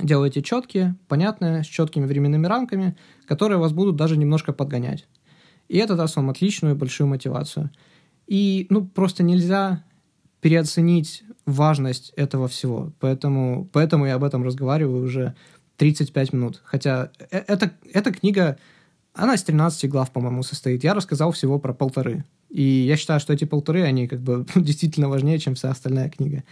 делаете 0.00 0.42
четкие, 0.42 0.96
понятные, 1.08 1.62
с 1.62 1.66
четкими 1.66 2.06
временными 2.06 2.46
рамками, 2.46 2.96
которые 3.26 3.58
вас 3.58 3.72
будут 3.72 3.96
даже 3.96 4.16
немножко 4.16 4.52
подгонять. 4.52 5.06
И 5.68 5.78
это 5.78 5.96
даст 5.96 6.16
вам 6.16 6.30
отличную 6.30 6.76
большую 6.76 7.06
мотивацию. 7.06 7.70
И, 8.26 8.66
ну, 8.70 8.84
просто 8.84 9.22
нельзя 9.22 9.84
переоценить 10.40 11.24
важность 11.46 12.12
этого 12.16 12.48
всего. 12.48 12.92
Поэтому, 13.00 13.68
поэтому 13.72 14.06
я 14.06 14.14
об 14.16 14.24
этом 14.24 14.44
разговариваю 14.44 15.04
уже 15.04 15.34
35 15.76 16.32
минут. 16.32 16.60
Хотя 16.64 17.10
э, 17.30 17.38
эта, 17.46 17.72
эта 17.92 18.12
книга, 18.12 18.58
она 19.14 19.34
из 19.34 19.42
13 19.42 19.88
глав, 19.90 20.10
по-моему, 20.10 20.42
состоит. 20.42 20.84
Я 20.84 20.94
рассказал 20.94 21.32
всего 21.32 21.58
про 21.58 21.72
полторы. 21.72 22.24
И 22.50 22.62
я 22.62 22.96
считаю, 22.96 23.20
что 23.20 23.32
эти 23.32 23.44
полторы, 23.44 23.82
они 23.82 24.06
как 24.06 24.20
бы 24.20 24.46
действительно 24.54 25.08
важнее, 25.08 25.38
чем 25.38 25.54
вся 25.54 25.70
остальная 25.70 26.10
книга. 26.10 26.44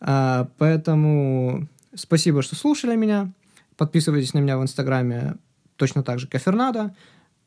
А, 0.00 0.48
поэтому 0.58 1.68
спасибо, 1.94 2.42
что 2.42 2.56
слушали 2.56 2.96
меня. 2.96 3.32
Подписывайтесь 3.76 4.34
на 4.34 4.38
меня 4.38 4.58
в 4.58 4.62
Инстаграме 4.62 5.36
точно 5.76 6.02
так 6.02 6.18
же, 6.18 6.28
Кафернадо. 6.28 6.94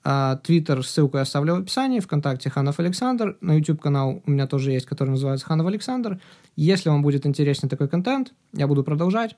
А, 0.04 0.38
Твиттер, 0.38 0.86
ссылку 0.86 1.18
я 1.18 1.24
оставлю 1.24 1.56
в 1.56 1.60
описании. 1.60 2.00
Вконтакте 2.00 2.50
Ханов 2.50 2.80
Александр. 2.80 3.38
На 3.41 3.54
YouTube-канал 3.58 4.22
у 4.26 4.32
меня 4.32 4.48
тоже 4.48 4.72
есть, 4.72 4.86
который 4.86 5.10
называется 5.10 5.46
Ханов 5.46 5.68
Александр. 5.68 6.20
Если 6.56 6.89
вам 6.89 7.02
будет 7.02 7.26
интересен 7.26 7.70
такой 7.70 7.88
контент, 7.88 8.34
я 8.54 8.68
буду 8.68 8.84
продолжать. 8.84 9.38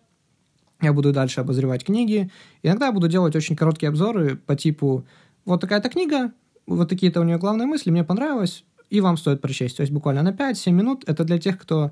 Я 0.82 0.92
буду 0.92 1.14
дальше 1.14 1.42
обозревать 1.42 1.84
книги. 1.84 2.32
Иногда 2.64 2.88
я 2.88 2.92
буду 2.92 3.08
делать 3.08 3.36
очень 3.36 3.56
короткие 3.56 3.90
обзоры 3.90 4.36
по 4.36 4.56
типу 4.56 5.06
вот 5.46 5.62
такая-то 5.62 5.90
книга, 5.90 6.34
вот 6.66 6.90
такие-то 6.90 7.22
у 7.22 7.24
нее 7.24 7.38
главные 7.38 7.68
мысли, 7.68 7.92
мне 7.92 8.04
понравилось, 8.04 8.66
и 8.90 9.00
вам 9.00 9.18
стоит 9.18 9.42
прочесть. 9.42 9.78
То 9.78 9.82
есть 9.82 9.94
буквально 9.94 10.24
на 10.24 10.32
5-7 10.32 10.72
минут. 10.72 11.04
Это 11.08 11.24
для 11.24 11.38
тех, 11.38 11.60
кто 11.60 11.92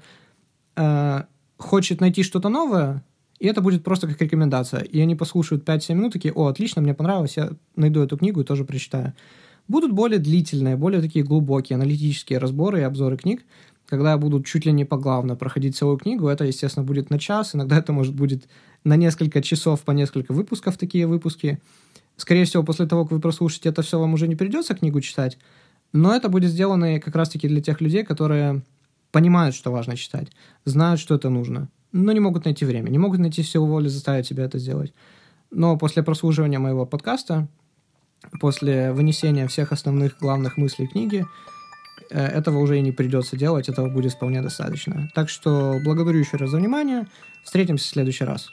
э, 0.76 1.24
хочет 1.58 2.02
найти 2.02 2.24
что-то 2.24 2.50
новое, 2.50 3.04
и 3.40 3.48
это 3.48 3.62
будет 3.62 3.84
просто 3.84 4.08
как 4.08 4.22
рекомендация. 4.22 4.82
И 4.82 5.00
они 5.02 5.16
послушают 5.16 5.68
5-7 5.68 5.94
минут, 5.96 6.14
такие, 6.14 6.34
о, 6.34 6.48
отлично, 6.48 6.82
мне 6.82 6.94
понравилось, 6.94 7.38
я 7.38 7.52
найду 7.76 8.02
эту 8.02 8.18
книгу 8.18 8.42
и 8.42 8.44
тоже 8.46 8.64
прочитаю. 8.64 9.14
Будут 9.68 9.92
более 9.92 10.20
длительные, 10.20 10.76
более 10.76 11.02
такие 11.02 11.24
глубокие 11.24 11.76
аналитические 11.76 12.40
разборы 12.40 12.80
и 12.80 12.84
обзоры 12.84 13.18
книг, 13.18 13.46
когда 13.86 14.12
я 14.12 14.18
буду 14.18 14.42
чуть 14.44 14.66
ли 14.66 14.72
не 14.72 14.86
поглавно 14.86 15.36
проходить 15.36 15.76
целую 15.76 15.98
книгу. 15.98 16.28
Это, 16.28 16.46
естественно, 16.46 16.86
будет 16.86 17.10
на 17.10 17.20
час, 17.20 17.56
иногда 17.56 17.78
это 17.78 17.94
может 17.94 18.14
будет 18.14 18.48
на 18.84 18.96
несколько 18.96 19.42
часов 19.42 19.82
по 19.82 19.92
несколько 19.92 20.34
выпусков 20.34 20.78
такие 20.78 21.08
выпуски. 21.08 21.60
Скорее 22.18 22.46
всего, 22.46 22.64
после 22.64 22.86
того, 22.86 23.04
как 23.04 23.12
вы 23.14 23.20
прослушаете 23.20 23.70
это 23.70 23.82
все, 23.82 24.00
вам 24.00 24.14
уже 24.14 24.28
не 24.28 24.36
придется 24.36 24.74
книгу 24.74 25.02
читать, 25.02 25.38
но 25.92 26.16
это 26.16 26.30
будет 26.30 26.52
сделано 26.52 27.00
как 27.00 27.16
раз-таки 27.16 27.48
для 27.48 27.62
тех 27.62 27.82
людей, 27.82 28.04
которые 28.04 28.64
понимают, 29.14 29.56
что 29.56 29.72
важно 29.72 29.96
читать, 29.96 30.30
знают, 30.66 31.00
что 31.00 31.16
это 31.16 31.30
нужно, 31.30 31.70
но 31.94 32.12
не 32.12 32.20
могут 32.20 32.46
найти 32.46 32.66
время, 32.66 32.90
не 32.90 32.98
могут 32.98 33.20
найти 33.20 33.44
силу 33.44 33.68
воли 33.68 33.88
заставить 33.88 34.26
себя 34.26 34.44
это 34.44 34.58
сделать. 34.58 34.92
Но 35.52 35.78
после 35.78 36.02
прослушивания 36.02 36.60
моего 36.60 36.86
подкаста, 36.88 37.48
после 38.42 38.92
вынесения 38.92 39.48
всех 39.48 39.72
основных 39.72 40.18
главных 40.20 40.58
мыслей 40.58 40.88
книги, 40.88 41.26
э, 42.10 42.26
этого 42.26 42.58
уже 42.58 42.80
и 42.80 42.82
не 42.82 42.92
придется 42.92 43.38
делать, 43.38 43.70
этого 43.70 43.88
будет 43.88 44.14
вполне 44.14 44.42
достаточно. 44.42 45.12
Так 45.14 45.30
что 45.30 45.80
благодарю 45.86 46.20
еще 46.20 46.38
раз 46.38 46.50
за 46.50 46.58
внимание. 46.58 47.06
Встретимся 47.44 47.86
в 47.86 47.90
следующий 47.90 48.24
раз. 48.24 48.50